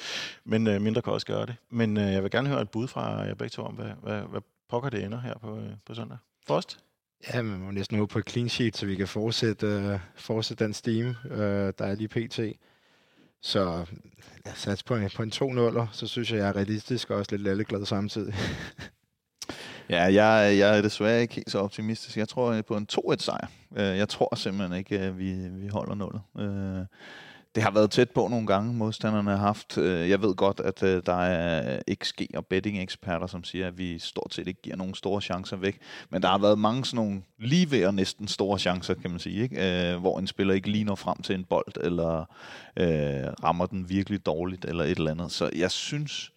Men 0.46 0.68
uh, 0.68 0.82
mindre 0.82 1.02
kan 1.02 1.14
også 1.14 1.28
gøre 1.28 1.46
det. 1.46 1.56
Men 1.70 1.98
uh, 1.98 2.04
jeg 2.04 2.24
vil 2.24 2.32
gerne 2.32 2.50
høre 2.50 2.62
et 2.62 2.70
bud 2.70 2.88
fra 2.88 3.22
jer 3.22 3.36
begge 3.36 3.50
to 3.50 3.62
om, 3.62 3.74
hvad, 3.74 3.92
hvad, 4.04 4.22
hvad 4.22 4.42
pokker 4.70 4.90
det 4.90 5.04
ender 5.04 5.22
her 5.22 5.38
på, 5.42 5.52
uh, 5.52 5.64
på 5.86 5.94
søndag. 5.94 6.18
Frost? 6.48 6.80
Ja, 7.34 7.42
man 7.42 7.60
må 7.60 7.72
næsten 7.72 7.98
håbe 7.98 8.12
på 8.12 8.20
et 8.20 8.30
clean 8.30 8.50
sheet, 8.50 8.78
så 8.78 8.86
vi 8.86 8.96
kan 8.96 9.08
fortsætte, 9.08 9.92
uh, 9.94 10.00
fortsætte 10.16 10.64
den 10.64 10.74
steam, 10.74 11.08
uh, 11.26 11.38
der 11.38 11.74
er 11.80 11.96
lige 11.96 12.08
pt. 12.08 12.40
Så 13.42 13.86
jeg 14.46 14.54
sats 14.56 14.84
på 14.84 14.96
en, 14.96 15.10
på 15.16 15.24
en 15.24 15.32
2-0, 15.36 15.88
så 15.92 16.08
synes 16.08 16.32
jeg, 16.32 16.40
jeg 16.40 16.48
er 16.48 16.56
realistisk 16.56 17.10
og 17.10 17.18
også 17.18 17.32
lidt 17.32 17.42
lalleglad 17.42 17.86
samtidig. 17.86 18.34
ja, 19.90 20.04
jeg, 20.04 20.58
jeg 20.58 20.78
er 20.78 20.82
desværre 20.82 21.22
ikke 21.22 21.36
helt 21.36 21.52
så 21.52 21.60
optimistisk. 21.60 22.18
Jeg 22.18 22.30
tror 22.30 22.52
øh, 22.52 22.64
på 22.64 22.78
en 22.78 22.88
2-1-sejr. 22.94 23.48
Øh, 23.76 23.98
jeg 23.98 24.10
tror 24.10 24.36
simpelthen 24.36 24.78
ikke, 24.78 25.00
at 25.00 25.18
vi, 25.18 25.34
vi 25.50 25.68
holder 25.68 25.96
nullet. 25.96 26.22
Det 27.56 27.64
har 27.64 27.72
været 27.72 27.92
tæt 27.92 28.10
på 28.10 28.28
nogle 28.28 28.48
gange, 28.48 28.74
modstanderne 28.74 29.30
har 29.30 29.38
haft. 29.38 29.78
Øh, 29.78 30.10
jeg 30.10 30.22
ved 30.22 30.36
godt, 30.36 30.60
at 30.60 30.84
øh, 30.84 31.02
der 31.06 31.14
er 31.14 31.80
XG 32.04 32.22
og 32.34 32.46
betting-eksperter, 32.46 33.28
som 33.28 33.44
siger, 33.44 33.68
at 33.68 33.78
vi 33.78 34.00
stort 34.00 34.34
set 34.34 34.48
ikke 34.48 34.62
giver 34.62 34.76
nogen 34.76 34.96
store 34.96 35.22
chancer 35.22 35.58
væk. 35.58 35.80
Men 36.10 36.22
der 36.22 36.28
har 36.28 36.38
været 36.38 36.60
mange 36.60 36.86
sådan 36.86 37.06
nogle 37.06 37.22
lige 37.40 37.72
ved 37.72 37.86
og 37.86 37.94
næsten 37.94 38.28
store 38.28 38.60
chancer, 38.60 38.94
kan 38.94 39.12
man 39.12 39.20
sige, 39.20 39.44
ikke? 39.44 39.92
Øh, 39.94 40.00
hvor 40.00 40.20
en 40.20 40.28
spiller 40.28 40.54
ikke 40.54 40.72
lige 40.72 40.84
når 40.84 40.96
frem 40.96 41.22
til 41.22 41.36
en 41.36 41.44
bold, 41.44 41.84
eller 41.84 42.20
øh, 42.78 43.34
rammer 43.44 43.66
den 43.66 43.90
virkelig 43.90 44.26
dårligt, 44.26 44.66
eller 44.66 44.84
et 44.84 44.98
eller 44.98 45.12
andet. 45.12 45.32
Så 45.32 45.50
jeg 45.56 45.72
synes, 45.72 46.32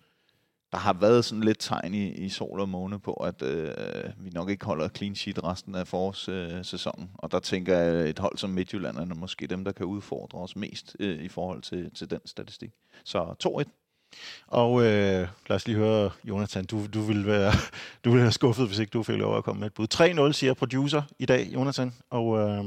der 0.75 0.81
har 0.81 0.93
været 0.93 1.25
sådan 1.25 1.45
lidt 1.45 1.59
tegn 1.61 1.95
i, 1.95 2.09
i 2.09 2.29
sol 2.29 2.61
og 2.61 2.69
måne 2.69 2.99
på, 2.99 3.13
at 3.13 3.43
øh, 3.43 3.75
vi 4.17 4.31
nok 4.31 4.51
ikke 4.51 4.67
holder 4.67 4.89
clean 4.89 5.15
sheet 5.15 5.45
resten 5.45 5.75
af 5.75 5.89
forårssæsonen. 5.89 6.59
Øh, 6.59 6.65
sæsonen. 6.65 7.11
og 7.15 7.33
der 7.33 7.39
tænker 7.39 7.79
jeg, 7.79 8.11
et 8.11 8.19
hold 8.19 8.39
som 8.39 8.51
Midtjylland 8.51 8.99
er 8.99 9.15
måske 9.15 9.47
dem, 9.47 9.65
der 9.65 9.73
kan 9.73 9.87
udfordre 9.87 10.39
os 10.39 10.57
mest 10.57 10.97
øh, 11.01 11.25
i 11.25 11.29
forhold 11.29 11.63
til, 11.63 11.91
til 11.95 12.11
den 12.11 12.21
statistik. 12.25 12.71
Så 13.05 13.35
2-1. 13.65 14.17
Og 14.47 14.83
øh, 14.83 15.29
lad 15.49 15.57
os 15.57 15.67
lige 15.67 15.79
høre, 15.79 16.11
Jonathan, 16.25 16.65
du, 16.65 16.87
du, 16.95 17.01
vil 17.01 17.27
være, 17.27 17.53
du 18.05 18.11
vil 18.11 18.23
være 18.23 18.33
skuffet, 18.33 18.67
hvis 18.67 18.79
ikke 18.79 18.91
du 18.91 19.03
fik 19.03 19.17
lov 19.17 19.37
at 19.37 19.45
komme 19.45 19.61
med 19.61 19.67
et 19.67 19.75
bud. 19.75 20.29
3-0 20.31 20.33
siger 20.33 20.55
producer 20.55 21.03
i 21.19 21.27
dag, 21.27 21.51
Jonathan. 21.55 21.95
Og 22.11 22.39
øh, 22.39 22.65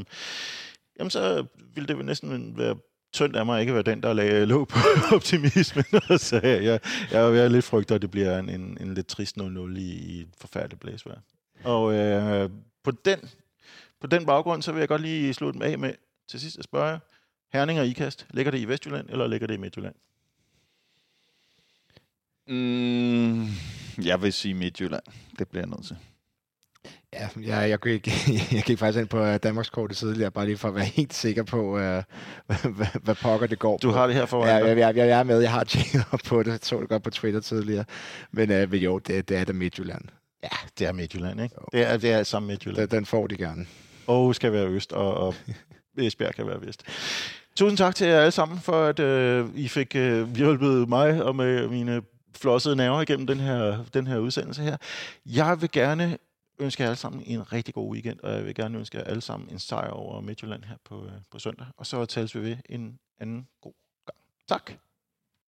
jamen, 0.99 1.09
så 1.09 1.45
ville 1.73 1.87
det 1.87 1.97
vel 1.97 2.05
næsten 2.05 2.57
være 2.57 2.75
tyndt 3.17 3.35
af 3.35 3.45
mig 3.45 3.61
ikke 3.61 3.73
være 3.73 3.83
den, 3.83 4.03
der 4.03 4.13
lagde 4.13 4.45
låg 4.45 4.67
på 4.67 4.79
optimismen. 5.15 5.85
så 6.27 6.39
jeg, 6.43 6.63
jeg, 6.63 6.79
jeg, 7.11 7.35
jeg 7.35 7.51
lidt 7.51 7.65
frygter, 7.65 7.95
at 7.95 8.01
det 8.01 8.11
bliver 8.11 8.39
en, 8.39 8.49
en, 8.49 8.77
en 8.81 8.93
lidt 8.93 9.07
trist 9.07 9.37
0-0 9.37 9.43
i, 9.77 9.81
i 9.81 10.21
et 10.21 10.29
forfærdeligt 10.37 10.79
blæsvær. 10.79 11.15
Og 11.63 11.93
øh, 11.93 12.49
på, 12.83 12.91
den, 12.91 13.19
på 14.01 14.07
den 14.07 14.25
baggrund, 14.25 14.61
så 14.61 14.71
vil 14.71 14.79
jeg 14.79 14.87
godt 14.87 15.01
lige 15.01 15.33
slutte 15.33 15.65
af 15.65 15.79
med 15.79 15.93
til 16.27 16.39
sidst 16.39 16.57
at 16.57 16.63
spørge, 16.63 16.99
Herning 17.53 17.79
og 17.79 17.87
Ikast, 17.87 18.27
ligger 18.29 18.51
det 18.51 18.59
i 18.59 18.65
Vestjylland, 18.65 19.09
eller 19.09 19.27
ligger 19.27 19.47
det 19.47 19.53
i 19.53 19.57
Midtjylland? 19.57 19.95
Mm, 22.47 23.45
jeg 24.05 24.21
vil 24.21 24.33
sige 24.33 24.53
Midtjylland. 24.53 25.03
Det 25.39 25.47
bliver 25.47 25.61
jeg 25.61 25.69
nødt 25.69 25.85
til. 25.85 25.97
Ja, 27.19 27.57
jeg, 27.57 27.69
jeg, 27.69 27.79
gik, 27.79 28.07
jeg 28.55 28.63
gik 28.63 28.79
faktisk 28.79 29.01
ind 29.01 29.07
på 29.07 29.19
øh, 29.19 29.39
Danmarks 29.43 29.69
kortet 29.69 29.97
tidligere, 29.97 30.31
bare 30.31 30.45
lige 30.45 30.57
for 30.57 30.67
at 30.67 30.75
være 30.75 30.85
helt 30.99 31.13
sikker 31.13 31.43
på, 31.43 31.61
uh, 31.61 31.79
hvad, 32.77 33.01
hvad 33.03 33.15
pokker 33.15 33.47
det 33.47 33.59
går 33.59 33.77
Du 33.77 33.91
har 33.91 34.07
det 34.07 34.15
her 34.15 34.25
for 34.25 34.45
ja, 34.45 34.55
jeg, 34.55 34.77
jeg, 34.77 34.95
jeg, 34.95 35.19
er 35.19 35.23
med, 35.23 35.39
jeg 35.39 35.51
har 35.51 35.63
tjekket 35.63 36.05
på 36.25 36.43
det, 36.43 36.65
så 36.65 36.79
det 36.79 36.89
godt 36.89 37.03
på 37.03 37.09
Twitter 37.09 37.39
tidligere. 37.39 37.85
Men, 38.31 38.49
men 38.49 38.73
jo, 38.73 38.99
det, 38.99 39.29
det 39.29 39.37
er 39.37 39.43
det 39.43 39.55
Midtjylland. 39.55 40.01
Ja, 40.43 40.57
det 40.79 40.87
er 40.87 40.91
Midtjylland, 40.91 41.41
ikke? 41.41 41.55
Det 41.71 41.91
er, 41.91 41.97
det 41.97 42.11
er 42.11 42.23
sammen 42.23 42.47
Midtjylland. 42.47 42.89
Den, 42.89 42.97
den 42.97 43.05
får 43.05 43.27
de 43.27 43.37
gerne. 43.37 43.65
Aarhus 44.07 44.35
skal 44.35 44.51
være 44.51 44.67
øst, 44.67 44.93
og, 44.93 45.13
og 45.13 45.35
Esbjerg 45.97 46.35
kan 46.35 46.47
være 46.47 46.61
vest. 46.61 46.83
Tusind 47.55 47.77
tak 47.77 47.95
til 47.95 48.07
jer 48.07 48.19
alle 48.19 48.31
sammen, 48.31 48.59
for 48.59 48.85
at 48.85 48.99
uh, 48.99 49.59
I 49.59 49.67
fik 49.67 49.95
uh, 49.95 50.35
hjulpet 50.35 50.89
mig 50.89 51.23
og 51.23 51.35
med 51.35 51.67
mine 51.67 52.01
flossede 52.35 52.75
nerver 52.75 53.01
igennem 53.01 53.27
den 53.27 53.39
her, 53.39 53.83
den 53.93 54.07
her 54.07 54.17
udsendelse 54.17 54.61
her. 54.61 54.77
Jeg 55.25 55.61
vil 55.61 55.71
gerne 55.71 56.17
ønsker 56.59 56.83
jer 56.83 56.89
alle 56.89 56.99
sammen 56.99 57.23
en 57.25 57.53
rigtig 57.53 57.73
god 57.73 57.93
weekend, 57.93 58.19
og 58.19 58.31
jeg 58.31 58.45
vil 58.45 58.55
gerne 58.55 58.77
ønske 58.77 58.97
jer 58.97 59.03
alle 59.03 59.21
sammen 59.21 59.49
en 59.49 59.59
sejr 59.59 59.89
over 59.89 60.21
Midtjylland 60.21 60.63
her 60.63 60.77
på, 60.83 61.05
øh, 61.05 61.11
på 61.31 61.39
søndag. 61.39 61.67
Og 61.77 61.85
så 61.85 62.05
tales 62.05 62.35
vi 62.35 62.39
ved 62.39 62.57
en 62.69 62.99
anden 63.19 63.47
god 63.61 63.73
gang. 64.05 64.17
Tak. 64.47 64.71